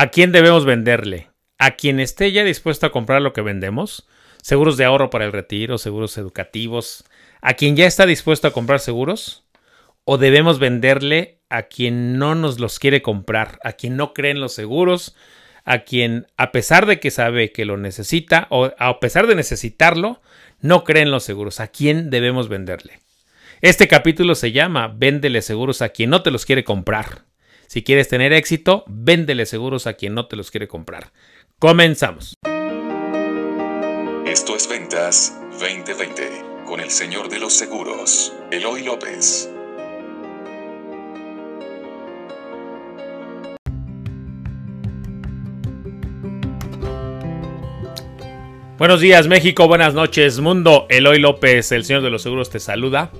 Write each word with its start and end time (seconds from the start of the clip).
¿A 0.00 0.06
quién 0.06 0.32
debemos 0.32 0.64
venderle? 0.64 1.28
¿A 1.58 1.72
quien 1.72 2.00
esté 2.00 2.32
ya 2.32 2.42
dispuesto 2.42 2.86
a 2.86 2.90
comprar 2.90 3.20
lo 3.20 3.34
que 3.34 3.42
vendemos? 3.42 4.08
Seguros 4.40 4.78
de 4.78 4.86
ahorro 4.86 5.10
para 5.10 5.26
el 5.26 5.32
retiro, 5.32 5.76
seguros 5.76 6.16
educativos. 6.16 7.04
¿A 7.42 7.52
quien 7.52 7.76
ya 7.76 7.84
está 7.84 8.06
dispuesto 8.06 8.48
a 8.48 8.52
comprar 8.54 8.80
seguros? 8.80 9.44
¿O 10.04 10.16
debemos 10.16 10.58
venderle 10.58 11.42
a 11.50 11.64
quien 11.64 12.16
no 12.16 12.34
nos 12.34 12.60
los 12.60 12.78
quiere 12.78 13.02
comprar? 13.02 13.58
¿A 13.62 13.72
quien 13.72 13.98
no 13.98 14.14
cree 14.14 14.30
en 14.30 14.40
los 14.40 14.54
seguros? 14.54 15.14
¿A 15.66 15.80
quien, 15.80 16.26
a 16.38 16.50
pesar 16.50 16.86
de 16.86 16.98
que 16.98 17.10
sabe 17.10 17.52
que 17.52 17.66
lo 17.66 17.76
necesita, 17.76 18.46
o 18.48 18.72
a 18.78 19.00
pesar 19.00 19.26
de 19.26 19.34
necesitarlo, 19.34 20.22
no 20.62 20.84
cree 20.84 21.02
en 21.02 21.10
los 21.10 21.24
seguros? 21.24 21.60
¿A 21.60 21.68
quién 21.68 22.08
debemos 22.08 22.48
venderle? 22.48 23.00
Este 23.60 23.86
capítulo 23.86 24.34
se 24.34 24.52
llama 24.52 24.88
Véndele 24.88 25.42
seguros 25.42 25.82
a 25.82 25.90
quien 25.90 26.08
no 26.08 26.22
te 26.22 26.30
los 26.30 26.46
quiere 26.46 26.64
comprar. 26.64 27.29
Si 27.72 27.84
quieres 27.84 28.08
tener 28.08 28.32
éxito, 28.32 28.82
véndele 28.88 29.46
seguros 29.46 29.86
a 29.86 29.92
quien 29.92 30.12
no 30.12 30.26
te 30.26 30.34
los 30.34 30.50
quiere 30.50 30.66
comprar. 30.66 31.12
Comenzamos. 31.60 32.34
Esto 34.26 34.56
es 34.56 34.68
Ventas 34.68 35.40
2020 35.52 36.64
con 36.66 36.80
el 36.80 36.90
señor 36.90 37.28
de 37.28 37.38
los 37.38 37.52
seguros, 37.52 38.32
Eloy 38.50 38.82
López. 38.82 39.48
Buenos 48.78 49.00
días 49.00 49.28
México, 49.28 49.68
buenas 49.68 49.94
noches 49.94 50.40
mundo. 50.40 50.86
Eloy 50.88 51.20
López, 51.20 51.70
el 51.70 51.84
señor 51.84 52.02
de 52.02 52.10
los 52.10 52.22
seguros, 52.22 52.50
te 52.50 52.58
saluda 52.58 53.12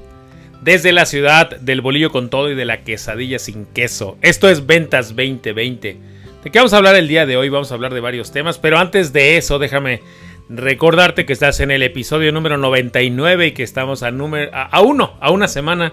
desde 0.62 0.92
la 0.92 1.06
ciudad 1.06 1.56
del 1.58 1.80
bolillo 1.80 2.10
con 2.10 2.30
todo 2.30 2.50
y 2.50 2.54
de 2.54 2.64
la 2.64 2.82
quesadilla 2.82 3.38
sin 3.38 3.66
queso. 3.66 4.18
Esto 4.20 4.48
es 4.48 4.66
Ventas 4.66 5.08
2020. 5.08 5.96
¿De 6.44 6.50
qué 6.50 6.58
vamos 6.58 6.72
a 6.72 6.78
hablar 6.78 6.96
el 6.96 7.08
día 7.08 7.26
de 7.26 7.36
hoy? 7.36 7.48
Vamos 7.48 7.70
a 7.70 7.74
hablar 7.74 7.94
de 7.94 8.00
varios 8.00 8.32
temas, 8.32 8.58
pero 8.58 8.78
antes 8.78 9.12
de 9.12 9.36
eso 9.36 9.58
déjame 9.58 10.00
recordarte 10.48 11.26
que 11.26 11.32
estás 11.32 11.60
en 11.60 11.70
el 11.70 11.82
episodio 11.82 12.32
número 12.32 12.56
99 12.58 13.48
y 13.48 13.52
que 13.52 13.62
estamos 13.62 14.02
a, 14.02 14.10
uno, 14.10 15.16
a 15.20 15.30
una 15.30 15.48
semana 15.48 15.92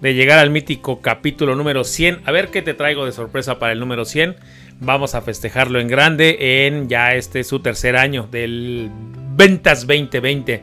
de 0.00 0.14
llegar 0.14 0.38
al 0.38 0.50
mítico 0.50 1.00
capítulo 1.00 1.54
número 1.54 1.84
100. 1.84 2.20
A 2.24 2.32
ver 2.32 2.48
qué 2.48 2.62
te 2.62 2.74
traigo 2.74 3.04
de 3.04 3.12
sorpresa 3.12 3.58
para 3.58 3.72
el 3.72 3.80
número 3.80 4.04
100. 4.04 4.36
Vamos 4.80 5.14
a 5.14 5.22
festejarlo 5.22 5.80
en 5.80 5.88
grande 5.88 6.66
en 6.66 6.88
ya 6.88 7.14
este 7.14 7.44
su 7.44 7.60
tercer 7.60 7.96
año 7.96 8.28
del 8.30 8.90
Ventas 9.36 9.86
2020. 9.86 10.62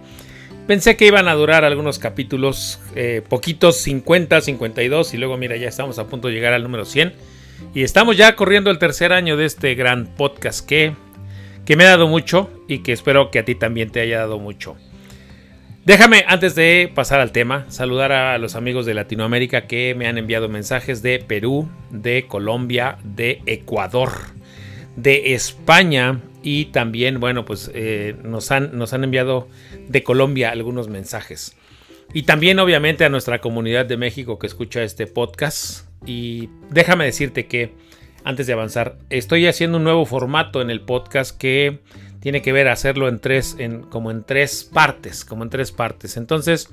Pensé 0.67 0.95
que 0.95 1.06
iban 1.06 1.28
a 1.28 1.33
durar 1.33 1.66
algunos 1.66 2.00
capítulos, 2.00 2.80
eh, 2.95 3.22
poquitos, 3.28 3.75
50, 3.78 4.39
52, 4.39 5.14
y 5.14 5.17
luego 5.17 5.36
mira, 5.36 5.58
ya 5.58 5.67
estamos 5.67 6.00
a 6.00 6.08
punto 6.08 6.30
de 6.30 6.33
llegar 6.33 6.53
al 6.53 6.64
número 6.64 6.86
100. 6.86 7.14
Y 7.73 7.83
estamos 7.83 8.16
ya 8.16 8.38
corriendo 8.38 8.72
el 8.72 8.80
tercer 8.80 9.11
año 9.11 9.36
de 9.36 9.45
este 9.45 9.75
gran 9.75 10.08
podcast 10.16 10.66
que, 10.66 10.94
que 11.66 11.75
me 11.75 11.84
ha 11.84 11.89
dado 11.89 12.08
mucho 12.08 12.50
y 12.69 12.80
que 12.80 12.94
espero 12.94 13.30
que 13.30 13.39
a 13.39 13.45
ti 13.45 13.56
también 13.56 13.89
te 13.89 14.00
haya 14.00 14.19
dado 14.19 14.39
mucho. 14.39 14.78
Déjame, 15.86 16.23
antes 16.30 16.56
de 16.56 16.89
pasar 16.95 17.19
al 17.19 17.34
tema, 17.34 17.66
saludar 17.67 18.14
a 18.14 18.38
los 18.38 18.56
amigos 18.56 18.86
de 18.86 18.94
Latinoamérica 18.94 19.67
que 19.67 19.95
me 19.95 20.08
han 20.08 20.17
enviado 20.17 20.47
mensajes 20.47 21.02
de 21.02 21.19
Perú, 21.19 21.67
de 21.89 22.25
Colombia, 22.25 23.00
de 23.03 23.41
Ecuador, 23.47 24.11
de 24.95 25.34
España 25.34 26.22
y 26.44 26.66
también, 26.66 27.20
bueno, 27.22 27.46
pues 27.46 27.72
eh, 27.74 28.16
nos, 28.22 28.52
han, 28.52 28.78
nos 28.78 28.94
han 28.94 29.06
enviado 29.06 29.48
de 29.88 30.04
Colombia 30.04 30.52
algunos 30.52 30.90
mensajes. 30.90 31.56
Y 32.14 32.24
también 32.24 32.60
obviamente 32.60 33.06
a 33.06 33.10
nuestra 33.10 33.40
comunidad 33.40 33.86
de 33.86 33.98
México 33.98 34.38
que 34.38 34.48
escucha 34.48 34.84
este 34.84 35.08
podcast. 35.08 35.88
Y 36.06 36.50
déjame 36.70 37.06
decirte 37.06 37.48
que, 37.48 37.74
antes 38.26 38.46
de 38.46 38.54
avanzar, 38.54 38.98
estoy 39.10 39.48
haciendo 39.48 39.78
un 39.78 39.86
nuevo 39.86 40.06
formato 40.06 40.62
en 40.62 40.70
el 40.70 40.82
podcast 40.82 41.36
que 41.36 41.80
tiene 42.20 42.42
que 42.42 42.52
ver 42.52 42.68
hacerlo 42.68 43.08
en 43.08 43.20
tres, 43.20 43.56
en, 43.58 43.82
como 43.82 44.12
en 44.12 44.24
tres 44.24 44.70
partes, 44.72 45.26
como 45.26 45.44
en 45.44 45.50
tres 45.50 45.72
partes. 45.72 46.18
Entonces, 46.18 46.70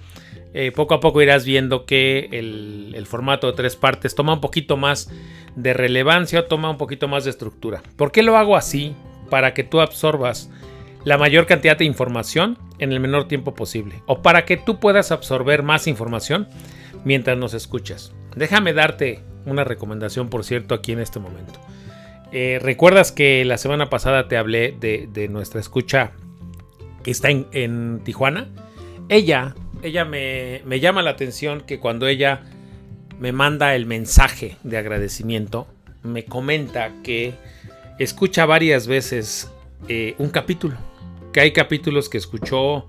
eh, 0.53 0.73
poco 0.73 0.95
a 0.95 1.01
poco 1.01 1.23
irás 1.23 1.45
viendo 1.45 1.87
que 1.87 2.29
el, 2.33 2.93
el, 2.97 3.07
formato 3.07 3.47
de 3.47 3.53
tres 3.53 3.77
partes 3.77 4.17
toma 4.17 4.35
un 4.35 4.41
poquito 4.41 4.77
más 4.77 5.11
de 5.55 5.75
relevancia, 5.75 6.49
toma 6.49 6.71
un 6.71 6.77
poquito 6.77 7.09
más 7.09 7.25
de 7.25 7.31
estructura. 7.31 7.83
¿Por 7.97 8.11
qué 8.13 8.23
lo 8.23 8.37
hago 8.37 8.57
así? 8.57 8.95
Para 9.31 9.55
que 9.55 9.65
tú 9.65 9.81
absorbas 9.81 10.51
la 11.05 11.17
mayor 11.17 11.47
cantidad 11.47 11.79
de 11.79 11.85
información 11.85 12.59
en 12.79 12.93
el 12.93 13.01
menor 13.01 13.29
tiempo 13.29 13.55
posible 13.55 14.03
o 14.07 14.23
para 14.23 14.45
que 14.45 14.57
tú 14.57 14.81
puedas 14.81 15.13
absorber 15.13 15.63
más 15.63 15.87
información 15.87 16.49
mientras 17.05 17.39
nos 17.39 17.55
escuchas. 17.55 18.13
Déjame 18.37 18.73
darte 18.73 19.21
una 19.47 19.65
recomendación, 19.65 20.29
por 20.29 20.45
cierto, 20.45 20.75
aquí 20.75 20.93
en 20.93 21.01
este 21.01 21.19
momento. 21.19 21.61
Eh, 22.33 22.59
¿Recuerdas 22.63 23.13
que 23.13 23.45
la 23.45 23.59
semana 23.59 23.91
pasada 23.91 24.29
te 24.29 24.37
hablé 24.37 24.77
de, 24.79 25.29
nuestra 25.29 25.61
escucha 25.61 26.13
que 27.03 27.11
está 27.11 27.31
en, 27.31 28.01
Tijuana? 28.05 28.49
Ella, 29.09 29.55
ella 29.83 30.05
me, 30.05 30.63
me 30.65 30.79
llama 30.81 31.03
la 31.03 31.11
atención 31.11 31.63
que 31.63 31.81
cuando 31.81 32.07
ella 32.07 32.43
me 33.19 33.33
manda 33.33 33.75
el 33.75 33.87
mensaje 33.87 34.57
de 34.63 34.79
agradecimiento, 34.79 35.67
me 36.03 36.25
comenta 36.25 36.93
que 37.03 37.35
escucha 38.01 38.47
varias 38.47 38.87
veces 38.87 39.51
eh, 39.89 40.15
un 40.19 40.31
capítulo 40.31 40.77
que 41.33 41.41
hay 41.41 41.53
capítulos 41.53 42.09
que 42.09 42.19
escuchó 42.19 42.89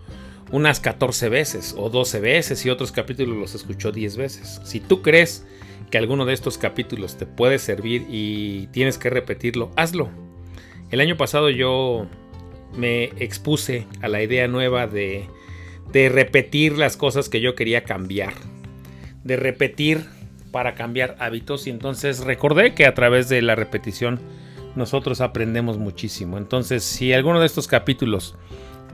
unas 0.51 0.79
14 0.79 1.29
veces 1.29 1.75
o 1.77 1.89
12 1.89 2.19
veces 2.21 2.65
y 2.65 2.69
otros 2.69 2.91
capítulos 2.91 3.37
los 3.37 3.55
escuchó 3.55 3.91
10 3.91 4.17
veces. 4.17 4.61
Si 4.63 4.79
tú 4.79 5.01
crees 5.01 5.45
que 5.91 5.97
alguno 5.97 6.25
de 6.25 6.33
estos 6.33 6.57
capítulos 6.57 7.17
te 7.17 7.25
puede 7.25 7.59
servir 7.59 8.05
y 8.09 8.67
tienes 8.67 8.97
que 8.97 9.09
repetirlo, 9.09 9.71
hazlo. 9.75 10.09
El 10.89 11.01
año 11.01 11.17
pasado 11.17 11.49
yo 11.49 12.07
me 12.75 13.05
expuse 13.17 13.87
a 14.01 14.07
la 14.07 14.23
idea 14.23 14.47
nueva 14.47 14.87
de, 14.87 15.27
de 15.91 16.09
repetir 16.09 16.77
las 16.77 16.97
cosas 16.97 17.29
que 17.29 17.41
yo 17.41 17.55
quería 17.55 17.83
cambiar. 17.83 18.33
De 19.23 19.35
repetir 19.35 20.05
para 20.51 20.73
cambiar 20.73 21.15
hábitos 21.19 21.67
y 21.67 21.69
entonces 21.69 22.19
recordé 22.19 22.73
que 22.73 22.85
a 22.85 22.93
través 22.93 23.29
de 23.29 23.41
la 23.41 23.55
repetición 23.55 24.19
nosotros 24.75 25.21
aprendemos 25.21 25.77
muchísimo. 25.77 26.37
Entonces, 26.37 26.83
si 26.83 27.13
alguno 27.13 27.39
de 27.39 27.45
estos 27.45 27.67
capítulos 27.67 28.35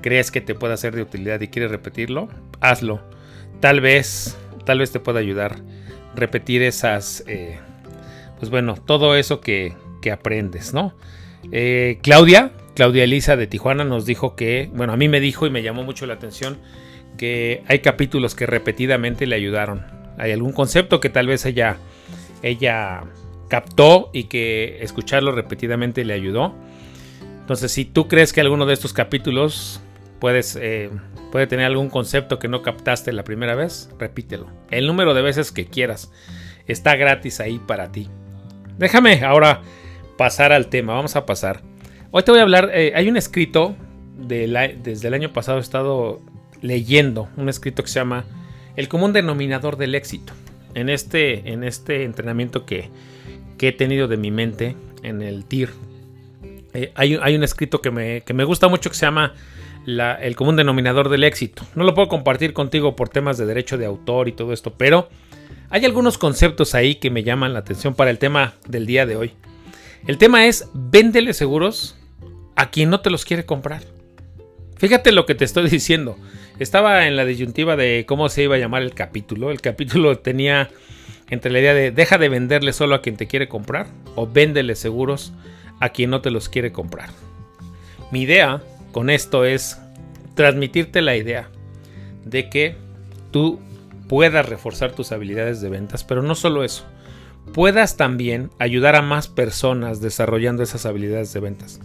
crees 0.01 0.31
que 0.31 0.41
te 0.41 0.55
pueda 0.55 0.77
ser 0.77 0.95
de 0.95 1.01
utilidad 1.01 1.41
y 1.41 1.47
quieres 1.47 1.71
repetirlo, 1.71 2.29
hazlo. 2.59 3.01
Tal 3.59 3.81
vez, 3.81 4.37
tal 4.65 4.79
vez 4.79 4.91
te 4.91 4.99
pueda 4.99 5.19
ayudar 5.19 5.57
repetir 6.17 6.61
esas, 6.63 7.23
eh, 7.27 7.57
pues 8.39 8.49
bueno, 8.49 8.75
todo 8.75 9.15
eso 9.15 9.39
que, 9.39 9.73
que 10.01 10.11
aprendes, 10.11 10.73
¿no? 10.73 10.93
Eh, 11.51 11.99
Claudia, 12.01 12.51
Claudia 12.75 13.03
Elisa 13.03 13.35
de 13.35 13.47
Tijuana 13.47 13.83
nos 13.83 14.05
dijo 14.05 14.35
que, 14.35 14.69
bueno, 14.73 14.93
a 14.93 14.97
mí 14.97 15.07
me 15.07 15.19
dijo 15.19 15.47
y 15.47 15.49
me 15.49 15.63
llamó 15.63 15.83
mucho 15.83 16.05
la 16.05 16.15
atención 16.15 16.57
que 17.17 17.63
hay 17.67 17.79
capítulos 17.79 18.35
que 18.35 18.45
repetidamente 18.45 19.25
le 19.25 19.35
ayudaron. 19.35 19.85
Hay 20.17 20.31
algún 20.31 20.51
concepto 20.51 20.99
que 20.99 21.09
tal 21.09 21.27
vez 21.27 21.45
ella, 21.45 21.77
ella 22.41 23.03
captó 23.47 24.09
y 24.13 24.25
que 24.25 24.79
escucharlo 24.81 25.31
repetidamente 25.31 26.03
le 26.05 26.13
ayudó. 26.13 26.53
Entonces, 27.39 27.71
si 27.71 27.85
tú 27.85 28.07
crees 28.07 28.33
que 28.33 28.41
alguno 28.41 28.65
de 28.65 28.73
estos 28.73 28.93
capítulos 28.93 29.81
puedes, 30.19 30.57
eh, 30.59 30.89
puede 31.31 31.47
tener 31.47 31.65
algún 31.65 31.89
concepto 31.89 32.39
que 32.39 32.47
no 32.47 32.61
captaste 32.61 33.13
la 33.13 33.23
primera 33.23 33.55
vez, 33.55 33.89
repítelo. 33.99 34.47
El 34.69 34.87
número 34.87 35.13
de 35.13 35.21
veces 35.21 35.51
que 35.51 35.65
quieras. 35.65 36.11
Está 36.67 36.95
gratis 36.97 37.39
ahí 37.39 37.59
para 37.59 37.91
ti. 37.91 38.09
Déjame 38.77 39.23
ahora 39.23 39.61
pasar 40.17 40.51
al 40.51 40.67
tema. 40.67 40.93
Vamos 40.93 41.15
a 41.15 41.25
pasar. 41.25 41.61
Hoy 42.11 42.23
te 42.23 42.31
voy 42.31 42.41
a 42.41 42.43
hablar. 42.43 42.71
Eh, 42.73 42.91
hay 42.95 43.07
un 43.07 43.15
escrito 43.15 43.75
desde 44.17 45.07
el 45.07 45.13
año 45.13 45.31
pasado 45.31 45.59
he 45.59 45.61
estado 45.61 46.19
leyendo. 46.61 47.29
Un 47.37 47.49
escrito 47.49 47.83
que 47.83 47.89
se 47.89 47.99
llama 47.99 48.25
El 48.75 48.89
común 48.89 49.13
denominador 49.13 49.77
del 49.77 49.95
éxito. 49.95 50.33
En 50.73 50.89
este, 50.89 51.51
en 51.51 51.63
este 51.63 52.03
entrenamiento 52.03 52.65
que, 52.65 52.89
que 53.57 53.69
he 53.69 53.71
tenido 53.71 54.07
de 54.07 54.17
mi 54.17 54.31
mente 54.31 54.75
en 55.03 55.21
el 55.21 55.45
TIR. 55.45 55.69
Eh, 56.73 56.91
hay, 56.95 57.35
un 57.35 57.43
escrito 57.43 57.81
que 57.81 57.91
me, 57.91 58.21
que 58.21 58.33
me, 58.33 58.43
gusta 58.43 58.67
mucho 58.67 58.89
que 58.89 58.95
se 58.95 59.05
llama 59.05 59.33
El 59.85 60.35
común 60.35 60.55
denominador 60.55 61.09
del 61.09 61.23
éxito. 61.23 61.63
No 61.75 61.83
lo 61.83 61.93
puedo 61.93 62.07
compartir 62.07 62.53
contigo 62.53 62.95
por 62.95 63.09
temas 63.09 63.37
de 63.37 63.45
derecho 63.45 63.77
de 63.77 63.85
autor 63.85 64.27
y 64.27 64.33
todo 64.33 64.53
esto, 64.53 64.73
pero 64.77 65.09
hay 65.69 65.85
algunos 65.85 66.17
conceptos 66.17 66.75
ahí 66.75 66.95
que 66.95 67.09
me 67.09 67.23
llaman 67.23 67.53
la 67.53 67.59
atención 67.59 67.93
para 67.95 68.11
el 68.11 68.19
tema 68.19 68.53
del 68.67 68.85
día 68.85 69.05
de 69.05 69.15
hoy. 69.15 69.33
El 70.05 70.17
tema 70.17 70.45
es 70.45 70.69
véndele 70.73 71.33
seguros 71.33 71.97
a 72.55 72.69
quien 72.69 72.89
no 72.89 73.01
te 73.01 73.09
los 73.09 73.25
quiere 73.25 73.45
comprar. 73.45 73.81
Fíjate 74.77 75.11
lo 75.11 75.25
que 75.25 75.35
te 75.35 75.45
estoy 75.45 75.69
diciendo. 75.69 76.17
Estaba 76.59 77.07
en 77.07 77.15
la 77.15 77.25
disyuntiva 77.25 77.75
de 77.75 78.05
cómo 78.07 78.29
se 78.29 78.43
iba 78.43 78.55
a 78.55 78.59
llamar 78.59 78.81
el 78.83 78.93
capítulo. 78.93 79.51
El 79.51 79.61
capítulo 79.61 80.19
tenía 80.19 80.69
entre 81.29 81.51
la 81.51 81.59
idea 81.59 81.73
de 81.73 81.91
deja 81.91 82.17
de 82.17 82.29
venderle 82.29 82.73
solo 82.73 82.95
a 82.95 83.01
quien 83.01 83.17
te 83.17 83.27
quiere 83.27 83.47
comprar 83.47 83.87
o 84.15 84.27
véndele 84.27 84.75
seguros 84.75 85.33
a 85.79 85.89
quien 85.89 86.09
no 86.09 86.21
te 86.21 86.31
los 86.31 86.49
quiere 86.49 86.71
comprar. 86.71 87.09
Mi 88.11 88.21
idea 88.21 88.61
con 88.91 89.09
esto 89.09 89.45
es 89.45 89.77
transmitirte 90.35 91.01
la 91.01 91.15
idea 91.15 91.49
de 92.25 92.49
que 92.49 92.75
tú 93.31 93.59
puedas 94.07 94.47
reforzar 94.47 94.93
tus 94.93 95.11
habilidades 95.11 95.61
de 95.61 95.69
ventas, 95.69 96.03
pero 96.03 96.21
no 96.21 96.35
solo 96.35 96.63
eso, 96.63 96.85
puedas 97.53 97.97
también 97.97 98.49
ayudar 98.59 98.95
a 98.95 99.01
más 99.01 99.27
personas 99.27 100.01
desarrollando 100.01 100.63
esas 100.63 100.85
habilidades 100.85 101.33
de 101.33 101.39
ventas. 101.39 101.79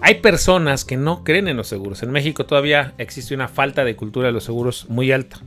Hay 0.00 0.16
personas 0.16 0.84
que 0.84 0.96
no 0.96 1.24
creen 1.24 1.48
en 1.48 1.56
los 1.56 1.68
seguros. 1.68 2.02
En 2.02 2.10
México 2.10 2.44
todavía 2.44 2.92
existe 2.98 3.34
una 3.34 3.48
falta 3.48 3.84
de 3.84 3.96
cultura 3.96 4.26
de 4.26 4.32
los 4.32 4.44
seguros 4.44 4.86
muy 4.90 5.10
alta. 5.12 5.40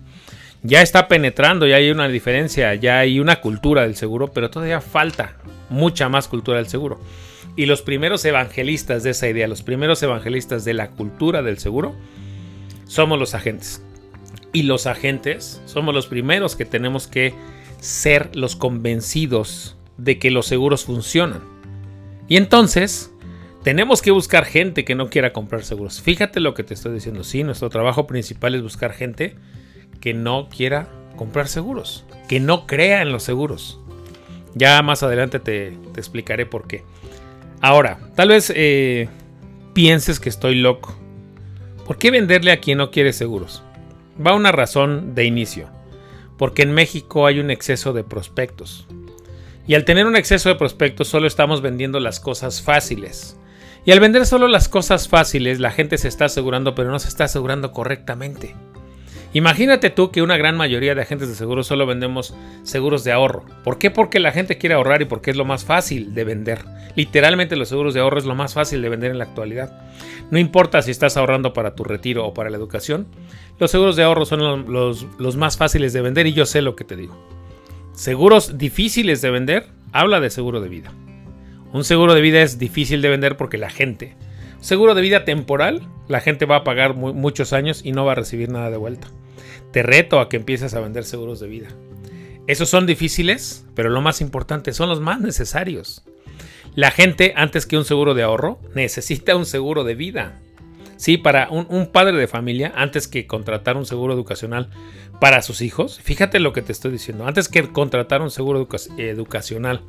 Ya 0.64 0.82
está 0.82 1.08
penetrando, 1.08 1.68
ya 1.68 1.76
hay 1.76 1.92
una 1.92 2.08
diferencia, 2.08 2.74
ya 2.76 3.00
hay 3.00 3.20
una 3.20 3.42
cultura 3.42 3.84
del 3.84 3.96
seguro, 3.96 4.30
pero 4.34 4.50
todavía 4.50 4.82
falta 4.82 5.38
mucha 5.70 6.10
más 6.10 6.28
cultura 6.28 6.58
del 6.58 6.68
seguro. 6.68 7.00
Y 7.56 7.66
los 7.66 7.82
primeros 7.82 8.24
evangelistas 8.26 9.04
de 9.04 9.12
esa 9.12 9.28
idea, 9.28 9.48
los 9.48 9.64
primeros 9.64 10.02
evangelistas 10.04 10.66
de 10.66 10.74
la 10.74 10.92
cultura 10.92 11.42
del 11.42 11.58
seguro, 11.58 11.96
somos 12.86 13.20
los 13.20 13.34
agentes. 13.34 13.84
Y 14.54 14.64
los 14.64 14.88
agentes 14.88 15.62
somos 15.66 15.94
los 15.94 16.08
primeros 16.08 16.56
que 16.56 16.66
tenemos 16.66 17.08
que 17.08 17.34
ser 17.80 18.36
los 18.36 18.56
convencidos 18.56 19.78
de 19.98 20.20
que 20.20 20.32
los 20.32 20.48
seguros 20.48 20.86
funcionan. 20.86 21.42
Y 22.28 22.38
entonces 22.38 23.12
tenemos 23.64 24.02
que 24.02 24.12
buscar 24.12 24.46
gente 24.46 24.86
que 24.86 24.96
no 24.96 25.10
quiera 25.10 25.34
comprar 25.34 25.64
seguros. 25.64 26.02
Fíjate 26.02 26.40
lo 26.40 26.54
que 26.54 26.64
te 26.64 26.74
estoy 26.74 26.94
diciendo. 26.94 27.24
Sí, 27.24 27.44
nuestro 27.44 27.70
trabajo 27.70 28.08
principal 28.08 28.56
es 28.56 28.62
buscar 28.62 28.94
gente 28.94 29.36
que 30.00 30.14
no 30.14 30.50
quiera 30.50 30.88
comprar 31.16 31.48
seguros, 31.48 32.06
que 32.28 32.40
no 32.40 32.66
crea 32.68 33.02
en 33.02 33.12
los 33.12 33.24
seguros. 33.24 33.80
Ya 34.56 34.82
más 34.82 35.04
adelante 35.04 35.40
te, 35.40 35.68
explicaré 35.96 36.46
por 36.46 36.68
qué. 36.68 36.84
Ahora, 37.62 38.00
tal 38.16 38.30
vez 38.30 38.52
eh, 38.56 39.10
pienses 39.74 40.20
que 40.20 40.30
estoy 40.30 40.56
loco. 40.56 40.96
¿Por 41.86 41.98
qué 41.98 42.12
venderle 42.12 42.52
a 42.52 42.60
quien 42.60 42.80
no 42.80 42.92
quiere 42.92 43.14
seguros? 43.14 43.64
Va 44.26 44.34
una 44.34 44.52
razón 44.52 45.16
de 45.16 45.26
inicio. 45.26 45.70
Porque 46.38 46.64
en 46.64 46.74
México 46.74 47.26
hay 47.26 47.40
un 47.40 47.50
exceso 47.50 47.94
de 47.94 48.04
prospectos. 48.04 48.88
Y 49.68 49.76
al 49.76 49.86
tener 49.86 50.06
un 50.06 50.16
exceso 50.16 50.50
de 50.50 50.56
prospectos 50.56 51.08
solo 51.08 51.28
estamos 51.28 51.62
vendiendo 51.62 52.00
las 52.00 52.20
cosas 52.20 52.62
fáciles. 52.62 53.38
Y 53.86 53.92
al 53.92 54.00
vender 54.00 54.26
solo 54.26 54.48
las 54.48 54.68
cosas 54.68 55.08
fáciles, 55.08 55.60
la 55.60 55.72
gente 55.72 55.98
se 55.98 56.08
está 56.08 56.26
asegurando, 56.26 56.76
pero 56.76 56.92
no 56.92 57.00
se 57.00 57.08
está 57.08 57.24
asegurando 57.24 57.72
correctamente. 57.72 58.56
Imagínate 59.38 59.92
tú 59.92 60.10
que 60.10 60.24
una 60.24 60.36
gran 60.36 60.58
mayoría 60.58 60.96
de 60.96 61.02
agentes 61.04 61.30
de 61.30 61.36
seguros 61.36 61.68
solo 61.68 61.86
vendemos 61.86 62.34
seguros 62.64 63.04
de 63.04 63.12
ahorro. 63.12 63.46
¿Por 63.64 63.78
qué? 63.78 63.92
Porque 63.92 64.20
la 64.20 64.32
gente 64.32 64.58
quiere 64.58 64.74
ahorrar 64.74 65.04
y 65.04 65.06
porque 65.06 65.30
es 65.30 65.38
lo 65.38 65.46
más 65.46 65.64
fácil 65.64 66.16
de 66.16 66.24
vender. 66.24 66.66
Literalmente 66.96 67.56
los 67.56 67.70
seguros 67.70 67.94
de 67.94 68.00
ahorro 68.00 68.18
es 68.18 68.26
lo 68.26 68.34
más 68.34 68.56
fácil 68.56 68.82
de 68.82 68.90
vender 68.90 69.12
en 69.12 69.20
la 69.20 69.26
actualidad. 69.26 69.80
No 70.32 70.40
importa 70.40 70.82
si 70.82 70.90
estás 70.90 71.18
ahorrando 71.18 71.54
para 71.54 71.76
tu 71.76 71.84
retiro 71.84 72.26
o 72.26 72.34
para 72.34 72.50
la 72.50 72.58
educación, 72.58 73.06
los 73.60 73.70
seguros 73.70 73.96
de 73.96 74.02
ahorro 74.02 74.26
son 74.26 74.74
los, 74.74 75.36
más 75.36 75.56
fáciles 75.56 75.94
de 75.94 76.02
vender 76.02 76.26
y 76.26 76.34
yo 76.34 76.48
sé 76.48 76.64
lo 76.64 76.76
que 76.76 76.84
te 76.84 76.96
digo. 76.96 77.16
Seguros 77.94 78.58
difíciles 78.58 79.22
de 79.22 79.30
vender, 79.30 79.68
habla 79.92 80.20
de 80.20 80.32
seguro 80.32 80.62
de 80.62 80.70
vida. 80.70 80.92
Un 81.74 81.84
seguro 81.84 82.16
de 82.16 82.22
vida 82.22 82.42
es 82.42 82.58
difícil 82.58 83.04
de 83.04 83.10
vender 83.10 83.38
porque 83.38 83.60
la 83.60 83.70
gente 83.70 84.16
Seguro 84.62 84.96
de 84.96 85.04
vida 85.04 85.24
temporal, 85.24 85.88
la 86.08 86.20
gente 86.20 86.46
va 86.46 86.58
a 86.58 86.64
pagar 86.64 86.96
muchos 86.96 87.54
años 87.54 87.86
y 87.86 87.92
no 87.92 88.06
va 88.06 88.14
a 88.14 88.16
recibir 88.16 88.50
nada 88.50 88.72
de 88.72 88.78
vuelta. 88.78 89.08
Te 89.78 89.84
reto 89.84 90.20
a 90.20 90.28
que 90.28 90.38
empieces 90.38 90.74
a 90.74 90.80
vender 90.80 91.04
seguros 91.04 91.40
de 91.40 91.48
vida. 91.48 91.68
Esos 92.48 92.68
son 92.68 92.88
difíciles, 92.88 93.64
pero 93.76 93.92
lo 93.92 94.02
más 94.02 94.22
importante 94.22 94.74
son 94.74 94.90
los 94.90 95.02
más 95.02 95.22
necesarios. 95.22 96.04
La 96.74 96.90
gente, 96.90 97.34
antes 97.36 97.68
que 97.68 97.78
un 97.78 97.86
seguro 97.86 98.16
de 98.16 98.24
ahorro, 98.24 98.60
necesita 98.74 99.36
un 99.36 99.46
seguro 99.46 99.84
de 99.84 99.94
vida. 99.94 100.40
Sí, 100.96 101.20
para 101.20 101.50
un, 101.52 101.92
padre 101.92 102.18
de 102.18 102.28
familia, 102.28 102.74
antes 102.76 103.08
que 103.08 103.28
contratar 103.28 103.78
un 103.78 103.86
seguro 103.86 104.16
educacional 104.16 104.72
para 105.22 105.44
sus 105.44 105.62
hijos, 105.62 106.00
fíjate 106.02 106.40
lo 106.40 106.54
que 106.54 106.64
te 106.64 106.72
estoy 106.72 106.92
diciendo, 106.92 107.28
antes 107.28 107.48
que 107.48 107.72
contratar 107.72 108.24
un 108.24 108.32
seguro 108.32 108.68
educacional 108.98 109.82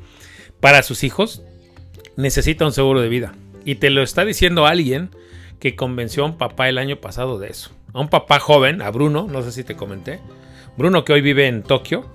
para 0.59 0.83
sus 0.83 1.03
hijos, 1.03 1.41
necesita 2.15 2.63
un 2.63 2.73
seguro 2.73 3.01
de 3.01 3.09
vida. 3.09 3.33
Y 3.65 3.73
te 3.77 3.89
lo 3.89 4.03
está 4.03 4.23
diciendo 4.23 4.67
alguien 4.67 5.09
que 5.59 5.75
convenció 5.75 6.21
a 6.21 6.27
un 6.27 6.37
papá 6.37 6.69
el 6.69 6.77
año 6.77 6.97
pasado 6.97 7.39
de 7.39 7.47
eso. 7.47 7.71
A 7.93 7.99
un 7.99 8.09
papá 8.09 8.39
joven, 8.39 8.81
a 8.81 8.89
Bruno, 8.91 9.27
no 9.29 9.41
sé 9.41 9.51
si 9.51 9.63
te 9.63 9.75
comenté. 9.75 10.19
Bruno 10.77 11.03
que 11.03 11.13
hoy 11.13 11.21
vive 11.21 11.47
en 11.47 11.63
Tokio, 11.63 12.05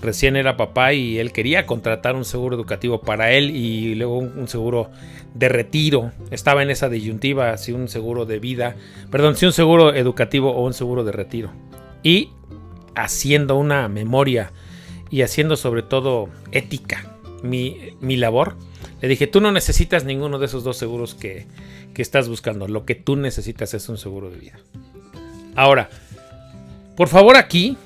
recién 0.00 0.36
era 0.36 0.56
papá 0.56 0.92
y 0.92 1.18
él 1.18 1.32
quería 1.32 1.66
contratar 1.66 2.14
un 2.14 2.24
seguro 2.24 2.56
educativo 2.56 3.00
para 3.00 3.32
él 3.32 3.50
y 3.50 3.94
luego 3.94 4.18
un, 4.18 4.48
seguro 4.48 4.90
de 5.34 5.48
retiro. 5.48 6.12
Estaba 6.30 6.62
en 6.62 6.70
esa 6.70 6.88
disyuntiva, 6.88 7.56
si 7.56 7.72
un 7.72 7.88
seguro 7.88 8.24
de 8.24 8.38
vida, 8.38 8.76
perdón, 9.10 9.36
si 9.36 9.46
un 9.46 9.52
seguro 9.52 9.94
educativo 9.94 10.52
o 10.52 10.64
un 10.64 10.74
seguro 10.74 11.04
de 11.04 11.12
retiro. 11.12 11.50
Y 12.02 12.30
haciendo 12.94 13.56
una 13.56 13.88
memoria 13.88 14.52
y 15.10 15.22
haciendo 15.22 15.56
sobre 15.56 15.82
todo 15.82 16.28
ética 16.52 17.18
mi, 17.42 17.76
mi 18.00 18.16
labor, 18.16 18.56
le 19.04 19.08
dije, 19.08 19.26
tú 19.26 19.40
no 19.42 19.52
necesitas 19.52 20.04
ninguno 20.04 20.38
de 20.38 20.46
esos 20.46 20.64
dos 20.64 20.78
seguros 20.78 21.14
que, 21.14 21.46
estás 21.96 22.26
buscando. 22.26 22.66
Lo 22.68 22.86
que 22.86 22.94
tú 22.94 23.16
necesitas 23.16 23.74
es 23.74 23.88
un 23.90 23.98
seguro 23.98 24.30
de 24.30 24.38
vida. 24.38 24.58
Ahora, 25.54 25.88
por 26.96 27.08
favor 27.08 27.36
aquí, 27.36 27.76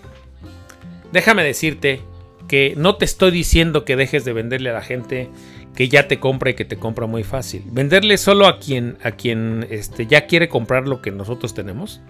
déjame 1.13 1.45
decirte 1.45 2.01
que 2.49 2.75
no 2.77 2.97
te 2.97 3.05
estoy 3.05 3.31
diciendo 3.31 3.85
que 3.85 3.97
dejes 3.97 4.25
de 4.25 4.33
venderle 4.33 4.71
a 4.71 4.75
la 4.75 4.83
gente 4.83 5.29
que 5.75 5.89
ya 5.89 6.09
te 6.09 6.19
compra 6.19 6.51
y 6.51 6.55
que 6.55 6.65
te 6.65 6.77
compra 6.79 7.07
muy 7.07 7.25
fácil. 7.25 7.63
Venderle 7.67 8.19
solo 8.19 8.47
a 8.47 8.59
quien, 8.59 8.99
a 9.03 9.13
quien 9.13 9.67
este, 9.71 10.07
ya 10.07 10.27
quiere 10.27 10.49
comprar 10.49 10.89
lo 10.89 11.03
que 11.03 11.11
nosotros 11.11 11.55
tenemos, 11.55 12.01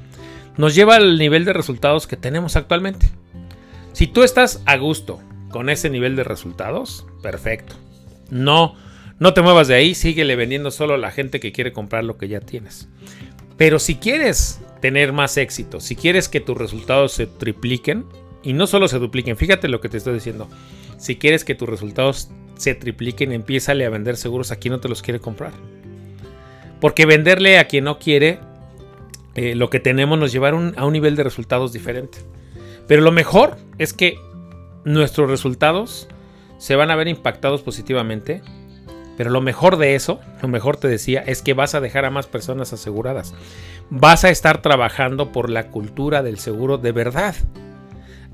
nos 0.56 0.74
lleva 0.74 0.96
al 0.96 1.18
nivel 1.18 1.44
de 1.44 1.52
resultados 1.52 2.06
que 2.06 2.16
tenemos 2.16 2.56
actualmente. 2.56 3.06
Si 3.92 4.06
tú 4.06 4.22
estás 4.22 4.62
a 4.64 4.76
gusto 4.76 5.20
con 5.50 5.68
ese 5.68 5.90
nivel 5.90 6.16
de 6.16 6.24
resultados, 6.24 7.06
perfecto. 7.22 7.74
No 8.30 8.76
no 9.18 9.34
te 9.34 9.42
muevas 9.42 9.66
de 9.66 9.74
ahí, 9.74 9.94
síguele 9.94 10.36
vendiendo 10.36 10.70
solo 10.70 10.94
a 10.94 10.98
la 10.98 11.10
gente 11.10 11.40
que 11.40 11.50
quiere 11.50 11.72
comprar 11.72 12.04
lo 12.04 12.16
que 12.16 12.28
ya 12.28 12.40
tienes. 12.40 12.88
Pero 13.56 13.80
si 13.80 13.96
quieres 13.96 14.60
tener 14.80 15.12
más 15.12 15.36
éxito, 15.36 15.80
si 15.80 15.96
quieres 15.96 16.28
que 16.28 16.40
tus 16.40 16.56
resultados 16.56 17.12
se 17.12 17.26
tripliquen, 17.26 18.04
y 18.42 18.52
no 18.52 18.66
solo 18.66 18.88
se 18.88 18.98
dupliquen, 18.98 19.36
fíjate 19.36 19.68
lo 19.68 19.80
que 19.80 19.88
te 19.88 19.96
estoy 19.96 20.14
diciendo. 20.14 20.48
Si 20.98 21.16
quieres 21.16 21.44
que 21.44 21.54
tus 21.54 21.68
resultados 21.68 22.30
se 22.56 22.74
tripliquen, 22.74 23.32
empiézale 23.32 23.84
a 23.84 23.90
vender 23.90 24.16
seguros 24.16 24.50
a 24.52 24.56
quien 24.56 24.72
no 24.72 24.80
te 24.80 24.88
los 24.88 25.02
quiere 25.02 25.20
comprar. 25.20 25.52
Porque 26.80 27.06
venderle 27.06 27.58
a 27.58 27.66
quien 27.66 27.84
no 27.84 27.98
quiere 27.98 28.38
eh, 29.34 29.54
lo 29.54 29.70
que 29.70 29.80
tenemos 29.80 30.18
nos 30.18 30.32
lleva 30.32 30.48
a 30.50 30.84
un 30.84 30.92
nivel 30.92 31.16
de 31.16 31.24
resultados 31.24 31.72
diferente. 31.72 32.18
Pero 32.86 33.02
lo 33.02 33.12
mejor 33.12 33.56
es 33.78 33.92
que 33.92 34.18
nuestros 34.84 35.28
resultados 35.28 36.08
se 36.58 36.74
van 36.74 36.90
a 36.90 36.96
ver 36.96 37.08
impactados 37.08 37.62
positivamente 37.62 38.42
pero 39.18 39.30
lo 39.30 39.40
mejor 39.40 39.78
de 39.78 39.96
eso, 39.96 40.20
lo 40.40 40.46
mejor 40.46 40.76
te 40.76 40.86
decía, 40.86 41.24
es 41.26 41.42
que 41.42 41.52
vas 41.52 41.74
a 41.74 41.80
dejar 41.80 42.04
a 42.04 42.10
más 42.10 42.28
personas 42.28 42.72
aseguradas. 42.72 43.34
Vas 43.90 44.22
a 44.22 44.30
estar 44.30 44.62
trabajando 44.62 45.32
por 45.32 45.50
la 45.50 45.72
cultura 45.72 46.22
del 46.22 46.38
seguro 46.38 46.78
de 46.78 46.92
verdad. 46.92 47.34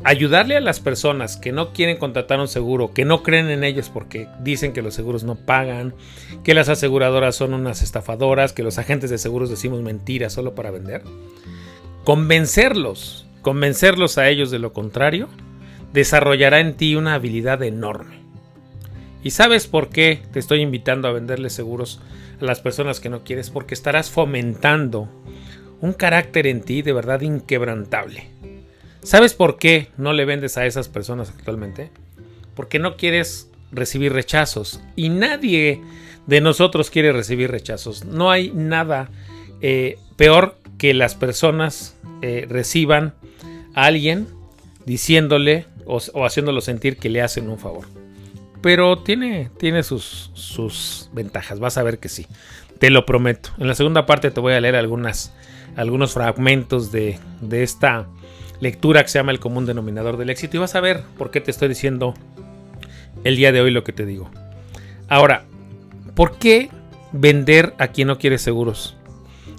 Ayudarle 0.05 0.59
a 0.59 0.61
las 0.61 0.81
personas 0.81 1.39
que 1.39 1.53
no 1.53 1.73
quieren 1.73 1.97
contratar 1.97 2.39
un 2.39 2.49
seguro, 2.49 2.93
que 2.93 3.07
no 3.07 3.23
creen 3.23 3.49
en 3.49 3.65
ellos 3.65 3.89
porque 3.89 4.29
dicen 4.41 4.75
que 4.75 4.83
los 4.83 4.93
seguros 4.93 5.25
no 5.25 5.37
pagan, 5.37 5.95
que 6.43 6.53
las 6.53 6.69
aseguradoras 6.69 7.35
son 7.35 7.55
unas 7.55 7.81
estafadoras, 7.81 8.53
que 8.53 8.63
los 8.63 8.77
agentes 8.77 9.09
de 9.09 9.17
seguros 9.17 9.49
decimos 9.49 9.81
mentiras 9.81 10.35
solo 10.35 10.55
para 10.55 10.71
vender. 10.71 11.03
Convencerlos, 12.05 13.27
convencerlos 13.41 14.19
a 14.19 14.29
ellos 14.29 14.51
de 14.51 14.59
lo 14.59 14.75
contrario, 14.75 15.31
desarrollará 15.95 16.61
en 16.61 16.77
ti 16.77 16.95
una 16.95 17.15
habilidad 17.15 17.63
enorme. 17.63 18.24
¿Y 19.25 19.31
sabes 19.31 19.67
por 19.67 19.89
qué 19.89 20.21
te 20.33 20.39
estoy 20.39 20.61
invitando 20.61 21.09
a 21.09 21.13
venderle 21.13 21.49
seguros 21.49 21.99
a 22.43 22.45
las 22.45 22.61
personas 22.61 23.01
que 23.01 23.09
no 23.09 23.25
quieres? 23.25 23.49
Porque 23.49 23.73
estarás 23.73 24.11
fomentando 24.11 25.09
un 25.81 25.95
carácter 25.95 26.47
en 26.47 26.61
ti 26.61 26.83
de 26.83 26.93
verdad 26.93 27.23
inquebrantable. 27.23 28.29
¿Sabes 29.03 29.33
por 29.33 29.57
qué 29.57 29.89
no 29.97 30.13
le 30.13 30.27
vendes 30.27 30.59
a 30.59 30.67
esas 30.67 30.89
personas 30.89 31.31
actualmente? 31.31 31.91
Porque 32.55 32.79
no 32.79 32.99
quieres 32.99 33.51
recibir 33.73 34.13
rechazos. 34.13 34.83
Y 34.95 35.09
nadie 35.09 35.81
de 36.27 36.43
nosotros 36.43 36.91
quiere 36.91 37.11
recibir 37.13 37.51
rechazos. 37.51 38.05
No 38.05 38.31
hay 38.31 38.51
nada 38.51 39.09
eh, 39.63 39.97
peor 40.17 40.59
que 40.77 40.93
las 40.93 41.15
personas 41.15 41.97
eh, 42.21 42.45
reciban 42.47 43.15
a 43.75 43.87
alguien 43.87 44.29
diciéndole 44.85 45.65
o 45.87 46.27
haciéndolo 46.27 46.61
sentir 46.61 46.99
que 46.99 47.09
le 47.09 47.23
hacen 47.23 47.49
un 47.49 47.59
favor. 47.59 48.04
Pero 48.65 48.97
tiene, 48.97 49.51
tiene 49.59 49.83
sus, 49.83 50.31
sus 50.33 51.11
ventajas, 51.13 51.61
vas 51.61 51.77
a 51.77 51.83
ver 51.83 51.99
que 51.99 52.09
sí. 52.09 52.27
Te 52.79 52.89
lo 52.89 53.05
prometo. 53.05 53.51
En 53.59 53.69
la 53.69 53.75
segunda 53.75 54.07
parte 54.07 54.31
te 54.31 54.41
voy 54.41 54.55
a 54.55 54.61
leer 54.63 54.75
algunos 54.75 55.31
fragmentos 56.15 56.91
de, 56.91 57.19
de 57.43 57.63
esta 57.63 58.07
lectura 58.61 59.03
que 59.03 59.11
se 59.11 59.19
llama 59.19 59.33
El 59.33 59.39
común 59.39 59.67
denominador 59.67 60.17
del 60.17 60.31
éxito 60.31 60.57
y 60.57 60.61
vas 60.61 60.75
a 60.77 60.81
ver 60.81 61.03
por 61.19 61.31
qué 61.31 61.43
te 61.43 61.51
estoy 61.51 61.69
diciendo 61.69 62.15
el 63.23 63.37
día 63.37 63.53
de 63.53 63.61
hoy 63.61 63.71
lo 63.71 63.85
que 63.85 63.93
te 63.93 64.07
digo. 64.07 64.31
Ahora, 65.11 65.45
¿por 66.15 66.39
qué 66.39 66.71
vender 67.13 67.75
a 67.77 67.89
quien 67.89 68.09
no 68.09 68.17
quiere 68.17 68.39
seguros? 68.39 68.97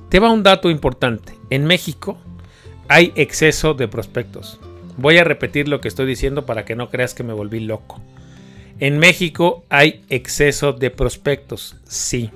Te 0.10 0.20
va 0.20 0.32
un 0.32 0.42
dato 0.42 0.72
importante. 0.72 1.38
En 1.52 1.66
México 1.66 2.18
hay 2.88 3.14
exceso 3.16 3.76
de 3.76 3.88
prospectos. 3.88 4.60
Voy 4.98 5.20
a 5.20 5.24
repetir 5.24 5.68
lo 5.68 5.80
que 5.80 5.90
estoy 5.90 6.08
diciendo 6.08 6.48
para 6.48 6.66
que 6.66 6.76
no 6.76 6.90
creas 6.90 7.14
que 7.14 7.22
me 7.22 7.34
volví 7.34 7.60
loco. 7.60 8.02
En 8.80 8.98
México 8.98 9.66
hay 9.70 10.04
exceso 10.10 10.74
de 10.74 10.92
prospectos, 10.92 11.78
sí. 11.88 12.30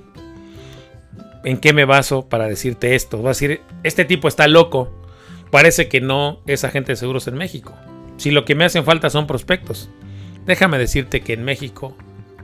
¿En 1.43 1.57
qué 1.57 1.73
me 1.73 1.85
baso 1.85 2.29
para 2.29 2.47
decirte 2.47 2.95
esto? 2.95 3.21
Va 3.21 3.29
a 3.29 3.33
decir, 3.33 3.61
este 3.83 4.05
tipo 4.05 4.27
está 4.27 4.47
loco. 4.47 4.93
Parece 5.51 5.89
que 5.89 5.99
no 5.99 6.41
es 6.45 6.63
agente 6.63 6.93
de 6.93 6.97
seguros 6.97 7.27
en 7.27 7.35
México. 7.35 7.73
Si 8.17 8.31
lo 8.31 8.45
que 8.45 8.55
me 8.55 8.65
hacen 8.65 8.85
falta 8.85 9.09
son 9.09 9.27
prospectos. 9.27 9.89
Déjame 10.45 10.77
decirte 10.77 11.21
que 11.21 11.33
en 11.33 11.43
México 11.43 11.95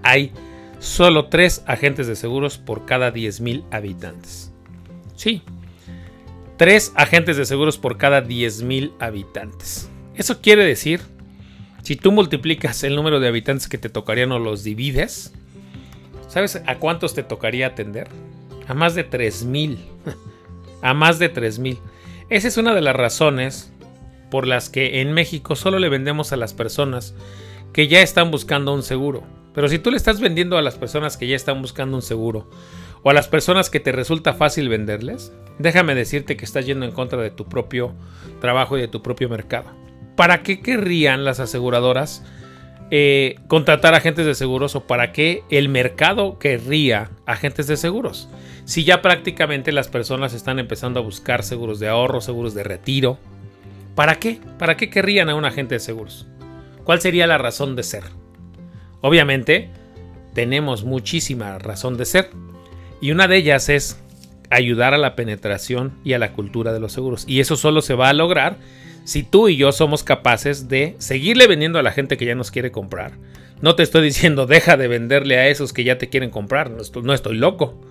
hay 0.03 0.31
solo 0.79 1.27
tres 1.27 1.63
agentes 1.65 2.07
de 2.07 2.15
seguros 2.15 2.57
por 2.57 2.85
cada 2.85 3.13
10.000 3.13 3.63
habitantes. 3.71 4.51
Sí, 5.15 5.41
tres 6.57 6.91
agentes 6.95 7.37
de 7.37 7.45
seguros 7.45 7.77
por 7.77 7.97
cada 7.97 8.23
10.000 8.23 8.93
habitantes. 8.99 9.89
Eso 10.15 10.41
quiere 10.41 10.65
decir, 10.65 11.01
si 11.85 11.95
tú 11.95 12.11
multiplicas 12.11 12.83
el 12.83 12.95
número 12.95 13.19
de 13.19 13.27
habitantes 13.27 13.67
que 13.67 13.77
te 13.77 13.89
tocarían 13.89 14.31
o 14.31 14.39
los 14.39 14.63
divides, 14.63 15.31
¿sabes 16.27 16.59
a 16.65 16.79
cuántos 16.79 17.13
te 17.13 17.21
tocaría 17.21 17.67
atender? 17.67 18.07
A 18.67 18.73
más 18.73 18.95
de 18.95 19.07
3.000. 19.07 19.77
a 20.81 20.93
más 20.95 21.19
de 21.19 21.31
3.000. 21.31 21.77
Esa 22.31 22.47
es 22.47 22.57
una 22.57 22.73
de 22.73 22.81
las 22.81 22.95
razones 22.95 23.71
por 24.31 24.47
las 24.47 24.71
que 24.71 24.99
en 25.01 25.13
México 25.13 25.55
solo 25.55 25.77
le 25.77 25.89
vendemos 25.89 26.33
a 26.33 26.37
las 26.37 26.55
personas 26.55 27.13
que 27.71 27.87
ya 27.87 28.01
están 28.01 28.31
buscando 28.31 28.73
un 28.73 28.81
seguro. 28.81 29.21
Pero 29.53 29.69
si 29.69 29.77
tú 29.77 29.91
le 29.91 29.97
estás 29.97 30.19
vendiendo 30.19 30.57
a 30.57 30.63
las 30.63 30.77
personas 30.79 31.17
que 31.17 31.27
ya 31.27 31.35
están 31.35 31.61
buscando 31.61 31.97
un 31.97 32.01
seguro 32.01 32.49
o 33.03 33.11
a 33.11 33.13
las 33.13 33.27
personas 33.27 33.69
que 33.69 33.79
te 33.79 33.91
resulta 33.91 34.33
fácil 34.33 34.69
venderles, 34.69 35.31
déjame 35.59 35.93
decirte 35.93 36.35
que 36.35 36.45
estás 36.45 36.65
yendo 36.65 36.87
en 36.87 36.93
contra 36.93 37.21
de 37.21 37.29
tu 37.29 37.47
propio 37.47 37.93
trabajo 38.41 38.75
y 38.75 38.81
de 38.81 38.87
tu 38.87 39.03
propio 39.03 39.29
mercado. 39.29 39.85
¿Para 40.15 40.43
qué 40.43 40.61
querrían 40.61 41.25
las 41.25 41.39
aseguradoras 41.39 42.23
eh, 42.91 43.35
contratar 43.47 43.95
agentes 43.95 44.25
de 44.25 44.35
seguros 44.35 44.75
o 44.75 44.87
para 44.87 45.11
qué 45.11 45.43
el 45.49 45.69
mercado 45.69 46.39
querría 46.39 47.09
agentes 47.25 47.67
de 47.67 47.77
seguros? 47.77 48.29
Si 48.65 48.83
ya 48.83 49.01
prácticamente 49.01 49.71
las 49.71 49.89
personas 49.89 50.33
están 50.33 50.59
empezando 50.59 50.99
a 50.99 51.03
buscar 51.03 51.43
seguros 51.43 51.79
de 51.79 51.87
ahorro, 51.87 52.21
seguros 52.21 52.53
de 52.53 52.63
retiro, 52.63 53.19
¿para 53.93 54.15
qué? 54.15 54.39
¿Para 54.57 54.77
qué 54.77 54.89
querrían 54.89 55.29
a 55.29 55.35
un 55.35 55.45
agente 55.45 55.75
de 55.75 55.79
seguros? 55.79 56.25
¿Cuál 56.83 57.01
sería 57.01 57.27
la 57.27 57.37
razón 57.37 57.75
de 57.75 57.83
ser? 57.83 58.03
Obviamente, 59.01 59.69
tenemos 60.33 60.83
muchísima 60.83 61.57
razón 61.59 61.97
de 61.97 62.05
ser. 62.05 62.29
Y 63.01 63.11
una 63.11 63.27
de 63.27 63.37
ellas 63.37 63.69
es 63.69 63.99
ayudar 64.49 64.93
a 64.93 64.97
la 64.97 65.15
penetración 65.15 65.93
y 66.03 66.13
a 66.13 66.19
la 66.19 66.33
cultura 66.33 66.73
de 66.73 66.79
los 66.79 66.93
seguros. 66.93 67.25
Y 67.27 67.39
eso 67.39 67.55
solo 67.55 67.81
se 67.81 67.95
va 67.95 68.09
a 68.09 68.13
lograr 68.13 68.57
si 69.05 69.23
tú 69.23 69.47
y 69.47 69.55
yo 69.55 69.71
somos 69.71 70.03
capaces 70.03 70.67
de 70.67 70.95
seguirle 70.97 71.47
vendiendo 71.47 71.79
a 71.79 71.83
la 71.83 71.91
gente 71.91 72.17
que 72.17 72.25
ya 72.25 72.35
nos 72.35 72.51
quiere 72.51 72.71
comprar. 72.71 73.13
No 73.61 73.75
te 73.75 73.83
estoy 73.83 74.01
diciendo 74.05 74.45
deja 74.45 74.75
de 74.75 74.89
venderle 74.89 75.37
a 75.37 75.47
esos 75.47 75.71
que 75.71 75.85
ya 75.85 75.97
te 75.97 76.09
quieren 76.09 76.31
comprar, 76.31 76.69
no 76.69 76.81
estoy, 76.81 77.03
no 77.03 77.13
estoy 77.13 77.37
loco. 77.37 77.81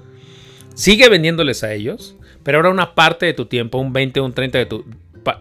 Sigue 0.75 1.09
vendiéndoles 1.09 1.64
a 1.64 1.73
ellos, 1.73 2.16
pero 2.42 2.59
ahora 2.59 2.71
una 2.71 2.94
parte 2.94 3.26
de 3.26 3.33
tu 3.33 3.47
tiempo, 3.47 3.78
un 3.78 3.92
20 3.92 4.21
o 4.21 4.25
un 4.26 4.35
30 4.35 4.59
de 4.59 4.66
tu 4.66 4.85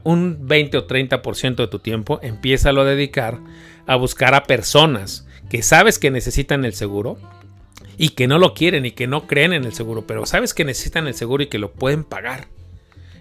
un 0.03 0.47
20 0.47 0.77
o 0.77 0.87
30% 0.87 1.55
de 1.55 1.67
tu 1.67 1.79
tiempo, 1.79 2.19
empieza 2.23 2.69
a 2.69 2.83
dedicar 2.85 3.39
a 3.85 3.97
buscar 3.97 4.33
a 4.33 4.43
personas 4.43 5.27
que 5.49 5.61
sabes 5.61 5.99
que 5.99 6.09
necesitan 6.09 6.63
el 6.63 6.73
seguro 6.73 7.17
y 7.97 8.09
que 8.09 8.27
no 8.27 8.39
lo 8.39 8.53
quieren 8.53 8.85
y 8.85 8.91
que 8.91 9.07
no 9.07 9.27
creen 9.27 9.51
en 9.51 9.65
el 9.65 9.73
seguro, 9.73 10.07
pero 10.07 10.25
sabes 10.25 10.53
que 10.53 10.63
necesitan 10.63 11.07
el 11.07 11.13
seguro 11.13 11.43
y 11.43 11.47
que 11.47 11.59
lo 11.59 11.71
pueden 11.71 12.03
pagar. 12.03 12.47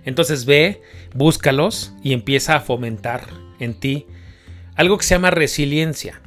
Entonces 0.04 0.44
ve, 0.44 0.82
búscalos 1.14 1.92
y 2.02 2.12
empieza 2.12 2.56
a 2.56 2.60
fomentar 2.60 3.22
en 3.58 3.74
ti 3.74 4.06
algo 4.74 4.98
que 4.98 5.04
se 5.04 5.14
llama 5.14 5.30
resiliencia. 5.30 6.20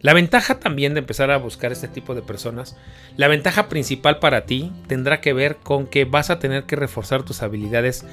La 0.00 0.14
ventaja 0.14 0.58
también 0.58 0.94
de 0.94 1.00
empezar 1.00 1.30
a 1.30 1.36
buscar 1.36 1.72
este 1.72 1.86
tipo 1.86 2.14
de 2.14 2.22
personas, 2.22 2.76
la 3.16 3.28
ventaja 3.28 3.68
principal 3.68 4.18
para 4.18 4.46
ti 4.46 4.72
tendrá 4.86 5.20
que 5.20 5.34
ver 5.34 5.56
con 5.56 5.86
que 5.86 6.06
vas 6.06 6.30
a 6.30 6.38
tener 6.38 6.64
que 6.64 6.76
reforzar 6.76 7.22
tus 7.22 7.42
habilidades 7.42 8.06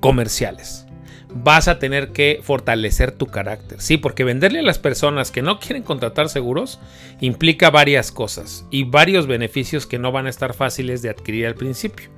comerciales. 0.00 0.86
Vas 1.32 1.68
a 1.68 1.78
tener 1.78 2.10
que 2.10 2.40
fortalecer 2.42 3.12
tu 3.12 3.26
carácter. 3.26 3.80
Sí, 3.80 3.96
porque 3.96 4.24
venderle 4.24 4.58
a 4.58 4.62
las 4.62 4.80
personas 4.80 5.30
que 5.30 5.42
no 5.42 5.60
quieren 5.60 5.84
contratar 5.84 6.28
seguros 6.28 6.80
implica 7.20 7.70
varias 7.70 8.10
cosas 8.10 8.66
y 8.72 8.82
varios 8.82 9.28
beneficios 9.28 9.86
que 9.86 10.00
no 10.00 10.10
van 10.10 10.26
a 10.26 10.30
estar 10.30 10.54
fáciles 10.54 11.00
de 11.00 11.10
adquirir 11.10 11.46
al 11.46 11.54
principio. 11.54 12.10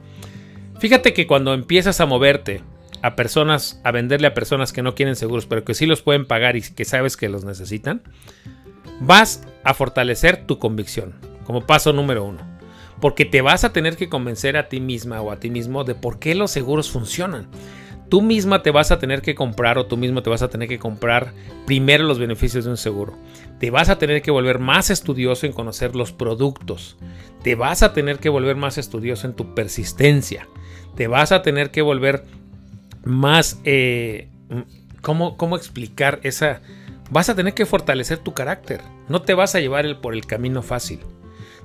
Fíjate 0.82 1.14
que 1.14 1.28
cuando 1.28 1.54
empiezas 1.54 2.00
a 2.00 2.06
moverte 2.06 2.60
a 3.02 3.14
personas, 3.14 3.80
a 3.84 3.92
venderle 3.92 4.26
a 4.26 4.34
personas 4.34 4.72
que 4.72 4.82
no 4.82 4.96
quieren 4.96 5.14
seguros, 5.14 5.46
pero 5.46 5.64
que 5.64 5.74
sí 5.74 5.86
los 5.86 6.02
pueden 6.02 6.26
pagar 6.26 6.56
y 6.56 6.62
que 6.62 6.84
sabes 6.84 7.16
que 7.16 7.28
los 7.28 7.44
necesitan, 7.44 8.02
vas 8.98 9.46
a 9.62 9.74
fortalecer 9.74 10.44
tu 10.44 10.58
convicción 10.58 11.14
como 11.44 11.68
paso 11.68 11.92
número 11.92 12.24
uno. 12.24 12.40
Porque 13.00 13.24
te 13.24 13.42
vas 13.42 13.62
a 13.62 13.72
tener 13.72 13.96
que 13.96 14.08
convencer 14.08 14.56
a 14.56 14.68
ti 14.68 14.80
misma 14.80 15.22
o 15.22 15.30
a 15.30 15.38
ti 15.38 15.50
mismo 15.50 15.84
de 15.84 15.94
por 15.94 16.18
qué 16.18 16.34
los 16.34 16.50
seguros 16.50 16.90
funcionan. 16.90 17.46
Tú 18.08 18.20
misma 18.20 18.64
te 18.64 18.72
vas 18.72 18.90
a 18.90 18.98
tener 18.98 19.22
que 19.22 19.36
comprar 19.36 19.78
o 19.78 19.86
tú 19.86 19.96
mismo 19.96 20.24
te 20.24 20.30
vas 20.30 20.42
a 20.42 20.50
tener 20.50 20.68
que 20.68 20.80
comprar 20.80 21.32
primero 21.64 22.02
los 22.02 22.18
beneficios 22.18 22.64
de 22.64 22.70
un 22.72 22.76
seguro. 22.76 23.16
Te 23.60 23.70
vas 23.70 23.88
a 23.88 23.98
tener 23.98 24.20
que 24.20 24.32
volver 24.32 24.58
más 24.58 24.90
estudioso 24.90 25.46
en 25.46 25.52
conocer 25.52 25.94
los 25.94 26.10
productos. 26.10 26.96
Te 27.44 27.54
vas 27.54 27.84
a 27.84 27.92
tener 27.92 28.18
que 28.18 28.30
volver 28.30 28.56
más 28.56 28.78
estudioso 28.78 29.28
en 29.28 29.34
tu 29.34 29.54
persistencia. 29.54 30.48
Te 30.96 31.06
vas 31.06 31.32
a 31.32 31.42
tener 31.42 31.70
que 31.70 31.82
volver 31.82 32.24
más... 33.04 33.60
Eh, 33.64 34.28
¿cómo, 35.00 35.36
¿Cómo 35.36 35.56
explicar 35.56 36.20
esa 36.22 36.60
Vas 37.12 37.28
a 37.28 37.34
tener 37.34 37.52
que 37.52 37.66
fortalecer 37.66 38.16
tu 38.16 38.32
carácter. 38.32 38.80
No 39.10 39.20
te 39.20 39.34
vas 39.34 39.54
a 39.54 39.60
llevar 39.60 39.84
el, 39.84 39.98
por 39.98 40.14
el 40.14 40.24
camino 40.24 40.62
fácil. 40.62 41.00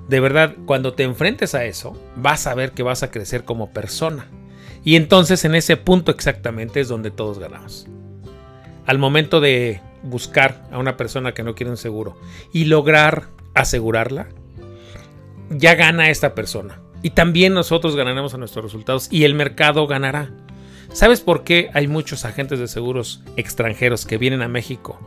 De 0.10 0.19
verdad, 0.19 0.55
cuando 0.65 0.93
te 0.93 1.03
enfrentes 1.03 1.55
a 1.55 1.63
eso, 1.63 1.98
vas 2.17 2.48
a 2.48 2.53
ver 2.53 2.74
que 2.74 2.84
vas 2.84 3.01
a 3.01 3.12
crecer 3.12 3.46
como 3.46 3.72
persona. 3.72 4.27
Y 4.84 4.98
entonces 4.98 5.46
en 5.46 5.55
ese 5.55 5.77
punto 5.77 6.12
exactamente 6.12 6.81
es 6.81 6.89
donde 6.89 7.12
todos 7.12 7.39
ganamos. 7.39 7.88
Al 8.86 9.00
momento 9.00 9.39
de 9.39 9.79
buscar 10.03 10.67
a 10.69 10.79
una 10.79 10.98
persona 10.98 11.34
que 11.34 11.43
no 11.43 11.55
quiere 11.55 11.69
un 11.69 11.77
seguro 11.77 12.17
y 12.51 12.65
lograr 12.65 13.27
asegurarla, 13.53 14.27
ya 15.50 15.75
gana 15.75 16.10
esta 16.10 16.36
persona. 16.36 16.81
Y 17.04 17.12
también 17.12 17.54
nosotros 17.54 17.96
ganaremos 17.96 18.34
a 18.34 18.38
nuestros 18.38 18.66
resultados 18.66 19.08
y 19.12 19.24
el 19.24 19.34
mercado 19.34 19.88
ganará. 19.88 20.30
¿Sabes 20.92 21.22
por 21.22 21.44
qué 21.44 21.70
hay 21.74 21.88
muchos 21.88 22.25
agentes 22.25 22.60
de 22.60 22.68
seguros 22.68 23.22
extranjeros 23.36 24.06
que 24.06 24.18
vienen 24.18 24.42
a 24.42 24.48
México 24.48 25.00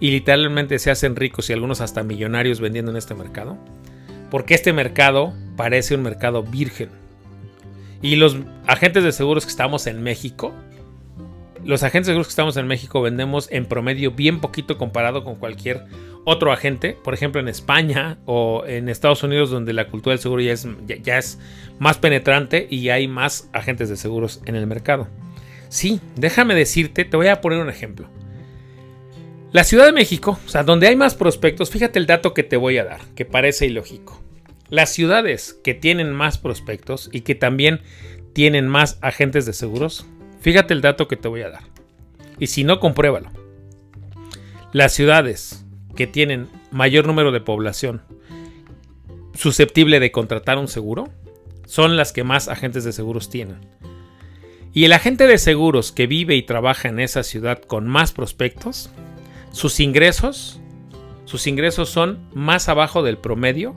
y 0.00 0.10
literalmente 0.10 0.78
se 0.78 0.90
hacen 0.90 1.16
ricos 1.16 1.48
y 1.48 1.52
algunos 1.52 1.80
hasta 1.80 2.02
millonarios 2.02 2.60
vendiendo 2.60 2.90
en 2.90 2.96
este 2.96 3.14
mercado? 3.14 3.56
Porque 4.30 4.54
este 4.54 4.72
mercado 4.72 5.32
parece 5.56 5.94
un 5.94 6.02
mercado 6.02 6.42
virgen. 6.42 6.90
Y 8.02 8.16
los 8.16 8.36
agentes 8.66 9.02
de 9.04 9.12
seguros 9.12 9.44
que 9.44 9.50
estamos 9.50 9.86
en 9.86 10.02
México, 10.02 10.54
los 11.64 11.82
agentes 11.82 12.06
de 12.06 12.12
seguros 12.12 12.28
que 12.28 12.32
estamos 12.32 12.56
en 12.56 12.66
México 12.66 13.00
vendemos 13.00 13.48
en 13.50 13.66
promedio 13.66 14.12
bien 14.12 14.40
poquito 14.40 14.78
comparado 14.78 15.24
con 15.24 15.36
cualquier 15.36 15.84
otro 16.24 16.52
agente, 16.52 16.96
por 17.02 17.14
ejemplo 17.14 17.40
en 17.40 17.48
España 17.48 18.18
o 18.26 18.64
en 18.66 18.88
Estados 18.88 19.22
Unidos 19.22 19.50
donde 19.50 19.72
la 19.72 19.88
cultura 19.88 20.12
del 20.12 20.20
seguro 20.20 20.42
ya 20.42 20.52
es, 20.52 20.66
ya 20.86 21.20
más 21.78 21.98
penetrante 21.98 22.66
y 22.70 22.90
hay 22.90 23.08
más 23.08 23.48
agentes 23.52 23.88
de 23.88 23.96
seguros 23.96 24.40
en 24.44 24.56
el 24.56 24.66
mercado. 24.66 25.08
Sí, 25.68 26.00
déjame 26.16 26.54
decirte, 26.54 27.04
te 27.04 27.16
voy 27.16 27.28
a 27.28 27.40
poner 27.40 27.60
un 27.60 27.70
ejemplo. 27.70 28.08
La 29.52 29.64
Ciudad 29.64 29.86
de 29.86 29.92
México, 29.92 30.38
o 30.44 30.48
sea, 30.48 30.62
donde 30.62 30.88
hay 30.88 30.96
más 30.96 31.14
prospectos, 31.14 31.70
fíjate 31.70 31.98
el 31.98 32.06
dato 32.06 32.34
que 32.34 32.42
te 32.42 32.58
voy 32.58 32.76
a 32.76 32.84
dar, 32.84 33.00
que 33.14 33.24
parece 33.24 33.66
ilógico. 33.66 34.22
Las 34.68 34.92
ciudades 34.92 35.58
que 35.64 35.72
tienen 35.72 36.12
más 36.12 36.36
prospectos 36.36 37.08
y 37.12 37.22
que 37.22 37.34
también 37.34 37.80
tienen 38.34 38.68
más 38.68 38.98
agentes 39.00 39.46
de 39.46 39.54
seguros, 39.54 40.06
fíjate 40.40 40.74
el 40.74 40.80
dato 40.80 41.08
que 41.08 41.16
te 41.16 41.28
voy 41.28 41.42
a 41.42 41.50
dar. 41.50 41.62
Y 42.38 42.48
si 42.48 42.64
no, 42.64 42.80
compruébalo. 42.80 43.30
Las 44.72 44.92
ciudades 44.92 45.64
que 45.96 46.06
tienen 46.06 46.48
mayor 46.70 47.06
número 47.06 47.32
de 47.32 47.40
población 47.40 48.02
susceptible 49.34 50.00
de 50.00 50.12
contratar 50.12 50.58
un 50.58 50.68
seguro 50.68 51.08
son 51.66 51.96
las 51.96 52.12
que 52.12 52.24
más 52.24 52.48
agentes 52.48 52.84
de 52.84 52.92
seguros 52.92 53.30
tienen. 53.30 53.58
Y 54.72 54.84
el 54.84 54.92
agente 54.92 55.26
de 55.26 55.38
seguros 55.38 55.92
que 55.92 56.06
vive 56.06 56.36
y 56.36 56.42
trabaja 56.42 56.88
en 56.88 57.00
esa 57.00 57.22
ciudad 57.22 57.62
con 57.62 57.88
más 57.88 58.12
prospectos 58.12 58.90
sus 59.50 59.80
ingresos, 59.80 60.60
sus 61.24 61.46
ingresos 61.46 61.88
son 61.88 62.28
más 62.34 62.68
abajo 62.68 63.02
del 63.02 63.18
promedio, 63.18 63.74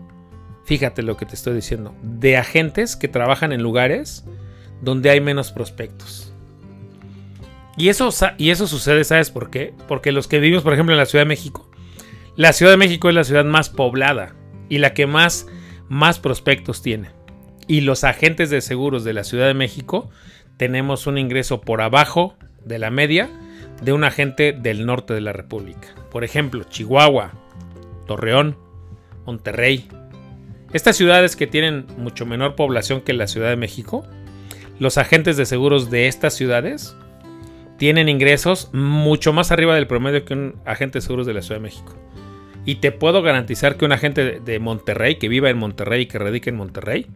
fíjate 0.66 1.02
lo 1.02 1.18
que 1.18 1.26
te 1.26 1.36
estoy 1.36 1.56
diciendo, 1.56 1.96
de 2.02 2.38
agentes 2.38 2.96
que 2.96 3.08
trabajan 3.08 3.52
en 3.52 3.64
lugares 3.64 4.26
donde 4.82 5.10
hay 5.10 5.22
menos 5.22 5.52
prospectos. 5.52 6.31
Y 7.78 7.90
eso, 7.90 8.10
y 8.38 8.50
eso 8.50 8.68
sucede, 8.68 9.04
¿sabes 9.04 9.32
por 9.32 9.50
qué? 9.50 9.74
Porque 9.88 10.12
los 10.12 10.28
que 10.28 10.40
vivimos, 10.40 10.64
por 10.64 10.74
ejemplo, 10.74 10.94
en 10.94 11.00
la 11.00 11.06
Ciudad 11.06 11.24
de 11.24 11.30
México, 11.30 11.70
la 12.36 12.54
Ciudad 12.54 12.72
de 12.72 12.78
México 12.78 13.10
es 13.10 13.16
la 13.16 13.24
ciudad 13.24 13.46
más 13.46 13.70
poblada 13.70 14.36
y 14.70 14.78
la 14.80 14.94
que 14.94 15.08
más, 15.08 15.48
más 15.90 16.20
prospectos 16.20 16.82
tiene. 16.82 17.10
Y 17.68 17.82
los 17.82 18.04
agentes 18.04 18.50
de 18.50 18.62
seguros 18.62 19.04
de 19.04 19.14
la 19.14 19.24
Ciudad 19.24 19.48
de 19.48 19.54
México 19.54 20.10
tenemos 20.58 21.08
un 21.08 21.18
ingreso 21.18 21.62
por 21.62 21.82
abajo 21.82 22.36
de 22.66 22.80
la 22.80 22.92
media 22.92 23.30
de 23.82 23.94
un 23.94 24.04
agente 24.04 24.54
del 24.54 24.86
norte 24.86 25.14
de 25.14 25.22
la 25.22 25.34
República. 25.34 25.90
Por 26.12 26.24
ejemplo, 26.24 26.64
Chihuahua, 26.64 27.32
Torreón, 28.06 28.58
Monterrey. 29.26 29.88
Estas 30.74 30.96
ciudades 30.96 31.36
que 31.36 31.48
tienen 31.48 31.86
mucho 31.98 32.26
menor 32.26 32.56
población 32.56 33.02
que 33.02 33.14
la 33.14 33.28
Ciudad 33.28 33.50
de 33.50 33.56
México, 33.56 34.06
los 34.80 34.98
agentes 34.98 35.38
de 35.38 35.46
seguros 35.46 35.90
de 35.92 36.08
estas 36.08 36.34
ciudades 36.34 36.96
tienen 37.82 38.10
ingresos 38.10 38.70
mucho 38.74 39.34
más 39.34 39.52
arriba 39.52 39.74
del 39.74 39.88
promedio 39.88 40.24
que 40.24 40.36
un 40.36 40.54
agente 40.66 41.00
de 41.00 41.02
seguros 41.02 41.26
de 41.26 41.34
la 41.34 41.42
Ciudad 41.42 41.60
de 41.60 41.64
México. 41.64 41.96
Y 42.64 42.76
te 42.76 42.92
puedo 42.92 43.24
garantizar 43.24 43.76
que 43.76 43.86
un 43.86 43.92
agente 43.92 44.40
de 44.40 44.60
Monterrey, 44.60 45.16
que 45.16 45.28
viva 45.28 45.50
en 45.50 45.58
Monterrey 45.58 46.04
y 46.04 46.06
que 46.06 46.20
radique 46.20 46.52
en 46.52 46.58
Monterrey, 46.58 47.08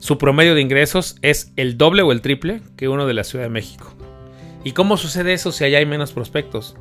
su 0.00 0.18
promedio 0.18 0.56
de 0.56 0.60
ingresos 0.60 1.18
es 1.22 1.52
el 1.54 1.78
doble 1.78 2.02
o 2.02 2.10
el 2.10 2.20
triple 2.20 2.62
que 2.76 2.88
uno 2.88 3.06
de 3.06 3.14
la 3.14 3.22
Ciudad 3.22 3.44
de 3.44 3.50
México. 3.50 3.94
¿Y 4.64 4.72
cómo 4.72 4.96
sucede 4.96 5.34
eso 5.34 5.52
si 5.52 5.62
allá 5.62 5.78
hay 5.78 5.86
menos 5.86 6.10
prospectos? 6.10 6.74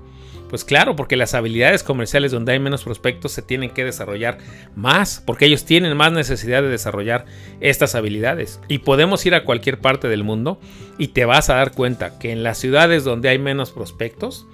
Pues 0.49 0.63
claro, 0.63 0.95
porque 0.95 1.17
las 1.17 1.33
habilidades 1.33 1.83
comerciales 1.83 2.31
donde 2.31 2.53
hay 2.53 2.59
menos 2.59 2.83
prospectos 2.83 3.33
se 3.33 3.41
tienen 3.41 3.71
que 3.71 3.83
desarrollar 3.83 4.37
más, 4.75 5.21
porque 5.25 5.45
ellos 5.45 5.65
tienen 5.65 5.97
más 5.97 6.13
necesidad 6.13 6.61
de 6.61 6.69
desarrollar 6.69 7.25
estas 7.59 7.95
habilidades. 7.95 8.61
Y 8.67 8.79
podemos 8.79 9.25
ir 9.25 9.35
a 9.35 9.43
cualquier 9.43 9.79
parte 9.79 10.07
del 10.07 10.23
mundo 10.23 10.59
y 10.97 11.09
te 11.09 11.25
vas 11.25 11.49
a 11.49 11.55
dar 11.55 11.71
cuenta 11.73 12.17
que 12.17 12.31
en 12.31 12.43
las 12.43 12.57
ciudades 12.57 13.03
donde 13.03 13.29
hay 13.29 13.39
menos 13.39 13.71
prospectos, 13.71 14.47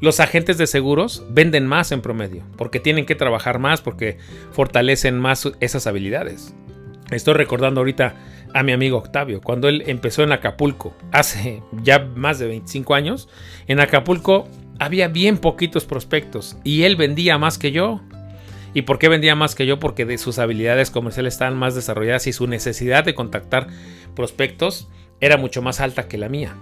los 0.00 0.20
agentes 0.20 0.58
de 0.58 0.66
seguros 0.66 1.24
venden 1.30 1.66
más 1.66 1.92
en 1.92 2.02
promedio, 2.02 2.44
porque 2.56 2.78
tienen 2.78 3.06
que 3.06 3.14
trabajar 3.14 3.58
más, 3.58 3.80
porque 3.80 4.18
fortalecen 4.52 5.18
más 5.18 5.50
esas 5.60 5.86
habilidades. 5.86 6.54
Estoy 7.10 7.34
recordando 7.34 7.80
ahorita 7.80 8.14
a 8.54 8.62
mi 8.62 8.72
amigo 8.72 8.98
Octavio, 8.98 9.40
cuando 9.40 9.68
él 9.68 9.82
empezó 9.86 10.22
en 10.22 10.32
Acapulco, 10.32 10.94
hace 11.10 11.62
ya 11.82 11.98
más 11.98 12.38
de 12.38 12.46
25 12.46 12.94
años, 12.94 13.28
en 13.66 13.80
Acapulco 13.80 14.48
había 14.78 15.08
bien 15.08 15.38
poquitos 15.38 15.84
prospectos 15.84 16.56
y 16.64 16.84
él 16.84 16.96
vendía 16.96 17.38
más 17.38 17.58
que 17.58 17.72
yo. 17.72 18.00
¿Y 18.74 18.82
por 18.82 18.98
qué 18.98 19.08
vendía 19.08 19.34
más 19.34 19.54
que 19.54 19.66
yo? 19.66 19.78
Porque 19.78 20.18
sus 20.18 20.38
habilidades 20.38 20.90
comerciales 20.90 21.34
estaban 21.34 21.56
más 21.56 21.74
desarrolladas 21.74 22.26
y 22.26 22.32
su 22.32 22.46
necesidad 22.46 23.04
de 23.04 23.14
contactar 23.14 23.68
prospectos 24.14 24.88
era 25.20 25.36
mucho 25.36 25.62
más 25.62 25.80
alta 25.80 26.06
que 26.06 26.18
la 26.18 26.28
mía. 26.28 26.54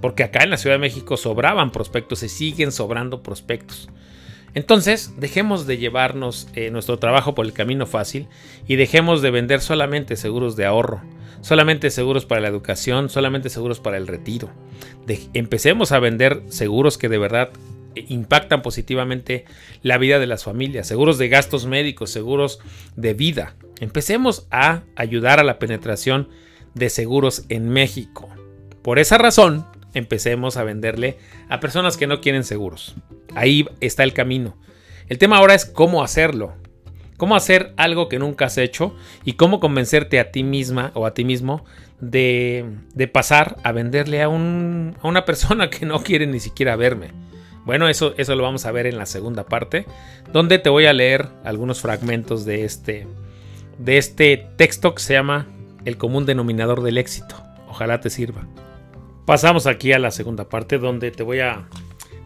Porque 0.00 0.24
acá 0.24 0.42
en 0.42 0.50
la 0.50 0.56
Ciudad 0.56 0.74
de 0.74 0.80
México 0.80 1.16
sobraban 1.16 1.70
prospectos 1.70 2.22
y 2.24 2.28
siguen 2.28 2.72
sobrando 2.72 3.22
prospectos. 3.22 3.88
Entonces, 4.54 5.14
dejemos 5.18 5.66
de 5.66 5.78
llevarnos 5.78 6.48
eh, 6.54 6.70
nuestro 6.70 6.98
trabajo 6.98 7.34
por 7.34 7.46
el 7.46 7.52
camino 7.52 7.86
fácil 7.86 8.28
y 8.66 8.76
dejemos 8.76 9.22
de 9.22 9.30
vender 9.30 9.60
solamente 9.60 10.16
seguros 10.16 10.56
de 10.56 10.66
ahorro, 10.66 11.00
solamente 11.42 11.90
seguros 11.90 12.24
para 12.24 12.40
la 12.40 12.48
educación, 12.48 13.10
solamente 13.10 13.50
seguros 13.50 13.80
para 13.80 13.98
el 13.98 14.06
retiro. 14.06 14.50
empecemos 15.34 15.92
a 15.92 15.98
vender 15.98 16.42
seguros 16.48 16.96
que 16.96 17.10
de 17.10 17.18
verdad 17.18 17.50
eh, 17.94 18.06
impactan 18.08 18.62
positivamente 18.62 19.44
la 19.82 19.98
vida 19.98 20.18
de 20.18 20.26
las 20.26 20.44
familias, 20.44 20.86
seguros 20.86 21.18
de 21.18 21.28
gastos 21.28 21.66
médicos, 21.66 22.10
seguros 22.10 22.60
de 22.96 23.12
vida. 23.12 23.54
Empecemos 23.80 24.46
a 24.50 24.82
ayudar 24.96 25.40
a 25.40 25.44
la 25.44 25.58
penetración 25.58 26.28
de 26.74 26.88
seguros 26.88 27.44
en 27.48 27.68
México. 27.68 28.28
Por 28.82 28.98
esa 28.98 29.18
razón, 29.18 29.66
empecemos 29.94 30.56
a 30.56 30.64
venderle 30.64 31.18
a 31.48 31.60
personas 31.60 31.96
que 31.96 32.06
no 32.06 32.20
quieren 32.20 32.44
seguros. 32.44 32.94
Ahí 33.34 33.66
está 33.80 34.04
el 34.04 34.12
camino. 34.12 34.56
El 35.08 35.18
tema 35.18 35.38
ahora 35.38 35.54
es 35.54 35.66
cómo 35.66 36.02
hacerlo. 36.02 36.54
Cómo 37.22 37.36
hacer 37.36 37.72
algo 37.76 38.08
que 38.08 38.18
nunca 38.18 38.46
has 38.46 38.58
hecho 38.58 38.96
y 39.24 39.34
cómo 39.34 39.60
convencerte 39.60 40.18
a 40.18 40.32
ti 40.32 40.42
misma 40.42 40.90
o 40.94 41.06
a 41.06 41.14
ti 41.14 41.24
mismo 41.24 41.64
de, 42.00 42.66
pasar 43.12 43.58
a 43.62 43.70
venderle 43.70 44.22
a, 44.22 44.28
un, 44.28 44.96
a, 45.00 45.06
una 45.06 45.24
persona 45.24 45.70
que 45.70 45.86
no 45.86 46.02
quiere 46.02 46.26
ni 46.26 46.40
siquiera 46.40 46.74
verme. 46.74 47.12
Bueno, 47.64 47.88
eso, 47.88 48.12
eso 48.16 48.34
lo 48.34 48.42
vamos 48.42 48.66
a 48.66 48.72
ver 48.72 48.88
en 48.88 48.98
la 48.98 49.06
segunda 49.06 49.44
parte, 49.44 49.86
donde 50.32 50.58
te 50.58 50.68
voy 50.68 50.86
a 50.86 50.92
leer 50.92 51.28
algunos 51.44 51.80
fragmentos 51.80 52.44
de 52.44 52.64
este, 52.64 53.06
de 53.78 53.98
este 53.98 54.48
texto 54.56 54.92
que 54.92 55.02
se 55.02 55.14
llama 55.14 55.46
El 55.84 55.98
común 55.98 56.26
denominador 56.26 56.82
del 56.82 56.98
éxito. 56.98 57.36
Ojalá 57.68 58.00
te 58.00 58.10
sirva. 58.10 58.48
Pasamos 59.26 59.68
aquí 59.68 59.92
a 59.92 60.00
la 60.00 60.10
segunda 60.10 60.48
parte 60.48 60.76
donde 60.76 61.12
te 61.12 61.22
voy 61.22 61.38
a... 61.38 61.68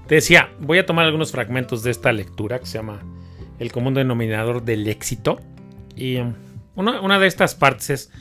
Te 0.06 0.14
decía, 0.14 0.54
voy 0.58 0.78
a 0.78 0.86
tomar 0.86 1.04
algunos 1.04 1.32
fragmentos 1.32 1.82
de 1.82 1.90
esta 1.90 2.12
lectura 2.12 2.58
que 2.58 2.64
se 2.64 2.78
llama 2.78 3.02
El 3.58 3.72
común 3.72 3.94
denominador 3.94 4.62
del 4.64 4.88
éxito. 4.88 5.40
Y 5.94 6.16
um, 6.16 6.34
una, 6.74 7.18
de 7.18 7.26
estas 7.26 7.54
partes 7.54 7.90
es... 7.90 8.12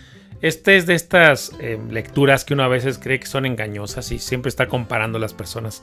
Este 0.41 0.75
es 0.75 0.85
de 0.85 0.95
estas 0.95 1.53
eh, 1.59 1.79
lecturas 1.89 2.43
que 2.43 2.53
uno 2.53 2.63
a 2.63 2.67
veces 2.67 2.99
cree 2.99 3.19
que 3.19 3.25
son 3.25 3.45
engañosas 3.45 4.11
y 4.11 4.19
siempre 4.19 4.49
está 4.49 4.67
comparando 4.67 5.17
las 5.17 5.33
personas 5.33 5.81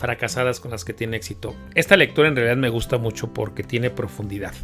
fracasadas 0.00 0.58
con 0.58 0.70
las 0.70 0.84
que 0.84 0.94
tienen 0.94 1.14
éxito. 1.14 1.54
Esta 1.74 1.96
lectura 1.96 2.26
en 2.26 2.34
realidad 2.34 2.56
me 2.56 2.70
gusta 2.70 2.98
mucho 2.98 3.32
porque 3.32 3.62
tiene 3.62 3.90
profundidad. 3.90 4.54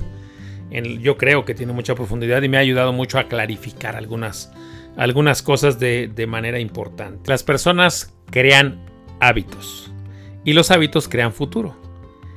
yo 1.01 1.17
creo 1.17 1.45
que 1.45 1.55
tiene 1.55 1.75
mucha 1.75 1.95
profundidad 1.95 2.43
y 2.43 2.49
me 2.49 2.57
ha 2.57 2.61
ayudado 2.61 2.93
mucho 2.93 3.19
a 3.19 3.29
clarificar 3.29 3.95
algunas, 3.95 4.51
algunas 4.97 5.43
cosas 5.43 5.79
de, 5.79 6.27
manera 6.27 6.59
importante. 6.59 7.31
Las 7.31 7.45
personas 7.45 8.15
crean 8.31 8.81
hábitos 9.21 9.93
y 10.45 10.55
los 10.55 10.71
hábitos 10.71 11.09
crean 11.09 11.33
futuro. 11.33 11.77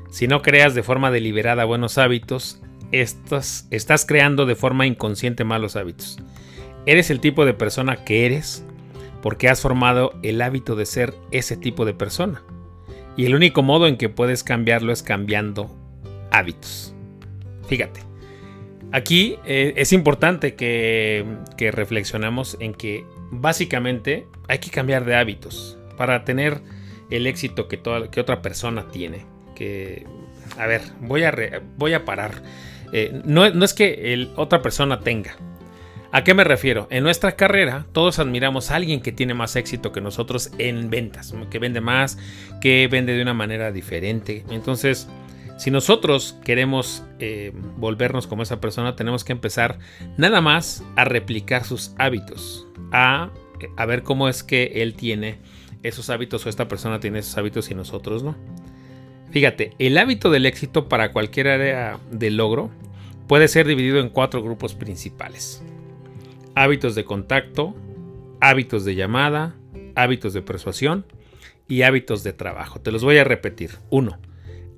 Si 0.10 0.28
no 0.28 0.42
creas 0.42 0.74
de 0.76 0.84
forma 0.84 1.12
deliberada 1.12 1.66
buenos 1.66 1.98
hábitos, 1.98 2.62
estás, 2.92 3.68
estás 3.72 4.06
creando 4.06 4.46
de 4.46 4.56
forma 4.56 4.88
inconsciente 4.88 5.44
malos 5.44 5.76
hábitos. 5.76 6.18
Eres 6.86 7.10
el 7.10 7.20
tipo 7.20 7.46
de 7.46 7.54
persona 7.54 8.04
que 8.04 8.26
eres 8.26 8.66
porque 9.22 9.50
has 9.50 9.62
formado 9.62 10.14
el 10.24 10.42
hábito 10.42 10.76
de 10.76 10.86
ser 10.86 11.14
ese 11.32 11.58
tipo 11.58 11.86
de 11.86 11.94
persona. 11.94 12.42
Y 13.18 13.26
el 13.26 13.36
único 13.36 13.64
modo 13.64 13.88
en 13.88 13.98
que 13.98 14.10
puedes 14.10 14.44
cambiarlo 14.44 14.94
es 14.94 15.04
cambiando 15.04 15.76
hábitos. 16.32 16.96
Fíjate, 17.68 18.10
Aquí 18.92 19.38
eh, 19.46 19.74
es 19.76 19.94
importante 19.94 20.56
que, 20.56 21.24
reflexionemos 21.60 22.58
en 22.60 22.74
que 22.74 23.06
básicamente 23.30 24.26
hay 24.48 24.58
que 24.58 24.72
cambiar 24.72 25.06
de 25.06 25.16
hábitos 25.16 25.78
para 25.96 26.26
tener 26.26 26.62
el 27.12 27.28
éxito 27.28 27.68
que, 27.68 27.80
que 28.12 28.20
otra 28.20 28.42
persona 28.42 28.88
tiene. 28.88 29.26
A 30.58 30.68
ver, 30.68 30.82
voy 31.02 31.24
a, 31.24 31.34
voy 31.78 31.94
a 31.94 32.06
parar. 32.06 32.42
Eh, 32.92 33.22
no, 33.24 33.46
es 33.46 33.74
que 33.74 34.30
otra 34.36 34.62
persona 34.62 35.00
tenga. 35.00 35.36
¿A 36.12 36.24
qué 36.24 36.34
me 36.34 36.44
refiero? 36.44 36.88
En 36.90 37.04
nuestra 37.04 37.34
carrera 37.34 37.86
todos 37.92 38.18
admiramos 38.18 38.72
a 38.72 38.78
alguien 38.78 39.00
que 39.00 39.12
tiene 39.12 39.36
más 39.36 39.56
éxito 39.56 39.92
que 39.92 40.02
nosotros 40.02 40.52
en 40.58 40.90
ventas, 40.90 41.36
que 41.52 41.60
vende 41.60 41.82
más, 41.82 42.18
que 42.62 42.88
vende 42.88 43.14
de 43.14 43.22
una 43.22 43.36
manera 43.36 43.72
diferente. 43.72 44.44
Entonces, 44.50 45.08
si 45.60 45.70
nosotros 45.70 46.40
queremos 46.44 47.04
eh, 47.20 47.52
volvernos 47.78 48.26
como 48.26 48.42
esa 48.42 48.60
persona, 48.60 48.96
tenemos 48.96 49.24
que 49.24 49.34
empezar 49.34 49.78
nada 50.18 50.42
más 50.42 50.84
a 50.96 51.06
replicar 51.06 51.64
sus 51.64 51.94
hábitos, 52.00 52.66
a, 52.92 53.30
a 53.78 53.86
ver 53.86 54.02
cómo 54.02 54.30
es 54.30 54.42
que 54.42 54.82
él 54.82 54.96
tiene 54.96 55.38
esos 55.84 56.10
hábitos 56.10 56.44
o 56.46 56.50
esta 56.50 56.68
persona 56.68 57.00
tiene 57.00 57.20
esos 57.20 57.38
hábitos 57.38 57.70
y 57.70 57.76
nosotros 57.76 58.24
no. 58.24 58.36
Fíjate, 59.32 59.74
el 59.80 59.98
hábito 59.98 60.32
del 60.32 60.46
éxito 60.46 60.90
para 60.90 61.12
cualquier 61.12 61.50
área 61.50 62.00
de 62.12 62.32
logro 62.32 62.72
puede 63.28 63.48
ser 63.48 63.68
dividido 63.68 64.00
en 64.00 64.10
cuatro 64.10 64.42
grupos 64.42 64.74
principales. 64.74 65.62
Hábitos 66.56 66.96
de 66.96 67.06
contacto, 67.06 67.76
hábitos 68.42 68.86
de 68.86 68.96
llamada, 68.96 69.56
hábitos 69.96 70.34
de 70.34 70.42
persuasión 70.42 71.06
y 71.68 71.84
hábitos 71.84 72.24
de 72.24 72.34
trabajo. 72.34 72.82
Te 72.82 72.92
los 72.92 73.04
voy 73.04 73.18
a 73.18 73.24
repetir. 73.24 73.72
Uno, 73.92 74.18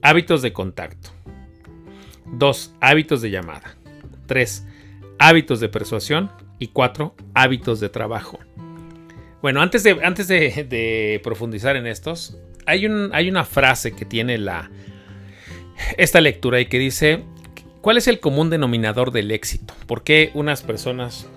Hábitos 0.01 0.41
de 0.41 0.51
contacto. 0.51 1.09
2. 2.25 2.75
Hábitos 2.81 3.21
de 3.21 3.29
llamada. 3.29 3.75
3. 4.25 4.65
Hábitos 5.19 5.59
de 5.59 5.69
persuasión. 5.69 6.31
Y 6.57 6.67
4. 6.67 7.15
Hábitos 7.35 7.79
de 7.79 7.89
trabajo. 7.89 8.39
Bueno, 9.41 9.61
antes 9.61 9.83
de, 9.83 9.99
antes 10.03 10.27
de, 10.27 11.19
profundizar 11.23 11.75
en 11.75 11.87
estos, 11.87 12.37
hay, 12.65 12.85
un, 12.85 13.09
hay, 13.13 13.29
una 13.29 13.45
frase 13.45 13.93
que 13.93 14.05
tiene 14.05 14.37
la, 14.37 14.69
esta 15.97 16.21
lectura 16.21 16.59
y 16.59 16.65
que 16.65 16.79
dice, 16.79 17.23
¿cuál 17.81 17.97
es 17.97 18.07
el 18.07 18.19
común 18.19 18.49
denominador 18.49 19.11
del 19.11 19.31
éxito? 19.31 19.73
¿Por 19.87 20.03
qué 20.03 20.31
unas 20.33 20.61
personas 20.63 21.27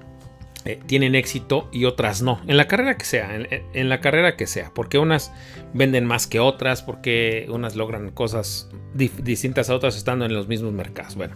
eh, 0.67 0.81
tienen 0.87 1.15
éxito 1.15 1.69
y 1.73 1.85
otras 1.85 2.23
no. 2.23 2.41
En 2.47 2.57
la 2.57 2.67
carrera 2.67 2.97
que 2.97 3.05
sea, 3.05 3.35
en, 3.35 3.89
la 3.91 4.01
carrera 4.01 4.35
que 4.35 4.47
sea. 4.47 4.73
Porque 4.75 4.99
unas 4.99 5.31
venden 5.75 6.07
más 6.07 6.27
que 6.27 6.41
otras, 6.41 6.83
porque 6.83 7.47
unas 7.51 7.77
logran 7.77 8.11
cosas 8.11 8.71
distintas 8.95 9.69
a 9.69 9.75
otras 9.75 9.95
estando 9.95 10.25
en 10.25 10.33
los 10.33 10.49
mismos 10.49 10.73
mercados. 10.73 11.17
Bueno. 11.17 11.35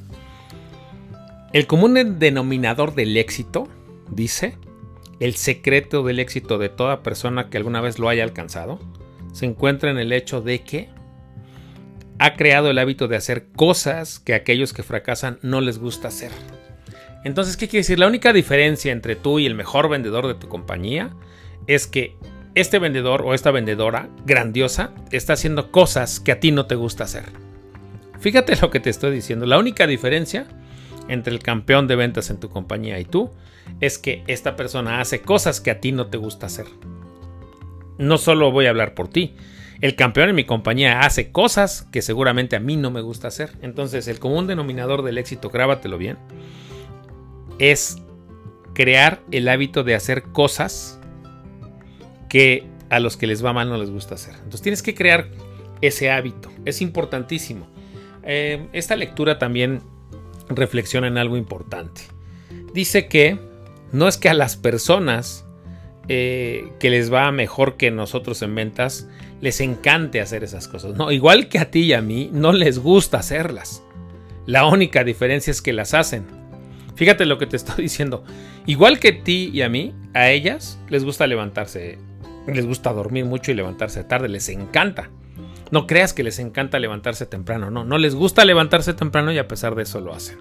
El 1.53 1.67
común 1.67 2.19
denominador 2.19 2.95
del 2.95 3.17
éxito, 3.19 3.69
dice, 4.11 4.57
el 5.21 5.35
secreto 5.35 6.03
del 6.03 6.21
éxito 6.21 6.57
de 6.57 6.71
toda 6.71 7.03
persona 7.03 7.51
que 7.51 7.59
alguna 7.59 7.83
vez 7.83 7.99
lo 7.99 8.09
haya 8.09 8.23
alcanzado, 8.23 8.79
se 9.39 9.47
encuentra 9.47 9.93
en 9.93 9.99
el 9.99 10.13
hecho 10.13 10.41
de 10.41 10.63
que 10.63 10.89
ha 12.19 12.35
creado 12.35 12.71
el 12.71 12.79
hábito 12.79 13.07
de 13.07 13.15
hacer 13.15 13.47
cosas 13.55 14.19
que 14.19 14.33
a 14.33 14.39
aquellos 14.39 14.73
que 14.73 14.83
fracasan 14.83 15.39
no 15.43 15.61
les 15.61 15.79
gusta 15.79 16.09
hacer. 16.09 16.33
Entonces, 17.23 17.57
¿qué 17.57 17.69
quiere 17.69 17.83
decir? 17.83 18.01
La 18.01 18.09
única 18.09 18.33
diferencia 18.33 18.91
entre 18.91 19.15
tú 19.15 19.39
y 19.39 19.47
el 19.47 19.55
mejor 19.55 19.89
vendedor 19.89 20.27
de 20.27 20.35
tu 20.35 20.49
compañía 20.49 21.15
es 21.69 21.87
que 21.87 22.17
este 22.57 22.81
vendedor 22.81 23.23
o 23.23 23.33
esta 23.33 23.53
vendedora 23.53 24.09
grandiosa 24.27 24.91
está 25.13 25.35
haciendo 25.35 25.71
cosas 25.71 26.19
que 26.19 26.33
a 26.33 26.41
ti 26.41 26.51
no 26.51 26.67
te 26.67 26.75
gusta 26.75 27.05
hacer. 27.05 27.27
Fíjate 28.19 28.57
lo 28.57 28.71
que 28.73 28.81
te 28.81 28.91
estoy 28.91 29.13
diciendo. 29.13 29.47
La 29.47 29.61
única 29.61 29.87
diferencia 29.87 30.49
entre 31.07 31.33
el 31.33 31.39
campeón 31.45 31.87
de 31.87 31.95
ventas 31.95 32.31
en 32.31 32.41
tu 32.41 32.49
compañía 32.49 32.99
y 32.99 33.05
tú 33.05 33.31
es 33.81 33.99
que 33.99 34.25
esta 34.27 34.57
persona 34.57 35.01
hace 35.01 35.21
cosas 35.21 35.61
que 35.61 35.71
a 35.71 35.79
ti 35.79 35.93
no 35.93 36.09
te 36.09 36.17
gusta 36.17 36.47
hacer. 36.47 36.67
No 37.99 38.19
solo 38.19 38.51
voy 38.51 38.67
a 38.67 38.71
hablar 38.71 38.95
por 38.95 39.09
ti. 39.09 39.35
El 39.81 39.95
campeón 39.95 40.31
en 40.31 40.35
mi 40.35 40.45
compañía 40.45 41.01
hace 41.01 41.31
cosas 41.31 41.87
que 41.93 42.03
seguramente 42.03 42.57
a 42.57 42.61
mí 42.61 42.77
no 42.77 42.91
me 42.91 43.01
gusta 43.01 43.29
hacer. 43.29 43.51
Entonces, 43.63 44.09
el 44.09 44.19
común 44.19 44.47
denominador 44.47 45.03
del 45.03 45.19
éxito, 45.19 45.51
grábatelo 45.51 45.99
bien, 45.99 46.19
es 47.59 47.99
crear 48.75 49.21
el 49.31 49.49
hábito 49.49 49.85
de 49.85 49.95
hacer 49.95 50.23
cosas 50.23 50.99
que 52.29 52.67
a 52.91 53.01
los 53.01 53.17
que 53.17 53.27
les 53.27 53.45
va 53.45 53.53
mal 53.53 53.69
no 53.69 53.77
les 53.77 53.91
gusta 53.91 54.15
hacer. 54.15 54.35
Entonces, 54.35 54.63
tienes 54.63 54.83
que 54.83 54.95
crear 54.95 55.29
ese 55.81 56.11
hábito. 56.11 56.51
Es 56.65 56.81
importantísimo. 56.83 57.69
Eh, 58.25 58.69
esta 58.73 58.97
lectura 58.97 59.39
también 59.39 59.81
reflexiona 60.49 61.07
en 61.07 61.19
algo 61.19 61.37
importante. 61.37 62.03
Dice 62.75 63.09
que 63.09 63.39
no 63.93 64.09
es 64.09 64.19
que 64.19 64.29
a 64.29 64.35
las 64.35 64.57
personas 64.57 65.47
eh, 66.09 66.73
que 66.79 66.91
les 66.91 67.13
va 67.13 67.31
mejor 67.33 67.77
que 67.77 67.91
nosotros 67.91 68.41
en 68.43 68.55
ventas 68.55 69.09
les 69.41 69.61
encante 69.61 70.21
hacer 70.21 70.43
esas 70.43 70.67
cosas. 70.69 70.97
No, 70.97 71.13
igual 71.13 71.49
que 71.49 71.59
a 71.59 71.71
ti 71.71 71.81
y 71.81 71.93
a 71.93 72.01
mí, 72.01 72.31
no 72.33 72.53
les 72.53 72.79
gusta 72.79 73.19
hacerlas. 73.19 73.83
La 74.47 74.67
única 74.67 75.05
diferencia 75.05 75.51
es 75.51 75.61
que 75.61 75.73
las 75.73 75.95
hacen. 75.95 76.25
Fíjate 76.97 77.27
lo 77.27 77.39
que 77.39 77.47
te 77.47 77.57
estoy 77.57 77.83
diciendo. 77.85 78.25
Igual 78.67 78.99
que 78.99 79.09
a 79.09 79.23
ti 79.23 79.51
y 79.53 79.63
a 79.63 79.69
mí, 79.69 79.95
a 80.15 80.31
ellas 80.31 80.81
les 80.89 81.05
gusta 81.05 81.27
levantarse, 81.27 81.99
les 82.47 82.67
gusta 82.67 82.93
dormir 82.93 83.25
mucho 83.25 83.53
y 83.53 83.55
levantarse 83.55 84.03
tarde, 84.05 84.29
les 84.29 84.49
encanta. 84.49 85.11
No 85.71 85.87
creas 85.87 86.15
que 86.15 86.23
les 86.23 86.39
encanta 86.39 86.79
levantarse 86.79 87.27
temprano, 87.27 87.71
no, 87.71 87.85
no 87.85 87.99
les 87.99 88.15
gusta 88.15 88.45
levantarse 88.47 88.95
temprano 88.95 89.31
y 89.33 89.39
a 89.39 89.49
pesar 89.49 89.75
de 89.75 89.83
eso 89.83 90.01
lo 90.01 90.15
hacen. 90.15 90.39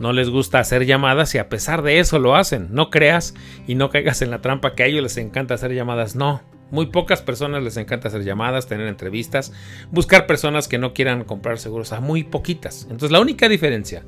No 0.00 0.12
les 0.12 0.30
gusta 0.30 0.60
hacer 0.60 0.86
llamadas 0.86 1.34
y 1.34 1.38
a 1.38 1.48
pesar 1.48 1.82
de 1.82 1.98
eso 1.98 2.18
lo 2.18 2.36
hacen. 2.36 2.68
No 2.70 2.90
creas 2.90 3.34
y 3.66 3.74
no 3.74 3.90
caigas 3.90 4.22
en 4.22 4.30
la 4.30 4.40
trampa 4.40 4.74
que 4.74 4.82
a 4.82 4.86
ellos 4.86 5.02
les 5.02 5.16
encanta 5.16 5.54
hacer 5.54 5.74
llamadas. 5.74 6.14
No, 6.14 6.42
muy 6.70 6.86
pocas 6.86 7.22
personas 7.22 7.62
les 7.62 7.76
encanta 7.76 8.08
hacer 8.08 8.24
llamadas, 8.24 8.66
tener 8.66 8.86
entrevistas, 8.86 9.52
buscar 9.90 10.26
personas 10.26 10.68
que 10.68 10.78
no 10.78 10.94
quieran 10.94 11.24
comprar 11.24 11.58
seguros, 11.58 11.92
a 11.92 12.00
muy 12.00 12.24
poquitas. 12.24 12.82
Entonces 12.84 13.10
la 13.10 13.20
única 13.20 13.48
diferencia 13.48 14.04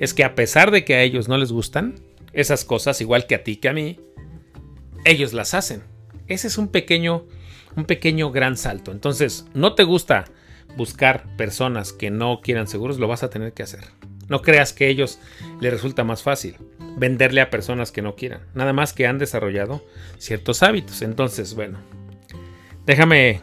es 0.00 0.14
que 0.14 0.24
a 0.24 0.34
pesar 0.34 0.70
de 0.70 0.84
que 0.84 0.94
a 0.94 1.02
ellos 1.02 1.28
no 1.28 1.38
les 1.38 1.52
gustan 1.52 1.96
esas 2.32 2.64
cosas, 2.64 3.00
igual 3.00 3.26
que 3.26 3.34
a 3.34 3.44
ti 3.44 3.56
que 3.56 3.68
a 3.68 3.72
mí, 3.72 4.00
ellos 5.04 5.32
las 5.32 5.54
hacen. 5.54 5.82
Ese 6.26 6.48
es 6.48 6.58
un 6.58 6.68
pequeño 6.68 7.26
un 7.76 7.84
pequeño 7.84 8.30
gran 8.30 8.56
salto. 8.56 8.92
Entonces, 8.92 9.46
no 9.54 9.74
te 9.74 9.84
gusta 9.84 10.24
buscar 10.76 11.36
personas 11.36 11.92
que 11.92 12.10
no 12.10 12.40
quieran 12.42 12.66
seguros, 12.66 12.98
lo 12.98 13.08
vas 13.08 13.22
a 13.22 13.30
tener 13.30 13.52
que 13.52 13.62
hacer. 13.62 13.84
No 14.28 14.42
creas 14.42 14.72
que 14.72 14.84
a 14.84 14.88
ellos 14.88 15.18
les 15.60 15.72
resulta 15.72 16.04
más 16.04 16.22
fácil 16.22 16.56
venderle 16.96 17.40
a 17.40 17.50
personas 17.50 17.92
que 17.92 18.02
no 18.02 18.14
quieran, 18.14 18.42
nada 18.54 18.72
más 18.72 18.92
que 18.92 19.06
han 19.06 19.18
desarrollado 19.18 19.84
ciertos 20.18 20.62
hábitos. 20.62 21.02
Entonces, 21.02 21.54
bueno, 21.54 21.78
déjame 22.84 23.40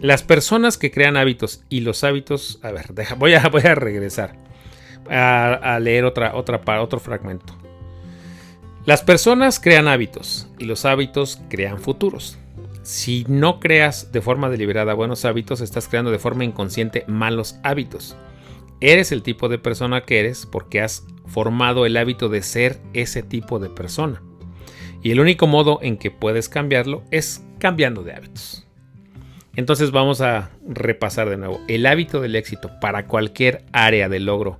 las 0.00 0.22
personas 0.22 0.78
que 0.78 0.90
crean 0.90 1.16
hábitos 1.16 1.64
y 1.68 1.80
los 1.80 2.04
hábitos, 2.04 2.58
a 2.62 2.70
ver, 2.72 2.94
deja, 2.94 3.14
voy, 3.14 3.34
a, 3.34 3.48
voy 3.50 3.62
a 3.62 3.74
regresar 3.74 4.36
a, 5.08 5.78
leer 5.80 6.04
otra, 6.04 6.34
otra, 6.34 6.60
otro 6.80 6.98
fragmento. 7.00 7.56
Las 8.84 9.02
personas 9.02 9.60
crean 9.60 9.86
hábitos 9.86 10.48
y 10.58 10.64
los 10.64 10.84
hábitos 10.84 11.40
crean 11.48 11.78
futuros. 11.78 12.38
Si 12.82 13.24
no 13.28 13.60
creas 13.60 14.10
de 14.10 14.20
forma 14.20 14.48
deliberada 14.48 14.94
buenos 14.94 15.24
hábitos, 15.24 15.60
estás 15.60 15.86
creando 15.86 16.10
de 16.10 16.18
forma 16.18 16.44
inconsciente 16.44 17.04
malos 17.06 17.56
hábitos. 17.62 18.16
Eres 18.82 19.12
el 19.12 19.22
tipo 19.22 19.48
de 19.48 19.58
persona 19.58 20.00
que 20.00 20.18
eres 20.18 20.44
porque 20.44 20.80
has 20.80 21.06
formado 21.26 21.86
el 21.86 21.96
hábito 21.96 22.28
de 22.28 22.42
ser 22.42 22.80
ese 22.94 23.22
tipo 23.22 23.60
de 23.60 23.70
persona. 23.70 24.20
Y 25.04 25.12
el 25.12 25.20
único 25.20 25.46
modo 25.46 25.78
en 25.82 25.96
que 25.96 26.10
puedes 26.10 26.48
cambiarlo 26.48 27.04
es 27.12 27.44
cambiando 27.60 28.02
de 28.02 28.12
hábitos. 28.12 28.66
Entonces 29.54 29.92
vamos 29.92 30.20
a 30.20 30.50
repasar 30.66 31.30
de 31.30 31.36
nuevo. 31.36 31.60
El 31.68 31.86
hábito 31.86 32.20
del 32.20 32.34
éxito 32.34 32.72
para 32.80 33.06
cualquier 33.06 33.64
área 33.72 34.08
de 34.08 34.18
logro 34.18 34.58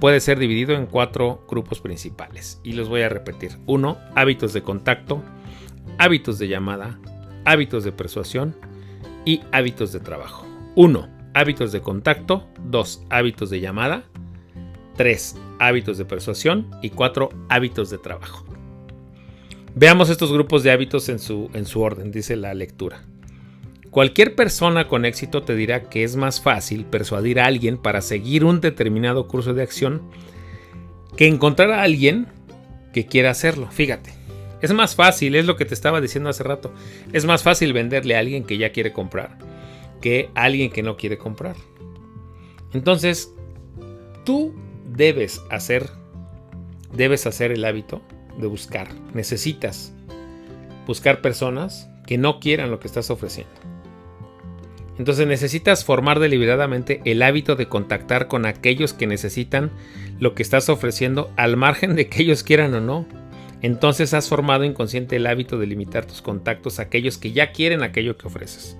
puede 0.00 0.18
ser 0.18 0.40
dividido 0.40 0.74
en 0.74 0.86
cuatro 0.86 1.46
grupos 1.48 1.80
principales. 1.80 2.60
Y 2.64 2.72
los 2.72 2.88
voy 2.88 3.02
a 3.02 3.08
repetir. 3.08 3.52
Uno, 3.66 3.98
Hábitos 4.16 4.52
de 4.52 4.62
contacto, 4.62 5.22
hábitos 5.96 6.40
de 6.40 6.48
llamada, 6.48 6.98
hábitos 7.44 7.84
de 7.84 7.92
persuasión 7.92 8.56
y 9.24 9.42
hábitos 9.52 9.92
de 9.92 10.00
trabajo. 10.00 10.44
1. 10.74 11.19
Hábitos 11.32 11.70
de 11.70 11.80
contacto. 11.80 12.48
2. 12.64 13.06
Hábitos 13.08 13.50
de 13.50 13.60
llamada. 13.60 14.04
3. 14.96 15.36
Hábitos 15.60 15.96
de 15.98 16.04
persuasión. 16.04 16.68
Y 16.82 16.90
4. 16.90 17.30
Hábitos 17.48 17.90
de 17.90 17.98
trabajo. 17.98 18.44
Veamos 19.76 20.10
estos 20.10 20.32
grupos 20.32 20.64
de 20.64 20.72
hábitos 20.72 21.08
en 21.08 21.20
su, 21.20 21.48
en 21.54 21.64
su 21.64 21.80
orden, 21.80 22.10
dice 22.10 22.34
la 22.34 22.52
lectura. 22.54 23.04
Cualquier 23.90 24.34
persona 24.34 24.88
con 24.88 25.04
éxito 25.04 25.42
te 25.42 25.54
dirá 25.54 25.84
que 25.88 26.02
es 26.02 26.16
más 26.16 26.40
fácil 26.40 26.84
persuadir 26.84 27.38
a 27.38 27.46
alguien 27.46 27.78
para 27.78 28.02
seguir 28.02 28.44
un 28.44 28.60
determinado 28.60 29.28
curso 29.28 29.54
de 29.54 29.62
acción 29.62 30.02
que 31.16 31.28
encontrar 31.28 31.70
a 31.70 31.82
alguien 31.82 32.26
que 32.92 33.06
quiera 33.06 33.30
hacerlo. 33.30 33.68
Fíjate, 33.70 34.12
es 34.60 34.72
más 34.72 34.96
fácil, 34.96 35.36
es 35.36 35.46
lo 35.46 35.56
que 35.56 35.64
te 35.64 35.74
estaba 35.74 36.00
diciendo 36.00 36.30
hace 36.30 36.42
rato. 36.42 36.72
Es 37.12 37.24
más 37.24 37.44
fácil 37.44 37.72
venderle 37.72 38.16
a 38.16 38.20
alguien 38.20 38.44
que 38.44 38.58
ya 38.58 38.72
quiere 38.72 38.92
comprar 38.92 39.49
que 40.00 40.30
alguien 40.34 40.70
que 40.70 40.82
no 40.82 40.96
quiere 40.96 41.18
comprar. 41.18 41.56
Entonces, 42.72 43.34
tú 44.24 44.54
debes 44.86 45.42
hacer, 45.50 45.88
debes 46.92 47.26
hacer 47.26 47.52
el 47.52 47.64
hábito 47.64 48.02
de 48.38 48.46
buscar. 48.46 48.88
Necesitas 49.14 49.92
buscar 50.86 51.20
personas 51.20 51.88
que 52.06 52.18
no 52.18 52.40
quieran 52.40 52.70
lo 52.70 52.80
que 52.80 52.88
estás 52.88 53.10
ofreciendo. 53.10 53.52
Entonces 54.98 55.26
necesitas 55.26 55.84
formar 55.84 56.20
deliberadamente 56.20 57.00
el 57.06 57.22
hábito 57.22 57.56
de 57.56 57.68
contactar 57.68 58.28
con 58.28 58.44
aquellos 58.44 58.92
que 58.92 59.06
necesitan 59.06 59.70
lo 60.18 60.34
que 60.34 60.42
estás 60.42 60.68
ofreciendo 60.68 61.32
al 61.36 61.56
margen 61.56 61.96
de 61.96 62.08
que 62.08 62.22
ellos 62.22 62.42
quieran 62.42 62.74
o 62.74 62.80
no. 62.80 63.06
Entonces 63.62 64.12
has 64.12 64.28
formado 64.28 64.64
inconsciente 64.64 65.16
el 65.16 65.26
hábito 65.26 65.58
de 65.58 65.66
limitar 65.66 66.04
tus 66.04 66.20
contactos 66.20 66.78
a 66.78 66.82
aquellos 66.82 67.16
que 67.16 67.32
ya 67.32 67.52
quieren 67.52 67.82
aquello 67.82 68.18
que 68.18 68.26
ofreces. 68.26 68.76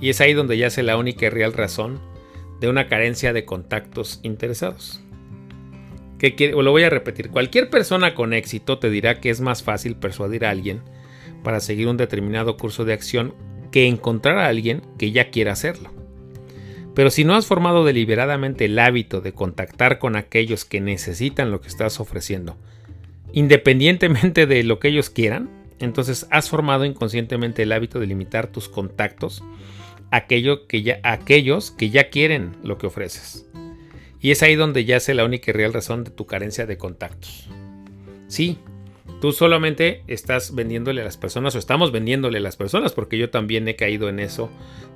Y 0.00 0.10
es 0.10 0.20
ahí 0.20 0.34
donde 0.34 0.58
yace 0.58 0.82
la 0.82 0.96
única 0.96 1.26
y 1.26 1.28
real 1.30 1.52
razón 1.52 2.00
de 2.60 2.68
una 2.68 2.88
carencia 2.88 3.32
de 3.32 3.44
contactos 3.44 4.20
interesados. 4.22 5.00
Que 6.18 6.52
lo 6.52 6.70
voy 6.70 6.82
a 6.82 6.90
repetir, 6.90 7.30
cualquier 7.30 7.68
persona 7.68 8.14
con 8.14 8.32
éxito 8.32 8.78
te 8.78 8.88
dirá 8.88 9.20
que 9.20 9.28
es 9.30 9.40
más 9.40 9.62
fácil 9.62 9.96
persuadir 9.96 10.46
a 10.46 10.50
alguien 10.50 10.80
para 11.42 11.60
seguir 11.60 11.88
un 11.88 11.98
determinado 11.98 12.56
curso 12.56 12.84
de 12.84 12.94
acción 12.94 13.34
que 13.70 13.86
encontrar 13.86 14.38
a 14.38 14.48
alguien 14.48 14.82
que 14.98 15.12
ya 15.12 15.30
quiera 15.30 15.52
hacerlo. 15.52 15.92
Pero 16.94 17.10
si 17.10 17.24
no 17.24 17.34
has 17.34 17.46
formado 17.46 17.84
deliberadamente 17.84 18.64
el 18.64 18.78
hábito 18.78 19.20
de 19.20 19.32
contactar 19.32 19.98
con 19.98 20.16
aquellos 20.16 20.64
que 20.64 20.80
necesitan 20.80 21.50
lo 21.50 21.60
que 21.60 21.68
estás 21.68 22.00
ofreciendo, 22.00 22.56
independientemente 23.34 24.46
de 24.46 24.62
lo 24.62 24.80
que 24.80 24.88
ellos 24.88 25.10
quieran, 25.10 25.50
entonces 25.78 26.26
has 26.30 26.48
formado 26.48 26.86
inconscientemente 26.86 27.64
el 27.64 27.72
hábito 27.72 28.00
de 28.00 28.06
limitar 28.06 28.46
tus 28.46 28.70
contactos 28.70 29.44
aquello 30.10 30.66
que 30.66 30.82
ya, 30.82 31.00
aquellos 31.02 31.70
que 31.70 31.90
ya 31.90 32.10
quieren 32.10 32.56
lo 32.62 32.78
que 32.78 32.86
ofreces. 32.86 33.46
Y 34.20 34.30
es 34.30 34.42
ahí 34.42 34.56
donde 34.56 34.84
yace 34.84 35.14
la 35.14 35.24
única 35.24 35.50
y 35.50 35.54
real 35.54 35.72
razón 35.72 36.04
de 36.04 36.10
tu 36.10 36.26
carencia 36.26 36.66
de 36.66 36.78
contactos. 36.78 37.48
Sí, 38.28 38.58
tú 39.20 39.32
solamente 39.32 40.02
estás 40.06 40.54
vendiéndole 40.54 41.02
a 41.02 41.04
las 41.04 41.16
personas 41.16 41.54
o 41.54 41.58
estamos 41.58 41.92
vendiéndole 41.92 42.38
a 42.38 42.42
las 42.42 42.56
personas 42.56 42.92
porque 42.92 43.18
yo 43.18 43.30
también 43.30 43.68
he 43.68 43.76
caído 43.76 44.08
en 44.08 44.18
eso 44.18 44.50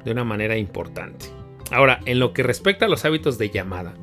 de 0.04 0.12
una 0.12 0.24
manera 0.24 0.56
importante. 0.56 1.26
Ahora, 1.70 2.00
en 2.06 2.18
lo 2.18 2.32
que 2.32 2.42
respecta 2.42 2.86
a 2.86 2.88
los 2.88 3.04
hábitos 3.04 3.38
de 3.38 3.50
llamada, 3.50 3.94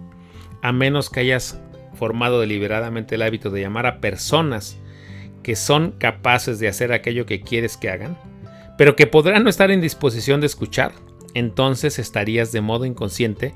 a 0.62 0.72
menos 0.72 1.10
que 1.10 1.20
hayas 1.20 1.60
formado 1.96 2.40
deliberadamente 2.40 3.16
el 3.16 3.24
hábito 3.24 3.50
de 3.50 3.62
llamar 3.62 3.86
a 3.86 4.00
personas 4.00 4.80
que 5.44 5.56
son 5.56 5.92
capaces 5.92 6.60
de 6.60 6.68
hacer 6.68 6.94
aquello 6.94 7.26
que 7.26 7.42
quieres 7.42 7.76
que 7.78 7.90
hagan, 7.90 8.18
pero 8.78 8.96
que 8.96 9.08
podrán 9.08 9.44
no 9.44 9.50
estar 9.50 9.72
en 9.72 9.82
disposición 9.82 10.40
de 10.42 10.48
escuchar, 10.48 10.94
entonces 11.34 12.00
estarías 12.00 12.52
de 12.52 12.62
modo 12.62 12.86
inconsciente 12.86 13.54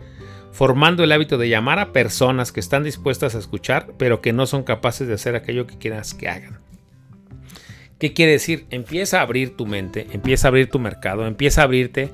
formando 0.52 1.04
el 1.04 1.12
hábito 1.12 1.38
de 1.38 1.50
llamar 1.50 1.80
a 1.80 1.94
personas 1.94 2.52
que 2.52 2.60
están 2.60 2.84
dispuestas 2.84 3.36
a 3.36 3.40
escuchar, 3.40 3.94
pero 3.98 4.22
que 4.22 4.34
no 4.34 4.46
son 4.46 4.64
capaces 4.64 5.08
de 5.08 5.14
hacer 5.14 5.36
aquello 5.36 5.66
que 5.66 5.78
quieras 5.78 6.14
que 6.14 6.28
hagan. 6.28 6.60
¿Qué 7.98 8.14
quiere 8.14 8.34
decir? 8.34 8.66
Empieza 8.70 9.20
a 9.20 9.22
abrir 9.22 9.56
tu 9.56 9.66
mente, 9.66 10.08
empieza 10.12 10.48
a 10.48 10.50
abrir 10.50 10.70
tu 10.70 10.80
mercado, 10.80 11.26
empieza 11.26 11.62
a 11.62 11.64
abrirte 11.66 12.10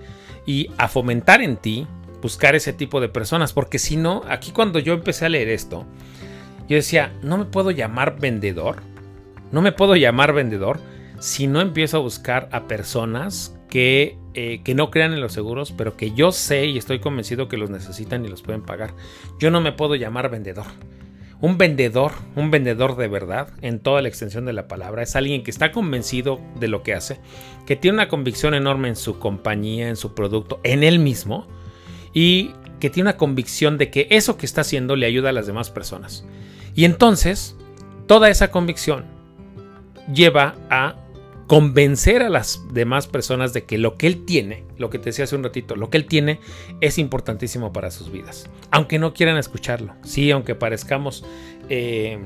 y 0.46 0.70
a 0.78 0.88
fomentar 0.88 1.41
en 1.41 1.58
ti 1.58 1.88
buscar 2.22 2.56
ese 2.56 2.74
tipo 2.74 3.00
de 3.00 3.10
personas, 3.10 3.54
porque 3.54 3.80
si 3.80 3.96
no, 3.96 4.24
aquí 4.28 4.52
cuando 4.52 4.80
yo 4.80 4.93
empecé 4.93 5.26
a 5.26 5.30
leer 5.30 5.50
esto, 5.50 5.86
yo 6.67 6.76
decía, 6.76 7.13
no 7.22 7.38
me 7.38 7.46
puedo 7.46 7.72
llamar 7.72 8.20
vendedor, 8.20 8.82
no 9.52 9.62
me 9.62 9.72
puedo 9.72 9.96
llamar 9.96 10.34
vendedor 10.34 10.80
si 11.20 11.48
no 11.48 11.62
empiezo 11.62 11.98
a 11.98 12.02
buscar 12.02 12.50
a 12.52 12.68
personas 12.68 13.58
que, 13.70 14.18
eh, 14.34 14.62
que, 14.64 14.76
no 14.76 14.92
crean 14.92 15.14
en 15.14 15.22
los 15.22 15.34
seguros, 15.34 15.74
pero 15.76 15.98
que 15.98 16.12
yo 16.12 16.32
sé 16.32 16.66
y 16.68 16.78
estoy 16.78 17.00
convencido 17.00 17.48
que 17.48 17.58
los 17.58 17.70
necesitan 17.70 18.26
y 18.26 18.30
los 18.30 18.42
pueden 18.42 18.62
pagar. 18.62 18.94
Yo 19.40 19.52
no 19.52 19.62
me 19.62 19.72
puedo 19.72 19.96
llamar 19.96 20.30
vendedor. 20.30 20.66
Un 21.40 21.58
vendedor, 21.58 22.14
un 22.36 22.50
vendedor 22.50 22.96
de 22.96 23.08
verdad, 23.08 23.50
en 23.62 23.80
toda 23.80 24.02
la 24.02 24.08
extensión 24.08 24.46
de 24.46 24.54
la 24.54 24.68
palabra, 24.68 25.04
es 25.04 25.16
alguien 25.16 25.44
que 25.44 25.52
está 25.52 25.72
convencido 25.72 26.40
de 26.60 26.68
lo 26.68 26.82
que 26.82 26.96
hace, 26.96 27.20
que 27.68 27.76
tiene 27.76 27.96
una 27.96 28.08
convicción 28.08 28.56
enorme 28.56 28.88
en 28.88 28.96
su 28.96 29.20
compañía, 29.20 29.88
en 29.88 29.98
su 29.98 30.16
producto, 30.16 30.60
en 30.64 30.84
él 30.84 30.98
mismo, 30.98 31.48
y 32.12 32.54
que 32.80 32.90
tiene 32.90 33.10
una 33.10 33.18
convicción 33.18 33.78
de 33.78 33.92
que 33.92 34.08
eso 34.10 34.38
que 34.38 34.48
está 34.48 34.62
haciendo 34.62 34.96
le 34.96 35.06
ayuda 35.06 35.30
a 35.30 35.34
las 35.34 35.46
demás 35.46 35.70
personas. 35.70 36.26
Y 36.74 36.86
entonces, 36.86 37.56
toda 38.08 38.30
esa 38.30 38.50
convicción 38.50 39.06
lleva 40.12 40.56
a 40.70 40.96
convencer 41.48 42.22
a 42.22 42.30
las 42.30 42.62
demás 42.74 43.08
personas 43.08 43.54
de 43.54 43.64
que 43.64 43.78
lo 43.78 43.96
que 43.96 44.08
él 44.08 44.26
tiene, 44.26 44.66
lo 44.78 44.90
que 44.90 45.00
te 45.00 45.06
decía 45.06 45.24
hace 45.24 45.36
un 45.36 45.44
ratito, 45.44 45.76
lo 45.76 45.90
que 45.90 45.98
él 45.98 46.06
tiene 46.06 46.40
es 46.82 46.98
importantísimo 46.98 47.72
para 47.74 47.90
sus 47.90 48.12
vidas. 48.12 48.50
Aunque 48.70 49.00
no 49.00 49.14
quieran 49.14 49.38
escucharlo, 49.38 49.96
sí, 50.04 50.30
aunque 50.30 50.56
parezcamos 50.56 51.26
eh, 51.70 52.20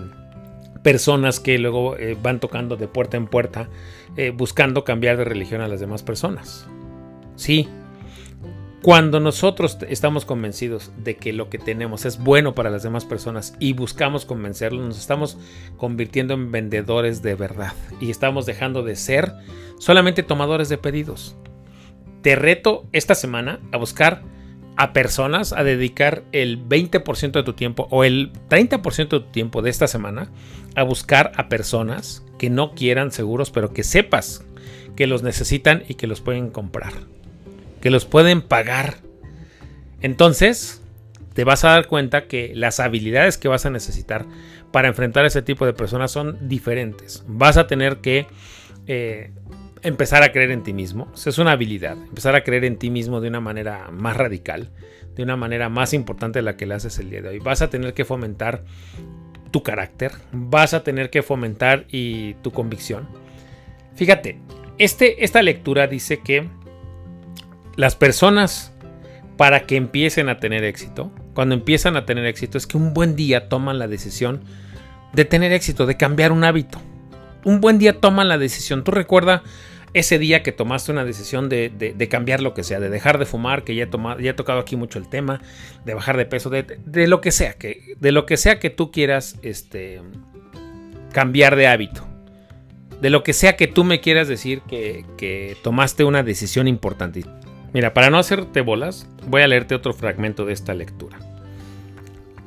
personas 0.84 1.40
que 1.40 1.60
luego 1.60 1.96
eh, 1.98 2.18
van 2.22 2.40
tocando 2.40 2.76
de 2.76 2.88
puerta 2.88 3.16
en 3.18 3.28
puerta 3.28 3.70
eh, 4.18 4.32
buscando 4.32 4.84
cambiar 4.84 5.18
de 5.18 5.24
religión 5.24 5.62
a 5.62 5.68
las 5.68 5.80
demás 5.80 6.02
personas. 6.02 6.68
Sí, 7.36 7.70
cuando 8.82 9.20
nosotros 9.20 9.78
estamos 9.90 10.26
convencidos 10.26 10.92
de 10.98 11.16
que 11.16 11.34
lo 11.34 11.50
que 11.50 11.60
tenemos 11.60 12.06
es 12.06 12.18
bueno 12.18 12.56
para 12.56 12.72
las 12.72 12.82
demás 12.82 13.06
personas 13.06 13.56
y 13.60 13.74
buscamos 13.74 14.26
convencerlos, 14.26 14.84
nos 14.84 14.98
estamos 14.98 15.38
convirtiendo 15.78 16.34
en 16.34 16.52
vendedores 16.52 17.22
de 17.22 17.36
verdad 17.36 17.74
y 18.00 18.10
estamos 18.10 18.48
dejando 18.48 18.82
de 18.82 18.96
ser 18.96 19.34
solamente 19.78 20.24
tomadores 20.24 20.68
de 20.68 20.80
pedidos. 20.80 21.36
Te 22.24 22.36
reto 22.36 22.88
esta 22.92 23.14
semana 23.14 23.60
a 23.72 23.78
buscar 23.78 24.24
a 24.78 24.94
personas 24.94 25.54
a 25.54 25.64
dedicar 25.64 26.24
el 26.32 26.68
20% 26.68 27.32
de 27.34 27.44
tu 27.44 27.54
tiempo 27.54 27.88
o 27.92 28.04
el 28.04 28.32
30% 28.50 28.96
de 28.98 29.06
tu 29.06 29.22
tiempo 29.22 29.62
de 29.62 29.70
esta 29.70 29.88
semana 29.88 30.32
a 30.76 30.82
buscar 30.82 31.34
a 31.36 31.50
personas 31.50 32.26
que 32.40 32.50
no 32.50 32.74
quieran 32.74 33.12
seguros, 33.12 33.52
pero 33.52 33.74
que 33.74 33.84
sepas 33.84 34.44
que 34.96 35.06
los 35.06 35.22
necesitan 35.22 35.84
y 35.88 35.96
que 35.96 36.08
los 36.08 36.22
pueden 36.22 36.50
comprar 36.50 36.94
que 37.82 37.90
los 37.90 38.06
pueden 38.06 38.42
pagar. 38.42 38.98
Entonces, 40.02 40.82
te 41.34 41.44
vas 41.44 41.64
a 41.64 41.70
dar 41.70 41.88
cuenta 41.88 42.28
que 42.28 42.54
las 42.56 42.80
habilidades 42.80 43.38
que 43.38 43.48
vas 43.48 43.66
a 43.66 43.70
necesitar 43.70 44.26
para 44.72 44.88
enfrentar 44.88 45.24
a 45.26 45.28
ese 45.28 45.42
tipo 45.42 45.66
de 45.66 45.74
personas 45.74 46.12
son 46.12 46.48
diferentes. 46.48 47.24
Vas 47.28 47.58
a 47.58 47.68
tener 47.68 47.98
que 47.98 48.28
eh, 48.88 49.32
empezar 49.82 50.24
a 50.24 50.32
creer 50.32 50.52
en 50.52 50.64
ti 50.64 50.74
mismo. 50.74 51.12
es 51.14 51.38
una 51.38 51.54
habilidad. 51.54 51.98
Empezar 51.98 52.36
a 52.36 52.44
creer 52.44 52.66
en 52.66 52.78
ti 52.78 52.90
mismo 52.90 53.22
de 53.22 53.28
una 53.28 53.40
manera 53.40 53.90
más 53.92 54.18
radical, 54.18 54.72
de 55.16 55.24
una 55.24 55.36
manera 55.36 55.70
más 55.70 55.94
importante 55.94 56.40
de 56.40 56.44
la 56.44 56.58
que 56.58 56.66
le 56.66 56.76
haces 56.76 57.00
el 57.00 57.10
día 57.10 57.22
de 57.22 57.30
hoy. 57.30 57.40
Vas 57.40 57.62
a 57.62 57.70
tener 57.70 57.94
que 57.94 58.06
fomentar 58.06 58.64
tu 59.52 59.64
carácter. 59.64 60.12
Vas 60.32 60.74
a 60.74 60.84
tener 60.84 61.10
que 61.10 61.22
fomentar 61.22 61.86
y 61.90 62.36
tu 62.36 62.52
convicción. 62.52 63.08
Fíjate, 63.96 64.40
este, 64.78 65.24
esta 65.24 65.42
lectura 65.42 65.88
dice 65.88 66.22
que 66.22 66.50
las 67.76 67.96
personas 67.96 68.74
para 69.38 69.66
que 69.66 69.76
empiecen 69.76 70.30
a 70.30 70.40
tener 70.40 70.64
éxito, 70.64 71.12
cuando 71.34 71.56
empiezan 71.56 71.96
a 71.96 72.06
tener 72.06 72.26
éxito, 72.26 72.58
es 72.58 72.68
que 72.68 72.78
un 72.78 72.94
buen 72.94 73.16
día 73.16 73.50
toman 73.50 73.80
la 73.80 73.88
decisión 73.88 74.42
de 75.14 75.26
tener 75.26 75.52
éxito, 75.52 75.86
de 75.86 75.98
cambiar 75.98 76.32
un 76.32 76.44
hábito. 76.44 76.82
Un 77.44 77.62
buen 77.62 77.80
día 77.80 78.00
toman 78.00 78.28
la 78.28 78.38
decisión. 78.38 78.84
Tú 78.84 78.92
recuerda 78.92 79.44
ese 79.94 80.20
día 80.20 80.44
que 80.44 80.52
tomaste 80.52 80.92
una 80.92 81.04
decisión 81.04 81.50
de, 81.50 82.08
cambiar 82.10 82.42
lo 82.42 82.54
que 82.54 82.64
sea, 82.64 82.80
de 82.80 82.90
dejar 82.90 83.18
de 83.18 83.26
fumar, 83.26 83.64
que 83.64 83.76
ya 83.76 83.84
he, 83.84 83.88
tomado, 83.88 84.20
ya 84.20 84.32
he 84.32 84.34
tocado 84.34 84.60
aquí 84.60 84.76
mucho 84.76 85.00
el 85.00 85.10
tema, 85.10 85.42
de 85.86 85.94
bajar 85.94 86.18
de 86.18 86.26
peso, 86.26 86.50
de, 86.50 87.08
lo 87.08 87.20
que 87.22 87.32
sea, 87.32 87.54
que, 87.54 87.96
de 88.00 88.12
lo 88.12 88.26
que 88.26 88.38
sea 88.38 88.60
que 88.60 88.70
tú 88.70 88.92
quieras 88.92 89.38
este, 89.42 90.02
cambiar 91.12 91.56
de 91.56 91.68
hábito. 91.68 92.08
De 93.02 93.10
lo 93.10 93.24
que 93.24 93.34
sea 93.34 93.58
que 93.58 93.68
tú 93.68 93.84
me 93.84 94.00
quieras 94.00 94.28
decir 94.28 94.62
que, 94.62 95.06
que 95.18 95.58
tomaste 95.64 96.04
una 96.04 96.22
decisión 96.24 96.68
importante. 96.68 97.24
Mira, 97.74 97.94
para 97.94 98.10
no 98.10 98.18
hacerte 98.18 98.62
bolas, 98.62 99.08
voy 99.28 99.42
a 99.42 99.48
leerte 99.48 99.76
otro 99.76 99.94
fragmento 99.94 100.46
de 100.46 100.54
esta 100.54 100.74
lectura. 100.74 101.20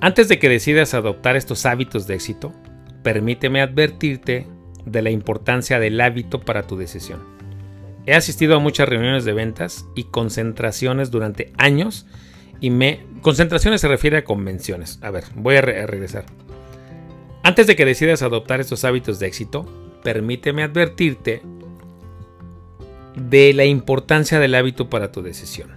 Antes 0.01 0.29
de 0.29 0.39
que 0.39 0.49
decidas 0.49 0.93
adoptar 0.93 1.37
estos 1.37 1.65
hábitos 1.65 2.07
de 2.07 2.15
éxito, 2.15 2.53
permíteme 3.03 3.63
advertirte 3.63 4.47
de 4.85 5.03
la 5.03 5.11
importancia 5.11 5.79
del 5.79 6.01
hábito 6.01 6.41
para 6.41 6.67
tu 6.67 6.77
decisión. 6.77 7.23
He 8.07 8.15
asistido 8.15 8.55
a 8.55 8.59
muchas 8.59 8.87
reuniones 8.87 9.25
de 9.25 9.33
ventas 9.33 9.87
y 9.95 10.05
concentraciones 10.05 11.11
durante 11.11 11.53
años 11.57 12.07
y 12.61 12.69
me... 12.69 13.07
Concentraciones 13.23 13.81
se 13.81 13.89
refiere 13.89 14.19
a 14.19 14.25
convenciones. 14.25 14.99
A 15.01 15.11
ver, 15.11 15.25
voy 15.35 15.57
a, 15.57 15.61
a 15.61 15.87
regresar. 15.87 16.27
Antes 17.43 17.67
de 17.67 17.77
que 17.77 17.87
decidas 17.87 18.21
adoptar 18.21 18.61
estos 18.61 18.85
hábitos 18.85 19.19
de 19.19 19.27
éxito, 19.27 19.65
permíteme 20.03 20.63
advertirte 20.63 21.41
de 23.17 23.53
la 23.53 23.65
importancia 23.65 24.39
del 24.39 24.55
hábito 24.55 24.91
para 24.91 25.13
tu 25.13 25.23
decisión. 25.23 25.71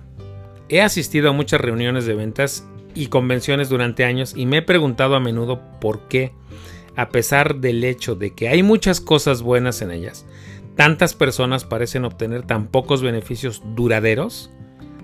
He 0.69 0.82
asistido 0.82 1.30
a 1.30 1.34
muchas 1.34 1.62
reuniones 1.62 2.06
de 2.06 2.15
ventas 2.15 2.67
y 2.93 3.08
convenciones 3.08 3.69
durante 3.69 4.04
años 4.04 4.34
y 4.36 4.45
me 4.45 4.58
he 4.58 4.62
preguntado 4.62 5.15
a 5.15 5.19
menudo 5.19 5.62
por 5.80 6.08
qué, 6.08 6.34
a 6.95 7.10
pesar 7.10 7.58
del 7.58 7.84
hecho 7.84 8.15
de 8.15 8.34
que 8.34 8.50
hay 8.50 8.63
muchas 8.63 9.00
cosas 9.00 9.41
buenas 9.41 9.82
en 9.82 9.91
ellas, 9.91 10.26
tantas 10.76 11.13
personas 11.13 11.63
parecen 11.63 12.06
obtener 12.06 12.43
tan 12.43 12.67
pocos 12.67 13.02
beneficios 13.02 13.62
duraderos 13.76 14.50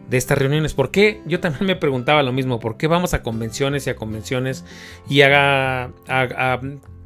de 0.10 0.18
estas 0.18 0.38
reuniones. 0.38 0.74
¿Por 0.74 0.92
qué? 0.92 1.22
Yo 1.26 1.40
también 1.40 1.66
me 1.66 1.76
preguntaba 1.76 2.24
lo 2.24 2.32
mismo. 2.32 2.60
¿Por 2.60 2.78
qué 2.78 2.88
vamos 2.88 3.14
a 3.14 3.24
convenciones 3.24 3.88
y 3.88 3.90
a 3.90 3.96
convenciones 3.96 4.66
y 5.10 5.22
a, 5.22 5.92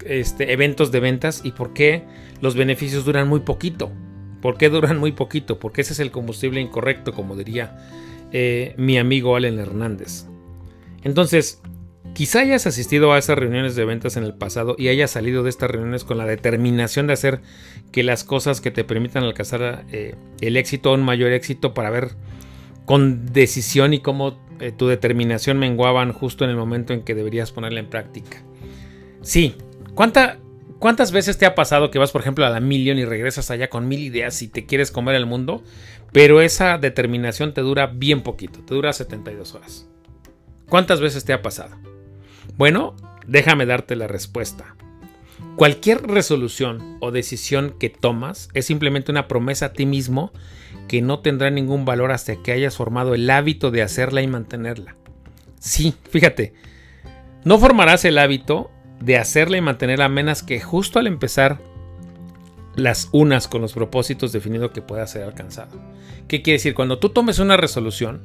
este, 0.06 0.52
eventos 0.52 0.92
de 0.92 1.00
ventas 1.00 1.42
y 1.44 1.52
por 1.52 1.74
qué 1.74 2.04
los 2.42 2.56
beneficios 2.56 3.06
duran 3.06 3.28
muy 3.28 3.42
poquito? 3.42 3.92
¿Por 4.42 4.58
qué 4.58 4.70
duran 4.70 4.98
muy 4.98 5.12
poquito? 5.12 5.60
Porque 5.60 5.82
ese 5.82 5.94
es 5.94 6.00
el 6.00 6.12
combustible 6.12 6.62
incorrecto, 6.62 7.14
como 7.14 7.36
diría 7.36 7.78
eh, 8.32 8.74
mi 8.78 8.98
amigo 8.98 9.36
Allen 9.36 9.60
Hernández. 9.60 10.26
Entonces, 11.04 11.62
quizá 12.14 12.40
hayas 12.40 12.68
asistido 12.68 13.14
a 13.14 13.18
esas 13.18 13.38
reuniones 13.38 13.76
de 13.76 13.86
ventas 13.86 14.18
en 14.18 14.24
el 14.24 14.34
pasado 14.34 14.76
y 14.78 14.90
hayas 14.90 15.12
salido 15.12 15.44
de 15.44 15.50
estas 15.50 15.72
reuniones 15.72 16.04
con 16.04 16.18
la 16.18 16.26
determinación 16.26 17.08
de 17.08 17.14
hacer 17.14 17.42
que 17.92 18.04
las 18.04 18.24
cosas 18.24 18.62
que 18.62 18.72
te 18.72 18.84
permitan 18.84 19.24
alcanzar 19.24 19.86
eh, 19.92 20.16
el 20.42 20.58
éxito 20.58 20.94
un 20.94 21.04
mayor 21.04 21.32
éxito 21.32 21.74
para 21.74 21.90
ver 21.90 22.16
con 22.86 23.34
decisión 23.34 23.94
y 23.94 24.00
cómo 24.00 24.40
eh, 24.60 24.72
tu 24.72 24.88
determinación 24.88 25.60
menguaban 25.60 26.14
justo 26.14 26.44
en 26.44 26.50
el 26.50 26.58
momento 26.58 26.94
en 26.94 27.04
que 27.04 27.16
deberías 27.16 27.52
ponerla 27.52 27.80
en 27.80 27.90
práctica. 27.90 28.42
Sí, 29.22 29.56
¿cuánta, 29.94 30.40
¿Cuántas 30.80 31.12
veces 31.12 31.38
te 31.38 31.46
ha 31.46 31.56
pasado 31.56 31.90
que 31.90 32.00
vas, 32.00 32.12
por 32.12 32.22
ejemplo, 32.22 32.46
a 32.46 32.50
la 32.50 32.60
Million 32.60 33.00
y 33.00 33.06
regresas 33.06 33.50
allá 33.50 33.70
con 33.70 33.88
mil 33.88 34.02
ideas 34.02 34.42
y 34.42 34.48
te 34.48 34.66
quieres 34.66 34.92
comer 34.92 35.16
el 35.16 35.26
mundo? 35.26 35.64
Pero 36.12 36.42
esa 36.42 36.78
determinación 36.78 37.54
te 37.54 37.62
dura 37.62 37.88
bien 37.88 38.22
poquito, 38.22 38.60
te 38.60 38.76
dura 38.76 38.94
72 38.94 39.56
horas. 39.56 39.88
¿Cuántas 40.70 41.02
veces 41.02 41.26
te 41.26 41.34
ha 41.34 41.42
pasado? 41.42 41.76
Bueno, 42.58 42.96
déjame 43.26 43.66
darte 43.66 43.96
la 43.96 44.08
respuesta. 44.08 44.76
Cualquier 45.56 46.04
resolución 46.04 46.98
o 47.00 47.12
decisión 47.12 47.74
que 47.80 47.90
tomas 47.90 48.50
es 48.54 48.66
simplemente 48.66 49.12
una 49.12 49.28
promesa 49.28 49.68
a 49.68 49.74
ti 49.74 49.88
mismo 49.88 50.32
que 50.88 51.02
no 51.02 51.20
tendrá 51.20 51.50
ningún 51.50 51.86
valor 51.86 52.12
hasta 52.12 52.36
que 52.44 52.52
hayas 52.52 52.78
formado 52.78 53.16
el 53.16 53.30
hábito 53.30 53.72
de 53.72 53.82
hacerla 53.82 54.22
y 54.22 54.28
mantenerla. 54.28 54.96
Sí, 55.60 55.96
fíjate, 56.12 56.54
no 57.44 57.58
formarás 57.58 58.06
el 58.06 58.20
hábito 58.20 58.70
de 59.00 59.18
hacerla 59.18 59.58
y 59.58 59.62
mantenerla 59.62 60.06
a 60.06 60.10
menos 60.10 60.44
que 60.44 60.60
justo 60.60 61.00
al 61.00 61.08
empezar 61.08 61.60
las 62.76 63.10
unas 63.12 63.48
con 63.48 63.62
los 63.62 63.74
propósitos 63.74 64.32
definidos 64.32 64.72
que 64.72 64.82
pueda 64.82 65.06
ser 65.08 65.24
alcanzado. 65.24 65.80
¿Qué 66.28 66.42
quiere 66.42 66.58
decir? 66.58 66.76
Cuando 66.76 67.00
tú 67.00 67.10
tomes 67.10 67.40
una 67.40 67.58
resolución, 67.58 68.22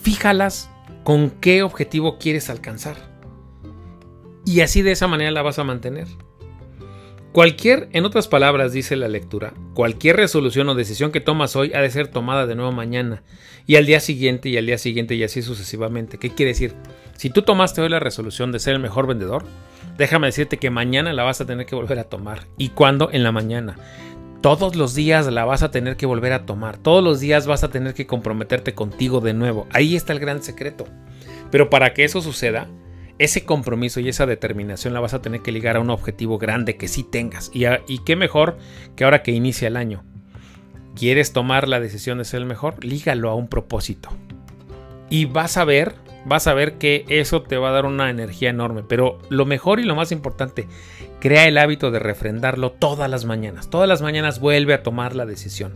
fíjalas 0.00 0.70
con 1.04 1.30
qué 1.30 1.62
objetivo 1.62 2.18
quieres 2.18 2.50
alcanzar. 2.50 2.96
Y 4.44 4.60
así 4.60 4.82
de 4.82 4.92
esa 4.92 5.08
manera 5.08 5.30
la 5.30 5.42
vas 5.42 5.58
a 5.58 5.64
mantener. 5.64 6.06
Cualquier, 7.32 7.88
en 7.92 8.06
otras 8.06 8.26
palabras, 8.26 8.72
dice 8.72 8.96
la 8.96 9.06
lectura, 9.06 9.52
cualquier 9.74 10.16
resolución 10.16 10.68
o 10.70 10.74
decisión 10.74 11.12
que 11.12 11.20
tomas 11.20 11.56
hoy 11.56 11.72
ha 11.74 11.80
de 11.82 11.90
ser 11.90 12.08
tomada 12.08 12.46
de 12.46 12.54
nuevo 12.54 12.72
mañana 12.72 13.22
y 13.66 13.76
al 13.76 13.84
día 13.84 14.00
siguiente 14.00 14.48
y 14.48 14.56
al 14.56 14.64
día 14.64 14.78
siguiente 14.78 15.14
y 15.14 15.22
así 15.22 15.42
sucesivamente. 15.42 16.18
¿Qué 16.18 16.30
quiere 16.30 16.52
decir? 16.52 16.74
Si 17.16 17.28
tú 17.28 17.42
tomaste 17.42 17.82
hoy 17.82 17.90
la 17.90 18.00
resolución 18.00 18.50
de 18.50 18.58
ser 18.58 18.74
el 18.74 18.80
mejor 18.80 19.06
vendedor, 19.06 19.44
déjame 19.98 20.28
decirte 20.28 20.56
que 20.56 20.70
mañana 20.70 21.12
la 21.12 21.22
vas 21.22 21.42
a 21.42 21.46
tener 21.46 21.66
que 21.66 21.74
volver 21.74 21.98
a 21.98 22.04
tomar. 22.04 22.46
¿Y 22.56 22.70
cuándo? 22.70 23.10
En 23.12 23.22
la 23.22 23.30
mañana. 23.30 23.76
Todos 24.40 24.74
los 24.74 24.94
días 24.94 25.26
la 25.26 25.44
vas 25.44 25.62
a 25.62 25.70
tener 25.70 25.96
que 25.96 26.06
volver 26.06 26.32
a 26.32 26.46
tomar. 26.46 26.78
Todos 26.78 27.04
los 27.04 27.20
días 27.20 27.46
vas 27.46 27.62
a 27.62 27.70
tener 27.70 27.92
que 27.92 28.06
comprometerte 28.06 28.72
contigo 28.72 29.20
de 29.20 29.34
nuevo. 29.34 29.66
Ahí 29.70 29.96
está 29.96 30.14
el 30.14 30.20
gran 30.20 30.42
secreto. 30.42 30.86
Pero 31.50 31.68
para 31.68 31.92
que 31.92 32.04
eso 32.04 32.22
suceda, 32.22 32.68
ese 33.18 33.44
compromiso 33.44 34.00
y 34.00 34.08
esa 34.08 34.26
determinación 34.26 34.94
la 34.94 35.00
vas 35.00 35.14
a 35.14 35.22
tener 35.22 35.42
que 35.42 35.52
ligar 35.52 35.76
a 35.76 35.80
un 35.80 35.90
objetivo 35.90 36.38
grande 36.38 36.76
que 36.76 36.88
sí 36.88 37.02
tengas. 37.02 37.50
Y, 37.52 37.64
y 37.86 37.98
qué 38.04 38.16
mejor 38.16 38.58
que 38.96 39.04
ahora 39.04 39.22
que 39.22 39.32
inicia 39.32 39.68
el 39.68 39.76
año. 39.76 40.04
¿Quieres 40.94 41.32
tomar 41.32 41.68
la 41.68 41.80
decisión 41.80 42.18
de 42.18 42.24
ser 42.24 42.40
el 42.40 42.46
mejor? 42.46 42.84
Lígalo 42.84 43.30
a 43.30 43.34
un 43.34 43.48
propósito. 43.48 44.10
Y 45.10 45.24
vas 45.26 45.56
a 45.56 45.64
ver, 45.64 45.94
vas 46.26 46.46
a 46.46 46.54
ver 46.54 46.74
que 46.78 47.04
eso 47.08 47.42
te 47.42 47.56
va 47.56 47.70
a 47.70 47.72
dar 47.72 47.86
una 47.86 48.10
energía 48.10 48.50
enorme. 48.50 48.82
Pero 48.82 49.18
lo 49.28 49.46
mejor 49.46 49.80
y 49.80 49.84
lo 49.84 49.94
más 49.94 50.12
importante, 50.12 50.68
crea 51.20 51.46
el 51.46 51.58
hábito 51.58 51.90
de 51.90 51.98
refrendarlo 51.98 52.72
todas 52.72 53.08
las 53.10 53.24
mañanas. 53.24 53.70
Todas 53.70 53.88
las 53.88 54.02
mañanas 54.02 54.40
vuelve 54.40 54.74
a 54.74 54.82
tomar 54.82 55.14
la 55.14 55.26
decisión. 55.26 55.74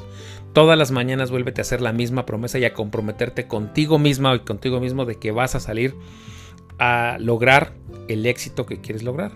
Todas 0.52 0.76
las 0.76 0.90
mañanas 0.90 1.30
vuélvete 1.30 1.60
a 1.60 1.62
hacer 1.62 1.80
la 1.80 1.92
misma 1.92 2.26
promesa 2.26 2.58
y 2.58 2.64
a 2.64 2.74
comprometerte 2.74 3.46
contigo 3.46 3.98
misma 3.98 4.34
y 4.34 4.40
contigo 4.40 4.80
mismo 4.80 5.06
de 5.06 5.16
que 5.16 5.30
vas 5.30 5.54
a 5.54 5.60
salir 5.60 5.94
a 6.78 7.16
lograr 7.20 7.74
el 8.08 8.26
éxito 8.26 8.66
que 8.66 8.80
quieres 8.80 9.02
lograr. 9.02 9.32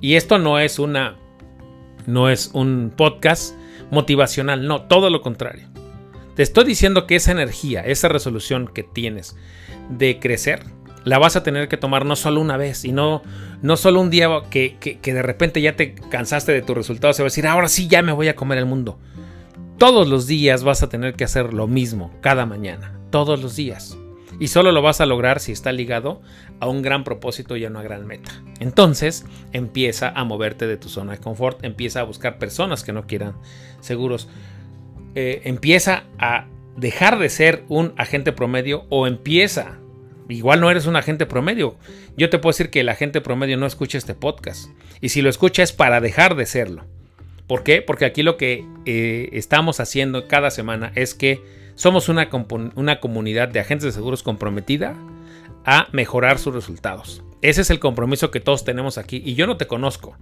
Y 0.00 0.14
esto 0.14 0.38
no 0.38 0.58
es 0.58 0.78
una 0.78 1.16
no 2.06 2.28
es 2.30 2.50
un 2.54 2.92
podcast 2.96 3.54
motivacional, 3.90 4.66
no, 4.66 4.82
todo 4.82 5.10
lo 5.10 5.20
contrario. 5.20 5.68
Te 6.34 6.42
estoy 6.42 6.64
diciendo 6.64 7.06
que 7.06 7.16
esa 7.16 7.32
energía, 7.32 7.82
esa 7.82 8.08
resolución 8.08 8.68
que 8.72 8.82
tienes 8.82 9.36
de 9.90 10.18
crecer, 10.18 10.64
la 11.04 11.18
vas 11.18 11.36
a 11.36 11.42
tener 11.42 11.68
que 11.68 11.76
tomar 11.76 12.04
no 12.04 12.16
solo 12.16 12.40
una 12.40 12.56
vez 12.56 12.84
y 12.84 12.92
no, 12.92 13.22
no 13.62 13.76
solo 13.76 14.00
un 14.00 14.10
día 14.10 14.28
que, 14.50 14.76
que, 14.78 15.14
de 15.14 15.22
repente 15.22 15.60
ya 15.60 15.76
te 15.76 15.94
cansaste 15.94 16.52
de 16.52 16.62
tus 16.62 16.76
resultados 16.76 17.18
y 17.18 17.22
vas 17.22 17.32
a 17.32 17.34
decir, 17.34 17.46
ahora 17.46 17.68
sí 17.68 17.88
ya 17.88 18.02
me 18.02 18.12
voy 18.12 18.28
a 18.28 18.36
comer 18.36 18.58
el 18.58 18.66
mundo. 18.66 18.98
Todos 19.78 20.08
los 20.08 20.26
días 20.26 20.62
vas 20.62 20.82
a 20.82 20.88
tener 20.88 21.14
que 21.14 21.24
hacer 21.24 21.54
lo 21.54 21.66
mismo, 21.66 22.12
cada 22.20 22.44
mañana, 22.44 22.98
todos 23.10 23.42
los 23.42 23.56
días. 23.56 23.96
Y 24.40 24.48
solo 24.48 24.72
lo 24.72 24.80
vas 24.80 25.00
a 25.02 25.06
lograr 25.06 25.38
si 25.38 25.52
está 25.52 25.70
ligado 25.70 26.22
a 26.58 26.68
un 26.68 26.80
gran 26.80 27.04
propósito 27.04 27.56
y 27.56 27.64
a 27.66 27.68
una 27.68 27.82
gran 27.82 28.06
meta. 28.06 28.42
Entonces 28.58 29.26
empieza 29.52 30.08
a 30.08 30.24
moverte 30.24 30.66
de 30.66 30.78
tu 30.78 30.88
zona 30.88 31.12
de 31.12 31.18
confort, 31.18 31.62
empieza 31.62 32.00
a 32.00 32.04
buscar 32.04 32.38
personas 32.38 32.82
que 32.82 32.94
no 32.94 33.06
quieran 33.06 33.34
seguros, 33.80 34.28
eh, 35.14 35.42
empieza 35.44 36.04
a 36.18 36.46
dejar 36.76 37.18
de 37.18 37.28
ser 37.28 37.64
un 37.68 37.92
agente 37.98 38.32
promedio 38.32 38.86
o 38.88 39.06
empieza, 39.06 39.78
igual 40.28 40.60
no 40.60 40.70
eres 40.70 40.86
un 40.86 40.96
agente 40.96 41.26
promedio. 41.26 41.76
Yo 42.16 42.30
te 42.30 42.38
puedo 42.38 42.52
decir 42.52 42.70
que 42.70 42.80
el 42.80 42.88
agente 42.88 43.20
promedio 43.20 43.58
no 43.58 43.66
escucha 43.66 43.98
este 43.98 44.14
podcast. 44.14 44.70
Y 45.02 45.10
si 45.10 45.20
lo 45.20 45.28
escucha 45.28 45.62
es 45.62 45.72
para 45.72 46.00
dejar 46.00 46.34
de 46.34 46.46
serlo. 46.46 46.86
¿Por 47.46 47.62
qué? 47.62 47.82
Porque 47.82 48.04
aquí 48.04 48.22
lo 48.22 48.36
que 48.36 48.64
eh, 48.86 49.28
estamos 49.32 49.80
haciendo 49.80 50.28
cada 50.28 50.50
semana 50.50 50.92
es 50.94 51.14
que 51.14 51.42
somos 51.80 52.10
una, 52.10 52.28
una 52.74 53.00
comunidad 53.00 53.48
de 53.48 53.58
agentes 53.58 53.86
de 53.86 53.92
seguros 53.92 54.22
comprometida 54.22 54.94
a 55.64 55.88
mejorar 55.92 56.38
sus 56.38 56.54
resultados. 56.54 57.22
Ese 57.40 57.62
es 57.62 57.70
el 57.70 57.80
compromiso 57.80 58.30
que 58.30 58.38
todos 58.38 58.64
tenemos 58.64 58.98
aquí 58.98 59.22
y 59.24 59.32
yo 59.32 59.46
no 59.46 59.56
te 59.56 59.66
conozco. 59.66 60.14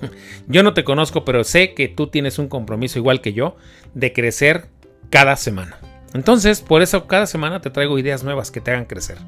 Yo 0.48 0.62
no 0.62 0.74
te 0.74 0.84
conozco, 0.84 1.24
pero 1.24 1.42
sé 1.44 1.72
que 1.72 1.88
tú 1.88 2.06
tienes 2.08 2.38
un 2.38 2.46
compromiso 2.46 3.00
igual 3.00 3.20
que 3.20 3.32
yo 3.32 3.56
de 3.94 4.12
crecer 4.12 4.68
cada 5.10 5.34
semana. 5.34 5.78
Entonces, 6.14 6.60
por 6.60 6.82
eso 6.82 7.08
cada 7.08 7.26
semana 7.26 7.60
te 7.60 7.70
traigo 7.70 7.98
ideas 7.98 8.22
nuevas 8.22 8.52
que 8.52 8.60
te 8.60 8.70
hagan 8.70 8.84
crecer. 8.84 9.18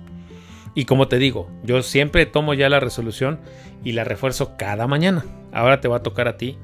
Y 0.77 0.85
como 0.85 1.09
te 1.09 1.19
digo, 1.19 1.51
yo 1.65 1.83
siempre 1.83 2.25
tomo 2.25 2.55
ya 2.55 2.69
la 2.69 2.79
resolución 2.79 3.41
y 3.83 3.93
la 3.93 4.05
refuerzo 4.05 4.57
cada 4.57 4.87
mañana. 4.87 5.25
Ahora 5.51 5.81
te 5.81 5.89
va 5.89 5.97
a 5.97 6.03
tocar 6.05 6.29
a 6.29 6.37
ti, 6.37 6.57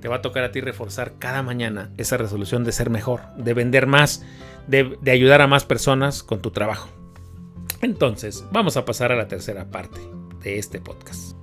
te 0.00 0.08
va 0.08 0.16
a 0.16 0.22
tocar 0.22 0.44
a 0.44 0.52
ti 0.52 0.60
reforzar 0.60 1.14
cada 1.18 1.42
mañana 1.42 1.90
esa 1.96 2.18
resolución 2.18 2.62
de 2.64 2.72
ser 2.72 2.90
mejor, 2.90 3.22
de 3.38 3.54
vender 3.54 3.86
más, 3.86 4.22
de, 4.66 4.98
ayudar 5.10 5.40
a 5.40 5.46
más 5.46 5.64
personas 5.64 6.22
con 6.22 6.40
tu 6.40 6.50
trabajo. 6.50 6.88
Entonces, 7.82 8.44
vamos 8.50 8.76
a 8.76 8.84
pasar 8.84 9.12
a 9.12 9.16
la 9.16 9.28
tercera 9.28 9.70
parte 9.70 10.00
de 10.42 10.58
este 10.58 10.80
podcast. 10.80 11.36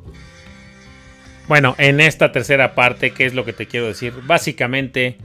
Bueno, 1.48 1.76
en 1.78 2.00
esta 2.00 2.32
tercera 2.32 2.74
parte, 2.74 3.12
¿qué 3.12 3.26
es 3.26 3.34
lo 3.34 3.46
que 3.46 3.54
te 3.54 3.68
quiero 3.68 3.88
decir? 3.88 4.14
Básicamente, 4.26 5.18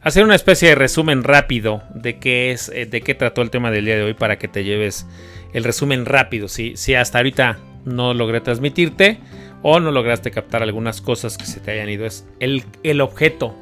hacer 0.00 0.24
una 0.24 0.34
especie 0.34 0.70
de 0.70 0.74
resumen 0.74 1.24
rápido 1.24 1.82
de 1.94 2.18
qué 2.18 2.50
es, 2.50 2.70
eh, 2.70 2.86
de 2.86 3.02
qué 3.02 3.14
trató 3.14 3.42
el 3.42 3.50
tema 3.50 3.70
del 3.70 3.84
día 3.84 3.96
de 3.96 4.02
hoy 4.02 4.14
para 4.14 4.38
que 4.38 4.48
te 4.48 4.64
lleves 4.64 5.06
el 5.52 5.64
resumen 5.64 6.06
rápido. 6.06 6.48
Si, 6.48 6.76
si 6.76 6.94
hasta 6.94 7.18
ahorita 7.18 7.58
no 7.84 8.14
logré 8.14 8.40
transmitirte 8.40 9.18
o 9.62 9.80
no 9.80 9.90
lograste 9.90 10.30
captar 10.30 10.62
algunas 10.62 11.00
cosas 11.00 11.36
que 11.36 11.44
se 11.44 11.60
te 11.60 11.72
hayan 11.72 11.88
ido, 11.88 12.06
es 12.06 12.26
el, 12.40 12.64
el 12.82 13.00
objeto 13.00 13.54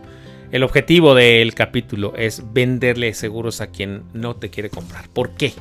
el 0.53 0.63
objetivo 0.63 1.15
del 1.15 1.55
capítulo 1.55 2.15
es 2.17 2.43
venderle 2.53 3.13
seguros 3.15 3.61
a 3.61 3.69
quien 3.69 4.05
no 4.13 4.37
te 4.37 4.51
quiere 4.51 4.71
comprar. 4.71 5.09
¿Por 5.09 5.31
qué? 5.31 5.53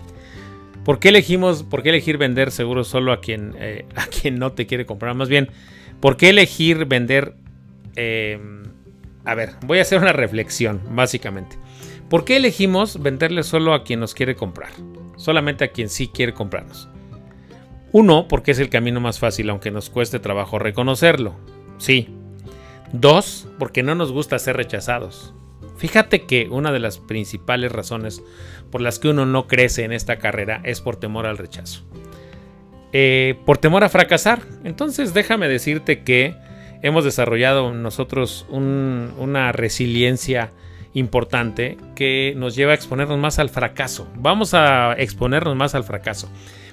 ¿Por 0.84 1.00
qué 1.00 1.10
elegimos, 1.10 1.64
por 1.64 1.82
qué 1.82 1.90
elegir 1.90 2.18
vender 2.18 2.52
seguros 2.52 2.88
solo 2.88 3.12
a 3.12 3.20
quien, 3.20 3.56
eh, 3.58 3.86
a 3.96 4.06
quien 4.06 4.38
no 4.38 4.52
te 4.52 4.68
quiere 4.68 4.86
comprar? 4.86 5.16
Más 5.16 5.30
bien, 5.30 5.50
¿por 6.00 6.18
qué 6.18 6.30
elegir 6.30 6.86
vender... 6.86 7.36
Eh, 7.96 8.40
a 9.26 9.34
ver, 9.34 9.54
voy 9.66 9.80
a 9.80 9.82
hacer 9.82 10.00
una 10.00 10.14
reflexión, 10.14 10.80
básicamente. 10.92 11.58
¿Por 12.10 12.24
qué 12.24 12.38
elegimos 12.38 13.02
venderle 13.02 13.42
solo 13.42 13.74
a 13.74 13.84
quien 13.84 14.00
nos 14.00 14.14
quiere 14.14 14.36
comprar? 14.36 14.70
Solamente 15.18 15.64
a 15.64 15.70
quien 15.70 15.90
sí 15.90 16.08
quiere 16.08 16.34
comprarnos. 16.34 16.88
Uno, 17.92 18.28
porque 18.28 18.52
es 18.52 18.60
el 18.60 18.70
camino 18.70 19.00
más 19.00 19.18
fácil, 19.18 19.50
aunque 19.50 19.72
nos 19.72 19.90
cueste 19.90 20.20
trabajo 20.20 20.60
reconocerlo. 20.60 21.36
Sí, 21.80 22.10
Dos, 23.00 23.48
porque 23.60 23.84
no 23.84 23.94
nos 23.94 24.12
gusta 24.14 24.40
ser 24.40 24.56
rechazados. 24.56 25.34
Fíjate 25.76 26.22
que 26.22 26.48
una 26.50 26.72
de 26.72 26.80
las 26.80 26.98
principales 26.98 27.72
razones 27.72 28.24
por 28.72 28.80
las 28.80 29.00
que 29.00 29.10
uno 29.10 29.26
no 29.26 29.48
crece 29.48 29.84
en 29.84 29.92
esta 29.92 30.18
carrera 30.18 30.62
es 30.64 30.80
por 30.80 30.96
temor 30.96 31.26
al 31.26 31.38
rechazo. 31.38 31.84
Eh, 32.94 33.36
por 33.46 33.58
temor 33.58 33.84
a 33.84 33.90
fracasar. 33.90 34.40
Entonces 34.64 35.14
déjame 35.14 35.50
decirte 35.50 36.04
que 36.04 36.36
hemos 36.82 37.04
desarrollado 37.04 37.74
nosotros 37.74 38.46
una 38.50 39.52
resiliencia 39.52 40.52
importante 40.94 41.78
que 41.96 42.34
nos 42.38 42.56
lleva 42.56 42.72
a 42.72 42.76
exponernos 42.76 43.20
más 43.20 43.40
al 43.40 43.50
fracaso. 43.50 44.08
Vamos 44.16 44.54
a 44.54 44.94
exponernos 44.94 45.58
más 45.58 45.76
al 45.76 45.84
fracaso 45.84 46.30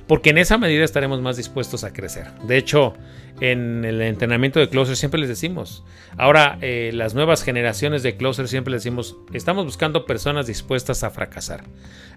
porque 0.06 0.30
en 0.30 0.38
esa 0.38 0.58
medida 0.58 0.84
estaremos 0.84 1.20
más 1.20 1.36
dispuestos 1.36 1.84
a 1.84 1.92
crecer. 1.92 2.26
De 2.46 2.56
hecho, 2.56 2.94
en 3.40 3.84
el 3.84 4.00
entrenamiento 4.02 4.60
de 4.60 4.68
closer 4.68 4.96
siempre 4.96 5.20
les 5.20 5.28
decimos, 5.28 5.84
ahora 6.16 6.58
eh, 6.60 6.90
las 6.94 7.14
nuevas 7.14 7.42
generaciones 7.42 8.02
de 8.02 8.16
closer 8.16 8.48
siempre 8.48 8.72
les 8.72 8.82
decimos, 8.82 9.16
estamos 9.32 9.64
buscando 9.64 10.04
personas 10.06 10.46
dispuestas 10.46 11.02
a 11.04 11.10
fracasar, 11.10 11.64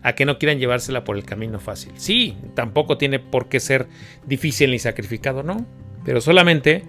a 0.04 0.14
que 0.14 0.26
no 0.26 0.38
quieran 0.38 0.60
llevársela 0.60 1.04
por 1.04 1.18
el 1.18 1.24
camino 1.24 1.60
fácil. 1.60 1.94
Sí, 1.96 2.38
tampoco 2.54 2.98
tiene 2.98 3.20
por 3.20 3.50
qué 3.50 3.60
ser 3.60 3.88
difícil 4.26 4.72
ni 4.72 4.80
sacrificado, 4.80 5.44
no, 5.44 5.66
pero 6.04 6.22
solamente 6.22 6.84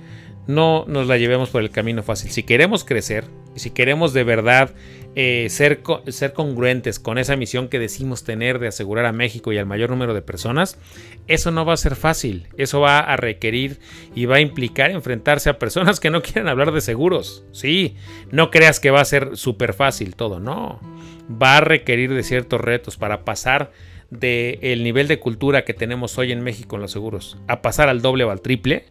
no 0.47 0.85
nos 0.87 1.07
la 1.07 1.19
llevemos 1.19 1.51
por 1.51 1.63
el 1.63 1.71
camino 1.71 2.03
fácil. 2.03 2.31
Si 2.31 2.43
queremos 2.43 2.85
crecer 2.85 3.25
si 3.57 3.71
queremos 3.71 4.13
de 4.13 4.25
verdad 4.25 4.71
eh, 5.18 5.46
ser, 5.48 5.81
ser 6.09 6.35
congruentes 6.35 7.00
con 7.00 7.16
esa 7.16 7.37
misión 7.37 7.68
que 7.68 7.79
decimos 7.79 8.22
tener 8.22 8.59
de 8.59 8.68
asegurar 8.68 9.07
a 9.07 9.12
México 9.12 9.50
y 9.50 9.57
al 9.57 9.64
mayor 9.64 9.88
número 9.88 10.12
de 10.12 10.20
personas, 10.20 10.79
eso 11.26 11.50
no 11.50 11.64
va 11.64 11.72
a 11.72 11.79
ser 11.79 11.96
fácil. 11.96 12.48
Eso 12.59 12.81
va 12.81 12.98
a 12.98 13.16
requerir 13.16 13.81
y 14.14 14.26
va 14.26 14.37
a 14.37 14.40
implicar 14.40 14.90
enfrentarse 14.90 15.48
a 15.48 15.59
personas 15.59 16.00
que 16.00 16.11
no 16.11 16.20
quieren 16.22 16.48
hablar 16.48 16.70
de 16.70 16.83
seguros. 16.83 17.46
Sí, 17.50 17.96
no 18.31 18.50
creas 18.50 18.79
que 18.79 18.90
va 18.90 19.00
a 19.00 19.07
ser 19.07 19.38
súper 19.38 19.72
fácil 19.72 20.16
todo, 20.16 20.38
no. 20.38 20.81
Va 21.31 21.57
a 21.57 21.61
requerir 21.62 22.12
de 22.12 22.22
ciertos 22.22 22.61
retos 22.61 22.98
para 22.98 23.24
pasar 23.24 23.72
del 24.11 24.85
nivel 24.85 25.09
de 25.09 25.18
cultura 25.18 25.64
que 25.64 25.72
tenemos 25.72 26.18
hoy 26.18 26.31
en 26.31 26.42
México 26.42 26.76
en 26.76 26.83
los 26.83 26.92
seguros 26.92 27.38
a 27.48 27.62
pasar 27.62 27.88
al 27.88 28.02
doble 28.02 28.22
o 28.24 28.31
al 28.31 28.42
triple 28.42 28.85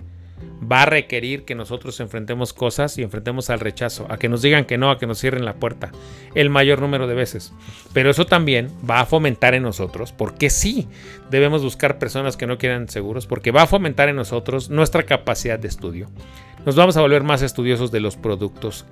va 0.71 0.83
a 0.83 0.85
requerir 0.85 1.45
que 1.45 1.55
nosotros 1.55 1.99
enfrentemos 1.99 2.53
cosas 2.53 2.97
y 2.97 3.03
enfrentemos 3.03 3.49
al 3.49 3.59
rechazo, 3.59 4.07
a 4.09 4.17
que 4.17 4.29
nos 4.29 4.41
digan 4.41 4.65
que 4.65 4.77
no, 4.77 4.91
a 4.91 4.97
que 4.97 5.07
nos 5.07 5.19
cierren 5.19 5.45
la 5.45 5.55
puerta 5.55 5.91
el 6.33 6.49
mayor 6.49 6.81
número 6.81 7.07
de 7.07 7.15
veces. 7.15 7.53
Pero 7.93 8.09
eso 8.09 8.25
también 8.25 8.69
va 8.89 8.99
a 8.99 9.05
fomentar 9.05 9.53
en 9.53 9.63
nosotros, 9.63 10.11
porque 10.11 10.49
sí, 10.49 10.87
debemos 11.29 11.63
buscar 11.63 11.99
personas 11.99 12.37
que 12.37 12.47
no 12.47 12.57
quieran 12.57 12.89
seguros, 12.89 13.27
porque 13.27 13.51
va 13.51 13.63
a 13.63 13.67
fomentar 13.67 14.09
en 14.09 14.15
nosotros 14.15 14.69
nuestra 14.69 15.03
capacidad 15.03 15.59
de 15.59 15.67
estudio. 15.67 16.09
Nos 16.65 16.75
vamos 16.75 16.97
a 16.97 17.01
volver 17.01 17.23
más 17.23 17.41
estudiosos 17.41 17.91
de 17.91 17.99
los 17.99 18.17
productos 18.17 18.85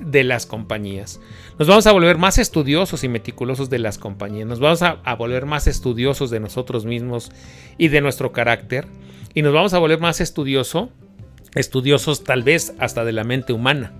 de 0.00 0.24
las 0.24 0.46
compañías. 0.46 1.20
Nos 1.58 1.68
vamos 1.68 1.86
a 1.86 1.92
volver 1.92 2.18
más 2.18 2.38
estudiosos 2.38 3.04
y 3.04 3.08
meticulosos 3.08 3.70
de 3.70 3.78
las 3.78 3.98
compañías. 3.98 4.46
Nos 4.46 4.60
vamos 4.60 4.82
a, 4.82 4.98
a 5.04 5.14
volver 5.14 5.46
más 5.46 5.66
estudiosos 5.66 6.30
de 6.30 6.40
nosotros 6.40 6.84
mismos 6.84 7.32
y 7.78 7.88
de 7.88 8.00
nuestro 8.00 8.32
carácter 8.32 8.86
y 9.36 9.42
nos 9.42 9.52
vamos 9.52 9.74
a 9.74 9.78
volver 9.78 10.00
más 10.00 10.22
estudioso, 10.22 10.88
estudiosos 11.54 12.24
tal 12.24 12.42
vez 12.42 12.72
hasta 12.78 13.04
de 13.04 13.12
la 13.12 13.22
mente 13.22 13.52
humana. 13.52 13.92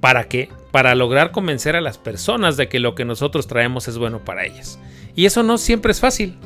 ¿Para 0.00 0.24
qué? 0.24 0.48
Para 0.70 0.94
lograr 0.94 1.30
convencer 1.30 1.76
a 1.76 1.82
las 1.82 1.98
personas 1.98 2.56
de 2.56 2.70
que 2.70 2.80
lo 2.80 2.94
que 2.94 3.04
nosotros 3.04 3.46
traemos 3.46 3.86
es 3.86 3.98
bueno 3.98 4.24
para 4.24 4.46
ellas. 4.46 4.78
Y 5.14 5.26
eso 5.26 5.42
no 5.42 5.58
siempre 5.58 5.92
es 5.92 6.00
fácil. 6.00 6.38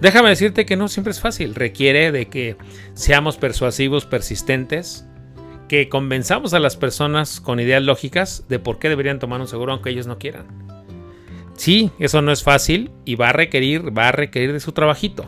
Déjame 0.00 0.28
decirte 0.28 0.64
que 0.64 0.76
no 0.76 0.86
siempre 0.86 1.10
es 1.10 1.18
fácil. 1.18 1.56
Requiere 1.56 2.12
de 2.12 2.26
que 2.26 2.56
seamos 2.92 3.36
persuasivos, 3.36 4.06
persistentes, 4.06 5.04
que 5.66 5.88
convenzamos 5.88 6.54
a 6.54 6.60
las 6.60 6.76
personas 6.76 7.40
con 7.40 7.58
ideas 7.58 7.82
lógicas 7.82 8.44
de 8.48 8.60
por 8.60 8.78
qué 8.78 8.88
deberían 8.88 9.18
tomar 9.18 9.40
un 9.40 9.48
seguro 9.48 9.72
aunque 9.72 9.90
ellos 9.90 10.06
no 10.06 10.20
quieran. 10.20 10.46
Sí, 11.56 11.90
eso 11.98 12.22
no 12.22 12.30
es 12.30 12.44
fácil 12.44 12.92
y 13.04 13.16
va 13.16 13.30
a 13.30 13.32
requerir, 13.32 13.96
va 13.96 14.10
a 14.10 14.12
requerir 14.12 14.52
de 14.52 14.60
su 14.60 14.70
trabajito. 14.70 15.26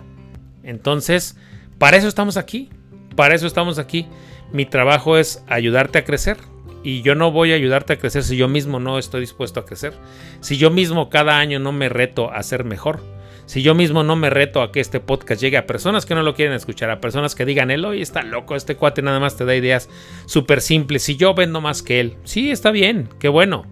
Entonces, 0.63 1.37
para 1.79 1.97
eso 1.97 2.09
estamos 2.09 2.37
aquí. 2.37 2.71
Para 3.15 3.35
eso 3.35 3.47
estamos 3.47 3.79
aquí. 3.79 4.07
Mi 4.53 4.67
trabajo 4.67 5.17
es 5.17 5.45
ayudarte 5.49 5.99
a 5.99 6.05
crecer. 6.05 6.37
Y 6.83 7.03
yo 7.03 7.15
no 7.15 7.33
voy 7.33 7.53
a 7.53 7.57
ayudarte 7.57 7.95
a 7.95 7.99
crecer 7.99 8.23
si 8.23 8.37
yo 8.37 8.47
mismo 8.47 8.79
no 8.79 8.99
estoy 8.99 9.21
dispuesto 9.21 9.59
a 9.59 9.65
crecer. 9.65 9.95
Si 10.41 10.57
yo 10.57 10.71
mismo 10.71 11.11
cada 11.11 11.39
año 11.39 11.59
no 11.59 11.73
me 11.73 11.89
reto 11.89 12.31
a 12.31 12.43
ser 12.43 12.65
mejor. 12.65 13.01
Si 13.47 13.63
yo 13.63 13.75
mismo 13.75 14.03
no 14.03 14.17
me 14.17 14.29
reto 14.29 14.61
a 14.61 14.73
que 14.73 14.81
este 14.81 14.99
podcast 14.99 15.41
llegue 15.41 15.57
a 15.57 15.67
personas 15.67 16.05
que 16.05 16.17
no 16.17 16.23
lo 16.23 16.35
quieren 16.35 16.55
escuchar, 16.55 16.91
a 16.91 17.01
personas 17.01 17.37
que 17.37 17.45
digan, 17.45 17.71
él 17.71 17.85
hoy 17.85 18.03
está 18.03 18.23
loco, 18.23 18.57
este 18.57 18.75
cuate 18.75 19.03
nada 19.03 19.21
más 19.21 19.37
te 19.37 19.45
da 19.45 19.55
ideas 19.55 19.89
súper 20.27 20.61
simples. 20.61 21.05
Si 21.05 21.17
yo 21.17 21.33
vendo 21.33 21.61
más 21.61 21.83
que 21.83 22.01
él, 22.01 22.17
sí, 22.25 22.51
está 22.51 22.73
bien, 22.73 23.09
qué 23.21 23.29
bueno. 23.29 23.65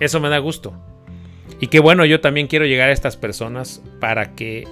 Eso 0.00 0.20
me 0.20 0.28
da 0.28 0.38
gusto. 0.38 0.74
Y 1.60 1.68
qué 1.68 1.80
bueno, 1.80 2.04
yo 2.04 2.20
también 2.20 2.46
quiero 2.46 2.66
llegar 2.66 2.90
a 2.90 2.92
estas 2.92 3.16
personas 3.16 3.82
para 4.00 4.34
que 4.34 4.68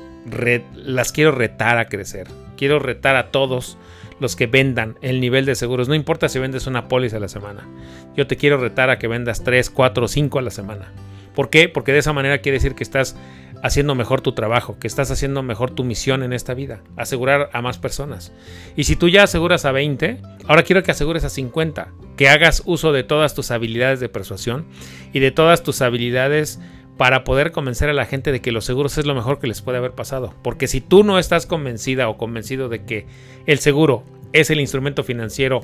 las 0.74 1.12
quiero 1.12 1.32
retar 1.32 1.78
a 1.78 1.86
crecer. 1.86 2.28
Quiero 2.60 2.78
retar 2.78 3.16
a 3.16 3.30
todos 3.30 3.78
los 4.20 4.36
que 4.36 4.46
vendan 4.46 4.98
el 5.00 5.18
nivel 5.18 5.46
de 5.46 5.54
seguros. 5.54 5.88
No 5.88 5.94
importa 5.94 6.28
si 6.28 6.38
vendes 6.38 6.66
una 6.66 6.88
póliza 6.88 7.16
a 7.16 7.20
la 7.20 7.28
semana. 7.28 7.66
Yo 8.14 8.26
te 8.26 8.36
quiero 8.36 8.58
retar 8.58 8.90
a 8.90 8.98
que 8.98 9.08
vendas 9.08 9.42
3, 9.42 9.70
4, 9.70 10.08
5 10.08 10.38
a 10.38 10.42
la 10.42 10.50
semana. 10.50 10.92
¿Por 11.34 11.48
qué? 11.48 11.70
Porque 11.70 11.94
de 11.94 12.00
esa 12.00 12.12
manera 12.12 12.42
quiere 12.42 12.58
decir 12.58 12.74
que 12.74 12.82
estás 12.82 13.16
haciendo 13.62 13.94
mejor 13.94 14.20
tu 14.20 14.32
trabajo, 14.32 14.78
que 14.78 14.88
estás 14.88 15.10
haciendo 15.10 15.42
mejor 15.42 15.70
tu 15.70 15.84
misión 15.84 16.22
en 16.22 16.34
esta 16.34 16.52
vida, 16.52 16.82
asegurar 16.98 17.48
a 17.54 17.62
más 17.62 17.78
personas. 17.78 18.30
Y 18.76 18.84
si 18.84 18.94
tú 18.94 19.08
ya 19.08 19.22
aseguras 19.22 19.64
a 19.64 19.72
20, 19.72 20.20
ahora 20.46 20.62
quiero 20.62 20.82
que 20.82 20.90
asegures 20.90 21.24
a 21.24 21.30
50, 21.30 21.88
que 22.18 22.28
hagas 22.28 22.62
uso 22.66 22.92
de 22.92 23.04
todas 23.04 23.34
tus 23.34 23.50
habilidades 23.50 24.00
de 24.00 24.10
persuasión 24.10 24.66
y 25.14 25.20
de 25.20 25.30
todas 25.30 25.62
tus 25.62 25.80
habilidades 25.80 26.60
para 27.00 27.24
poder 27.24 27.50
convencer 27.50 27.88
a 27.88 27.94
la 27.94 28.04
gente 28.04 28.30
de 28.30 28.42
que 28.42 28.52
los 28.52 28.66
seguros 28.66 28.98
es 28.98 29.06
lo 29.06 29.14
mejor 29.14 29.38
que 29.38 29.46
les 29.46 29.62
puede 29.62 29.78
haber 29.78 29.92
pasado. 29.92 30.34
Porque 30.42 30.66
si 30.66 30.82
tú 30.82 31.02
no 31.02 31.18
estás 31.18 31.46
convencida 31.46 32.10
o 32.10 32.18
convencido 32.18 32.68
de 32.68 32.84
que 32.84 33.06
el 33.46 33.58
seguro 33.58 34.04
es 34.34 34.50
el 34.50 34.60
instrumento 34.60 35.02
financiero 35.02 35.62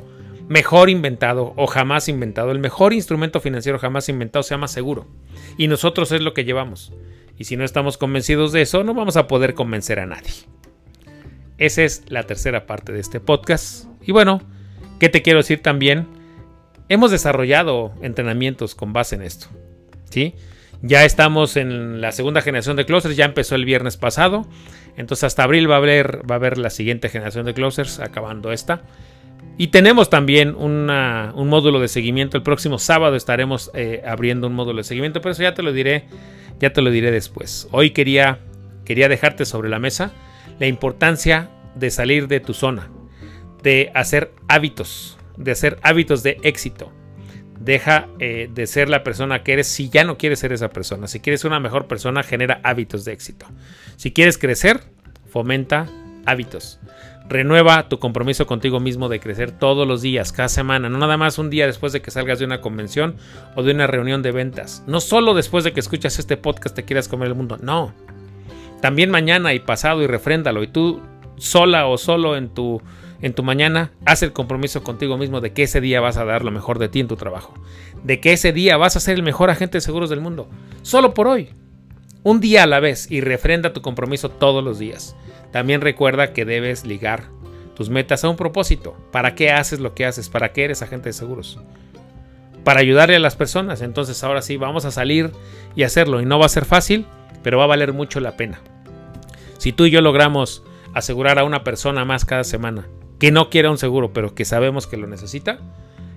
mejor 0.48 0.88
inventado 0.88 1.52
o 1.56 1.66
jamás 1.66 2.08
inventado, 2.08 2.52
el 2.52 2.58
mejor 2.58 2.94
instrumento 2.94 3.40
financiero 3.40 3.78
jamás 3.78 4.08
inventado 4.08 4.44
se 4.44 4.54
llama 4.54 4.66
seguro. 4.66 5.08
Y 5.58 5.68
nosotros 5.68 6.10
es 6.10 6.22
lo 6.22 6.32
que 6.32 6.46
llevamos. 6.46 6.94
Y 7.36 7.44
si 7.44 7.58
no 7.58 7.66
estamos 7.66 7.98
convencidos 7.98 8.52
de 8.52 8.62
eso, 8.62 8.82
no 8.82 8.94
vamos 8.94 9.18
a 9.18 9.26
poder 9.26 9.52
convencer 9.52 10.00
a 10.00 10.06
nadie. 10.06 10.32
Esa 11.58 11.82
es 11.82 12.04
la 12.08 12.22
tercera 12.22 12.64
parte 12.64 12.92
de 12.92 13.00
este 13.00 13.20
podcast. 13.20 13.84
Y 14.02 14.12
bueno, 14.12 14.40
¿qué 14.98 15.10
te 15.10 15.20
quiero 15.20 15.40
decir 15.40 15.60
también? 15.60 16.08
Hemos 16.88 17.10
desarrollado 17.10 17.92
entrenamientos 18.00 18.74
con 18.74 18.94
base 18.94 19.16
en 19.16 19.20
esto. 19.20 19.48
¿Sí? 20.08 20.34
Ya 20.82 21.04
estamos 21.04 21.56
en 21.56 22.00
la 22.00 22.12
segunda 22.12 22.42
generación 22.42 22.76
de 22.76 22.84
closers, 22.84 23.16
ya 23.16 23.24
empezó 23.24 23.54
el 23.54 23.64
viernes 23.64 23.96
pasado. 23.96 24.46
Entonces 24.96 25.24
hasta 25.24 25.44
abril 25.44 25.70
va 25.70 25.74
a 25.74 25.78
haber, 25.78 26.22
va 26.30 26.34
a 26.34 26.38
haber 26.38 26.58
la 26.58 26.70
siguiente 26.70 27.08
generación 27.08 27.46
de 27.46 27.54
closers, 27.54 28.00
acabando 28.00 28.52
esta. 28.52 28.82
Y 29.58 29.68
tenemos 29.68 30.10
también 30.10 30.54
un 30.54 31.48
módulo 31.48 31.80
de 31.80 31.88
seguimiento. 31.88 32.36
El 32.36 32.42
próximo 32.42 32.78
sábado 32.78 33.16
estaremos 33.16 33.70
eh, 33.74 34.02
abriendo 34.06 34.46
un 34.46 34.54
módulo 34.54 34.78
de 34.78 34.84
seguimiento, 34.84 35.20
pero 35.22 35.32
eso 35.32 35.42
ya 35.42 35.54
te 35.54 35.62
lo 35.62 35.72
diré, 35.72 36.04
ya 36.60 36.72
te 36.72 36.82
lo 36.82 36.90
diré 36.90 37.10
después. 37.10 37.68
Hoy 37.72 37.90
quería, 37.90 38.40
quería 38.84 39.08
dejarte 39.08 39.46
sobre 39.46 39.70
la 39.70 39.78
mesa 39.78 40.12
la 40.58 40.66
importancia 40.66 41.50
de 41.74 41.90
salir 41.90 42.28
de 42.28 42.40
tu 42.40 42.54
zona, 42.54 42.90
de 43.62 43.90
hacer 43.94 44.32
hábitos, 44.48 45.18
de 45.36 45.52
hacer 45.52 45.78
hábitos 45.82 46.22
de 46.22 46.38
éxito. 46.42 46.92
Deja 47.66 48.06
eh, 48.20 48.48
de 48.54 48.68
ser 48.68 48.88
la 48.88 49.02
persona 49.02 49.42
que 49.42 49.52
eres 49.52 49.66
si 49.66 49.88
ya 49.88 50.04
no 50.04 50.16
quieres 50.16 50.38
ser 50.38 50.52
esa 50.52 50.70
persona. 50.70 51.08
Si 51.08 51.18
quieres 51.18 51.40
ser 51.40 51.50
una 51.50 51.58
mejor 51.58 51.88
persona, 51.88 52.22
genera 52.22 52.60
hábitos 52.62 53.04
de 53.04 53.12
éxito. 53.12 53.44
Si 53.96 54.12
quieres 54.12 54.38
crecer, 54.38 54.84
fomenta 55.28 55.88
hábitos. 56.26 56.78
Renueva 57.28 57.88
tu 57.88 57.98
compromiso 57.98 58.46
contigo 58.46 58.78
mismo 58.78 59.08
de 59.08 59.18
crecer 59.18 59.50
todos 59.50 59.84
los 59.84 60.00
días, 60.00 60.30
cada 60.30 60.48
semana, 60.48 60.88
no 60.88 60.96
nada 60.98 61.16
más 61.16 61.40
un 61.40 61.50
día 61.50 61.66
después 61.66 61.92
de 61.92 62.00
que 62.00 62.12
salgas 62.12 62.38
de 62.38 62.44
una 62.44 62.60
convención 62.60 63.16
o 63.56 63.64
de 63.64 63.72
una 63.72 63.88
reunión 63.88 64.22
de 64.22 64.30
ventas. 64.30 64.84
No 64.86 65.00
solo 65.00 65.34
después 65.34 65.64
de 65.64 65.72
que 65.72 65.80
escuchas 65.80 66.20
este 66.20 66.36
podcast 66.36 66.76
te 66.76 66.84
quieras 66.84 67.08
comer 67.08 67.26
el 67.26 67.34
mundo, 67.34 67.58
no. 67.60 67.92
También 68.80 69.10
mañana 69.10 69.54
y 69.54 69.58
pasado 69.58 70.02
y 70.02 70.06
refréndalo. 70.06 70.62
Y 70.62 70.68
tú 70.68 71.02
sola 71.36 71.88
o 71.88 71.98
solo 71.98 72.36
en 72.36 72.48
tu 72.48 72.80
en 73.22 73.32
tu 73.32 73.42
mañana, 73.42 73.92
haz 74.04 74.22
el 74.22 74.32
compromiso 74.32 74.82
contigo 74.82 75.16
mismo 75.16 75.40
de 75.40 75.52
que 75.52 75.62
ese 75.62 75.80
día 75.80 76.00
vas 76.00 76.16
a 76.16 76.24
dar 76.24 76.44
lo 76.44 76.50
mejor 76.50 76.78
de 76.78 76.88
ti 76.88 77.00
en 77.00 77.08
tu 77.08 77.16
trabajo. 77.16 77.54
De 78.02 78.20
que 78.20 78.32
ese 78.32 78.52
día 78.52 78.76
vas 78.76 78.96
a 78.96 79.00
ser 79.00 79.14
el 79.14 79.22
mejor 79.22 79.50
agente 79.50 79.78
de 79.78 79.82
seguros 79.82 80.10
del 80.10 80.20
mundo. 80.20 80.48
Solo 80.82 81.14
por 81.14 81.26
hoy. 81.26 81.50
Un 82.22 82.40
día 82.40 82.64
a 82.64 82.66
la 82.66 82.80
vez 82.80 83.10
y 83.10 83.20
refrenda 83.20 83.72
tu 83.72 83.80
compromiso 83.80 84.28
todos 84.28 84.62
los 84.62 84.78
días. 84.78 85.16
También 85.50 85.80
recuerda 85.80 86.32
que 86.32 86.44
debes 86.44 86.84
ligar 86.84 87.24
tus 87.74 87.88
metas 87.88 88.24
a 88.24 88.28
un 88.28 88.36
propósito. 88.36 88.96
¿Para 89.12 89.34
qué 89.34 89.50
haces 89.50 89.80
lo 89.80 89.94
que 89.94 90.04
haces? 90.04 90.28
¿Para 90.28 90.52
qué 90.52 90.64
eres 90.64 90.82
agente 90.82 91.08
de 91.08 91.12
seguros? 91.14 91.58
Para 92.64 92.80
ayudarle 92.80 93.16
a 93.16 93.20
las 93.20 93.36
personas. 93.36 93.80
Entonces 93.80 94.22
ahora 94.24 94.42
sí, 94.42 94.56
vamos 94.56 94.84
a 94.84 94.90
salir 94.90 95.30
y 95.74 95.84
hacerlo. 95.84 96.20
Y 96.20 96.26
no 96.26 96.38
va 96.38 96.46
a 96.46 96.50
ser 96.50 96.64
fácil, 96.64 97.06
pero 97.42 97.58
va 97.58 97.64
a 97.64 97.68
valer 97.68 97.92
mucho 97.92 98.20
la 98.20 98.36
pena. 98.36 98.60
Si 99.56 99.72
tú 99.72 99.86
y 99.86 99.90
yo 99.90 100.02
logramos 100.02 100.62
asegurar 100.92 101.38
a 101.38 101.44
una 101.44 101.64
persona 101.64 102.04
más 102.04 102.24
cada 102.24 102.44
semana 102.44 102.86
que 103.18 103.30
no 103.30 103.50
quiera 103.50 103.70
un 103.70 103.78
seguro, 103.78 104.12
pero 104.12 104.34
que 104.34 104.44
sabemos 104.44 104.86
que 104.86 104.96
lo 104.96 105.06
necesita, 105.06 105.58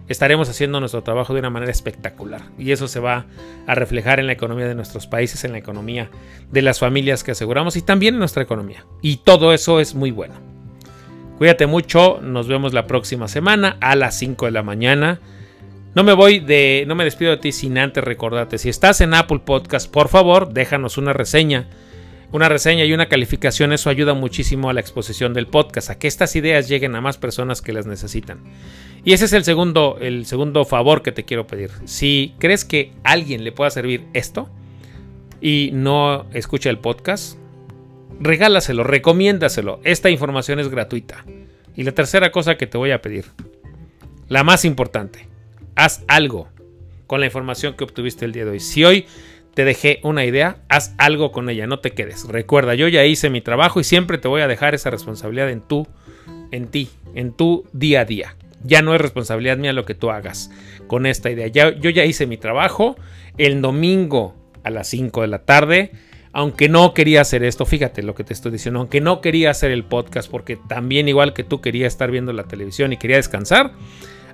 estaremos 0.09 0.49
haciendo 0.49 0.79
nuestro 0.79 1.03
trabajo 1.03 1.33
de 1.33 1.39
una 1.39 1.49
manera 1.51 1.71
espectacular. 1.71 2.41
Y 2.57 2.71
eso 2.71 2.87
se 2.87 2.99
va 2.99 3.25
a 3.67 3.75
reflejar 3.75 4.19
en 4.19 4.27
la 4.27 4.33
economía 4.33 4.67
de 4.67 4.75
nuestros 4.75 5.07
países, 5.07 5.43
en 5.43 5.51
la 5.51 5.59
economía 5.59 6.09
de 6.51 6.61
las 6.61 6.79
familias 6.79 7.23
que 7.23 7.31
aseguramos 7.31 7.75
y 7.75 7.81
también 7.81 8.15
en 8.15 8.19
nuestra 8.19 8.43
economía. 8.43 8.85
Y 9.01 9.17
todo 9.17 9.53
eso 9.53 9.79
es 9.79 9.95
muy 9.95 10.11
bueno. 10.11 10.33
Cuídate 11.37 11.67
mucho, 11.67 12.19
nos 12.21 12.47
vemos 12.47 12.73
la 12.73 12.85
próxima 12.85 13.29
semana 13.29 13.77
a 13.79 13.95
las 13.95 14.17
5 14.17 14.47
de 14.47 14.51
la 14.51 14.63
mañana. 14.63 15.21
No 15.95 16.03
me 16.03 16.13
voy 16.13 16.39
de, 16.39 16.83
no 16.87 16.95
me 16.95 17.05
despido 17.05 17.31
de 17.31 17.37
ti 17.37 17.51
sin 17.51 17.77
antes 17.77 18.03
recordarte, 18.03 18.57
si 18.57 18.67
estás 18.67 18.99
en 19.01 19.13
Apple 19.13 19.39
Podcast, 19.45 19.89
por 19.89 20.09
favor, 20.09 20.51
déjanos 20.53 20.97
una 20.97 21.13
reseña 21.13 21.67
una 22.31 22.47
reseña 22.47 22.85
y 22.85 22.93
una 22.93 23.09
calificación, 23.09 23.73
eso 23.73 23.89
ayuda 23.89 24.13
muchísimo 24.13 24.69
a 24.69 24.73
la 24.73 24.81
exposición 24.81 25.33
del 25.33 25.47
podcast, 25.47 25.89
a 25.89 25.97
que 25.97 26.07
estas 26.07 26.35
ideas 26.35 26.67
lleguen 26.67 26.95
a 26.95 27.01
más 27.01 27.17
personas 27.17 27.61
que 27.61 27.73
las 27.73 27.87
necesitan. 27.87 28.39
Y 29.03 29.13
ese 29.13 29.25
es 29.25 29.33
el 29.33 29.43
segundo, 29.43 29.97
el 29.99 30.25
segundo 30.25 30.65
favor 30.65 31.01
que 31.01 31.11
te 31.11 31.25
quiero 31.25 31.47
pedir. 31.47 31.71
Si 31.85 32.35
crees 32.37 32.65
que 32.65 32.91
a 33.03 33.11
alguien 33.11 33.43
le 33.43 33.51
pueda 33.51 33.71
servir 33.71 34.05
esto 34.13 34.49
y 35.41 35.71
no 35.73 36.29
escucha 36.33 36.69
el 36.69 36.77
podcast, 36.77 37.37
regálaselo, 38.19 38.83
recomiéndaselo. 38.83 39.79
Esta 39.83 40.09
información 40.09 40.59
es 40.59 40.69
gratuita. 40.69 41.25
Y 41.75 41.83
la 41.83 41.93
tercera 41.93 42.31
cosa 42.31 42.57
que 42.57 42.67
te 42.67 42.77
voy 42.77 42.91
a 42.91 43.01
pedir, 43.01 43.25
la 44.27 44.43
más 44.43 44.65
importante, 44.65 45.27
haz 45.75 46.03
algo 46.07 46.49
con 47.07 47.21
la 47.21 47.25
información 47.25 47.75
que 47.75 47.85
obtuviste 47.85 48.25
el 48.25 48.33
día 48.33 48.45
de 48.45 48.51
hoy. 48.51 48.59
Si 48.59 48.83
hoy 48.83 49.07
te 49.59 49.65
dejé 49.65 49.99
una 50.03 50.23
idea, 50.23 50.55
haz 50.69 50.95
algo 50.97 51.33
con 51.33 51.49
ella, 51.49 51.67
no 51.67 51.79
te 51.79 51.91
quedes. 51.91 52.25
Recuerda, 52.29 52.75
yo 52.75 52.87
ya 52.87 53.03
hice 53.03 53.29
mi 53.29 53.41
trabajo 53.41 53.81
y 53.81 53.83
siempre 53.83 54.17
te 54.17 54.29
voy 54.29 54.39
a 54.39 54.47
dejar 54.47 54.73
esa 54.73 54.89
responsabilidad 54.89 55.49
en 55.49 55.59
tú, 55.59 55.85
en 56.51 56.67
ti, 56.67 56.87
en 57.13 57.33
tu 57.33 57.65
día 57.73 57.99
a 57.99 58.05
día. 58.05 58.37
Ya 58.63 58.81
no 58.81 58.95
es 58.95 59.01
responsabilidad 59.01 59.57
mía 59.57 59.73
lo 59.73 59.83
que 59.83 59.95
tú 59.95 60.11
hagas 60.11 60.49
con 60.87 61.05
esta 61.05 61.29
idea. 61.29 61.47
Ya, 61.47 61.77
yo 61.77 61.89
ya 61.89 62.05
hice 62.05 62.25
mi 62.25 62.37
trabajo 62.37 62.95
el 63.37 63.61
domingo 63.61 64.33
a 64.63 64.69
las 64.69 64.87
5 64.87 65.23
de 65.23 65.27
la 65.27 65.39
tarde. 65.39 65.91
Aunque 66.31 66.69
no 66.69 66.93
quería 66.93 67.19
hacer 67.19 67.43
esto, 67.43 67.65
fíjate 67.65 68.01
lo 68.01 68.15
que 68.15 68.23
te 68.23 68.31
estoy 68.31 68.53
diciendo, 68.53 68.79
aunque 68.79 69.01
no 69.01 69.19
quería 69.19 69.51
hacer 69.51 69.71
el 69.71 69.83
podcast 69.83 70.31
porque 70.31 70.55
también 70.55 71.09
igual 71.09 71.33
que 71.33 71.43
tú 71.43 71.59
quería 71.59 71.85
estar 71.85 72.11
viendo 72.11 72.31
la 72.31 72.45
televisión 72.45 72.93
y 72.93 72.97
quería 72.97 73.17
descansar, 73.17 73.73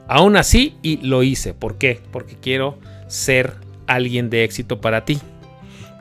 aún 0.07 0.37
así 0.37 0.75
y 0.83 0.97
lo 0.97 1.23
hice. 1.23 1.55
¿Por 1.55 1.79
qué? 1.79 1.99
Porque 2.11 2.35
quiero 2.39 2.77
ser 3.07 3.64
alguien 3.87 4.29
de 4.29 4.43
éxito 4.43 4.81
para 4.81 5.05
ti. 5.05 5.19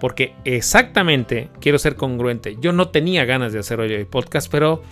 Porque 0.01 0.35
exactamente, 0.45 1.49
quiero 1.61 1.79
ser 1.79 1.97
congruente, 1.97 2.57
yo 2.61 2.73
no 2.73 2.89
tenía 2.89 3.25
ganas 3.25 3.53
de 3.53 3.61
hacer 3.61 3.81
hoy 3.81 3.93
el 3.93 4.07
podcast, 4.07 4.51
pero 4.51 4.83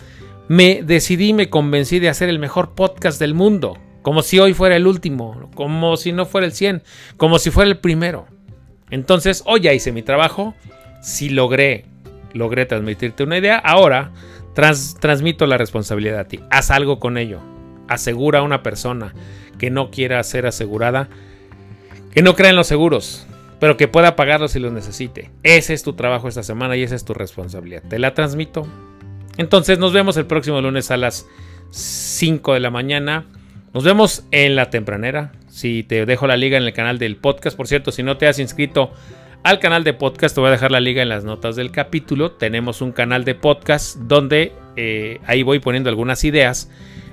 me 0.49 0.83
decidí, 0.83 1.33
me 1.33 1.51
convencí 1.51 1.99
de 1.99 2.09
hacer 2.09 2.29
el 2.29 2.39
mejor 2.39 2.75
podcast 2.75 3.21
del 3.21 3.35
mundo. 3.35 3.79
Como 4.03 4.23
si 4.23 4.39
hoy 4.39 4.55
fuera 4.55 4.75
el 4.75 4.87
último, 4.87 5.51
como 5.55 5.97
si 5.97 6.13
no 6.13 6.27
fuera 6.27 6.47
el 6.47 6.53
100, 6.53 6.83
como 7.17 7.39
si 7.39 7.51
fuera 7.51 7.71
el 7.71 7.79
primero. 7.79 8.27
Entonces, 8.91 9.43
hoy 9.47 9.61
ya 9.61 9.73
hice 9.73 9.93
mi 9.93 10.03
trabajo, 10.03 10.55
si 11.03 11.29
logré, 11.29 11.85
logré 12.33 12.67
transmitirte 12.67 13.23
una 13.23 13.39
idea, 13.39 13.59
ahora 13.59 14.13
transmito 14.55 15.47
la 15.47 15.57
responsabilidad 15.57 16.21
a 16.21 16.29
ti. 16.29 16.41
Haz 16.51 16.71
algo 16.71 16.99
con 16.99 17.17
ello. 17.17 17.41
Asegura 17.89 18.41
a 18.41 18.43
una 18.43 18.63
persona 18.63 19.15
que 19.59 19.71
no 19.71 19.91
quiera 19.91 20.23
ser 20.23 20.47
asegurada 20.47 21.09
que 22.13 22.23
no 22.23 22.35
crea 22.35 22.51
en 22.51 22.57
los 22.57 22.67
seguros, 22.67 23.27
pero 23.59 23.77
que 23.77 23.89
pueda 23.89 24.17
pagarlos 24.17 24.53
si 24.53 24.59
los 24.59 24.73
necesite. 24.73 25.31
Ese 25.43 25.75
es 25.75 25.83
tu 25.83 25.95
trabajo 25.95 26.29
esta 26.29 26.43
semana 26.43 26.77
y 26.77 26.83
esa 26.83 26.95
es 26.95 27.05
tu 27.05 27.15
responsabilidad. 27.15 27.83
Te 27.89 27.99
la 27.99 28.15
transmito. 28.15 28.67
Entonces 29.39 29.79
nos 29.79 29.93
vemos 29.93 30.17
el 30.17 30.27
próximo 30.27 30.61
lunes 30.61 30.91
a 30.91 30.97
las 30.97 31.27
5 31.71 32.55
de 32.55 32.61
la 32.61 32.71
mañana. 32.71 33.27
Nos 33.73 33.85
vemos 33.85 34.25
en 34.31 34.57
la 34.57 34.69
tempranera. 34.69 35.33
Si 35.49 35.83
te 35.85 36.05
dejo 36.07 36.27
la 36.27 36.37
liga 36.37 36.59
en 36.59 36.65
el 36.65 36.73
canal 36.73 36.99
del 36.99 37.17
podcast, 37.17 37.57
por 37.57 37.67
cierto, 37.67 37.93
si 37.93 38.03
no 38.03 38.19
te 38.19 38.27
has 38.27 38.39
inscrito 38.39 38.93
al 39.43 39.59
canal 39.59 39.85
de 39.85 39.95
podcast, 39.95 40.35
te 40.35 40.41
voy 40.41 40.49
a 40.49 40.53
dejar 40.53 40.71
la 40.71 40.81
liga 40.81 41.03
en 41.03 41.09
las 41.09 41.25
notas 41.25 41.57
del 41.57 41.71
capítulo. 41.71 42.33
Tenemos 42.33 42.83
un 42.83 42.93
canal 42.93 43.25
de 43.25 43.35
podcast 43.35 43.97
donde 43.97 44.53
eh, 44.77 45.19
ahí 45.27 45.43
voy 45.43 45.61
poniendo 45.61 45.89
algunas 45.89 46.25
ideas 46.25 46.71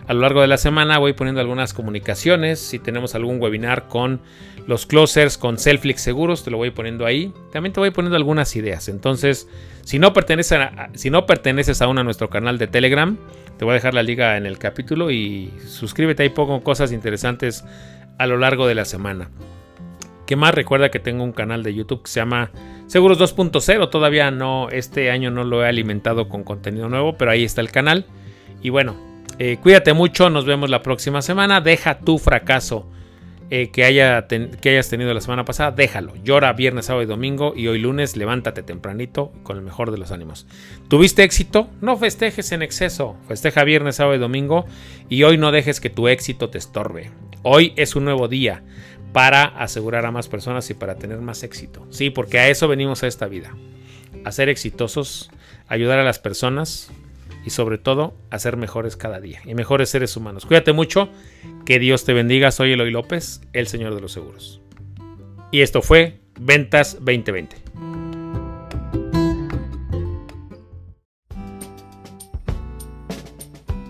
a 0.09 0.13
lo 0.15 0.21
largo 0.21 0.41
de 0.41 0.47
la 0.47 0.57
semana 0.57 0.97
voy 0.97 1.13
poniendo 1.13 1.39
algunas 1.39 1.71
comunicaciones. 1.71 2.59
Si 2.59 2.79
tenemos 2.79 3.13
algún 3.13 3.39
webinar 3.39 3.87
con 3.87 4.21
los 4.65 4.87
closers, 4.87 5.37
con 5.37 5.59
Selflix 5.59 6.01
Seguros, 6.01 6.43
te 6.43 6.49
lo 6.49 6.57
voy 6.57 6.71
poniendo 6.71 7.05
ahí. 7.05 7.31
También 7.51 7.73
te 7.73 7.79
voy 7.79 7.91
poniendo 7.91 8.15
algunas 8.15 8.55
ideas. 8.55 8.89
Entonces, 8.89 9.47
si 9.83 9.99
no, 9.99 10.11
perteneces 10.11 10.53
a, 10.53 10.89
si 10.95 11.11
no 11.11 11.27
perteneces 11.27 11.83
aún 11.83 11.99
a 11.99 12.03
nuestro 12.03 12.27
canal 12.27 12.57
de 12.57 12.65
Telegram, 12.65 13.19
te 13.59 13.65
voy 13.65 13.73
a 13.73 13.75
dejar 13.75 13.93
la 13.93 14.01
liga 14.01 14.35
en 14.35 14.47
el 14.47 14.57
capítulo 14.57 15.11
y 15.11 15.53
suscríbete 15.67 16.23
ahí, 16.23 16.29
pongo 16.29 16.63
cosas 16.63 16.91
interesantes 16.91 17.63
a 18.17 18.25
lo 18.25 18.37
largo 18.39 18.65
de 18.65 18.73
la 18.73 18.85
semana. 18.85 19.29
¿Qué 20.25 20.35
más? 20.35 20.55
Recuerda 20.55 20.89
que 20.89 20.97
tengo 20.97 21.23
un 21.23 21.33
canal 21.33 21.61
de 21.61 21.75
YouTube 21.75 22.01
que 22.01 22.09
se 22.09 22.19
llama 22.19 22.49
Seguros 22.87 23.19
2.0. 23.19 23.91
Todavía 23.91 24.31
no, 24.31 24.69
este 24.71 25.11
año 25.11 25.29
no 25.29 25.43
lo 25.43 25.63
he 25.63 25.67
alimentado 25.67 26.29
con 26.29 26.43
contenido 26.43 26.89
nuevo, 26.89 27.15
pero 27.15 27.29
ahí 27.29 27.43
está 27.43 27.61
el 27.61 27.69
canal. 27.69 28.07
Y 28.63 28.71
bueno, 28.71 29.08
eh, 29.39 29.57
cuídate 29.61 29.93
mucho, 29.93 30.29
nos 30.29 30.45
vemos 30.45 30.69
la 30.69 30.81
próxima 30.81 31.21
semana. 31.21 31.61
Deja 31.61 31.99
tu 31.99 32.17
fracaso 32.17 32.85
eh, 33.49 33.71
que, 33.71 33.83
haya 33.83 34.27
que 34.27 34.69
hayas 34.69 34.89
tenido 34.89 35.13
la 35.13 35.21
semana 35.21 35.45
pasada, 35.45 35.71
déjalo. 35.71 36.13
Llora 36.23 36.53
viernes, 36.53 36.85
sábado 36.85 37.03
y 37.03 37.07
domingo 37.07 37.53
y 37.55 37.67
hoy 37.67 37.79
lunes 37.79 38.15
levántate 38.15 38.61
tempranito 38.61 39.31
con 39.43 39.57
el 39.57 39.63
mejor 39.63 39.91
de 39.91 39.97
los 39.97 40.11
ánimos. 40.11 40.45
¿Tuviste 40.87 41.23
éxito? 41.23 41.69
No 41.81 41.97
festejes 41.97 42.51
en 42.51 42.61
exceso. 42.61 43.15
Festeja 43.27 43.63
viernes, 43.63 43.95
sábado 43.95 44.15
y 44.15 44.19
domingo 44.19 44.65
y 45.07 45.23
hoy 45.23 45.37
no 45.37 45.51
dejes 45.51 45.79
que 45.79 45.89
tu 45.89 46.07
éxito 46.09 46.49
te 46.49 46.59
estorbe. 46.59 47.09
Hoy 47.41 47.73
es 47.77 47.95
un 47.95 48.03
nuevo 48.03 48.27
día 48.27 48.61
para 49.13 49.45
asegurar 49.45 50.05
a 50.05 50.11
más 50.11 50.27
personas 50.27 50.69
y 50.69 50.73
para 50.73 50.95
tener 50.95 51.19
más 51.21 51.43
éxito. 51.43 51.87
Sí, 51.89 52.09
porque 52.09 52.39
a 52.39 52.49
eso 52.49 52.67
venimos 52.67 53.03
a 53.03 53.07
esta 53.07 53.27
vida. 53.27 53.55
A 54.25 54.31
ser 54.31 54.49
exitosos, 54.49 55.31
ayudar 55.67 55.97
a 55.97 56.03
las 56.03 56.19
personas, 56.19 56.91
y 57.45 57.49
sobre 57.51 57.77
todo 57.77 58.15
a 58.29 58.39
ser 58.39 58.57
mejores 58.57 58.95
cada 58.95 59.19
día 59.19 59.41
y 59.45 59.55
mejores 59.55 59.89
seres 59.89 60.15
humanos. 60.17 60.45
Cuídate 60.45 60.73
mucho, 60.73 61.09
que 61.65 61.79
Dios 61.79 62.05
te 62.05 62.13
bendiga. 62.13 62.51
Soy 62.51 62.73
Eloy 62.73 62.91
López, 62.91 63.41
el 63.53 63.67
Señor 63.67 63.95
de 63.95 64.01
los 64.01 64.11
Seguros. 64.11 64.61
Y 65.51 65.61
esto 65.61 65.81
fue 65.81 66.19
Ventas 66.39 66.97
2020. 66.99 67.55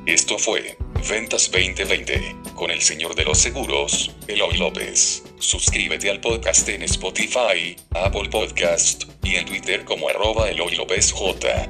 Esto 0.05 0.39
fue 0.39 0.77
Ventas 1.09 1.51
2020 1.51 2.35
con 2.55 2.71
el 2.71 2.81
Señor 2.81 3.15
de 3.15 3.25
los 3.25 3.37
Seguros, 3.37 4.15
Eloy 4.27 4.57
López. 4.57 5.23
Suscríbete 5.39 6.09
al 6.09 6.19
podcast 6.19 6.67
en 6.69 6.83
Spotify, 6.83 7.75
Apple 7.91 8.29
Podcast 8.29 9.03
y 9.23 9.35
en 9.35 9.45
Twitter 9.45 9.85
como 9.85 10.09
arroba 10.09 10.49
Eloy 10.49 10.75
López 10.75 11.11
J 11.11 11.69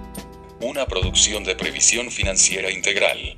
una 0.62 0.86
producción 0.86 1.44
de 1.44 1.56
previsión 1.56 2.12
financiera 2.12 2.70
integral. 2.70 3.34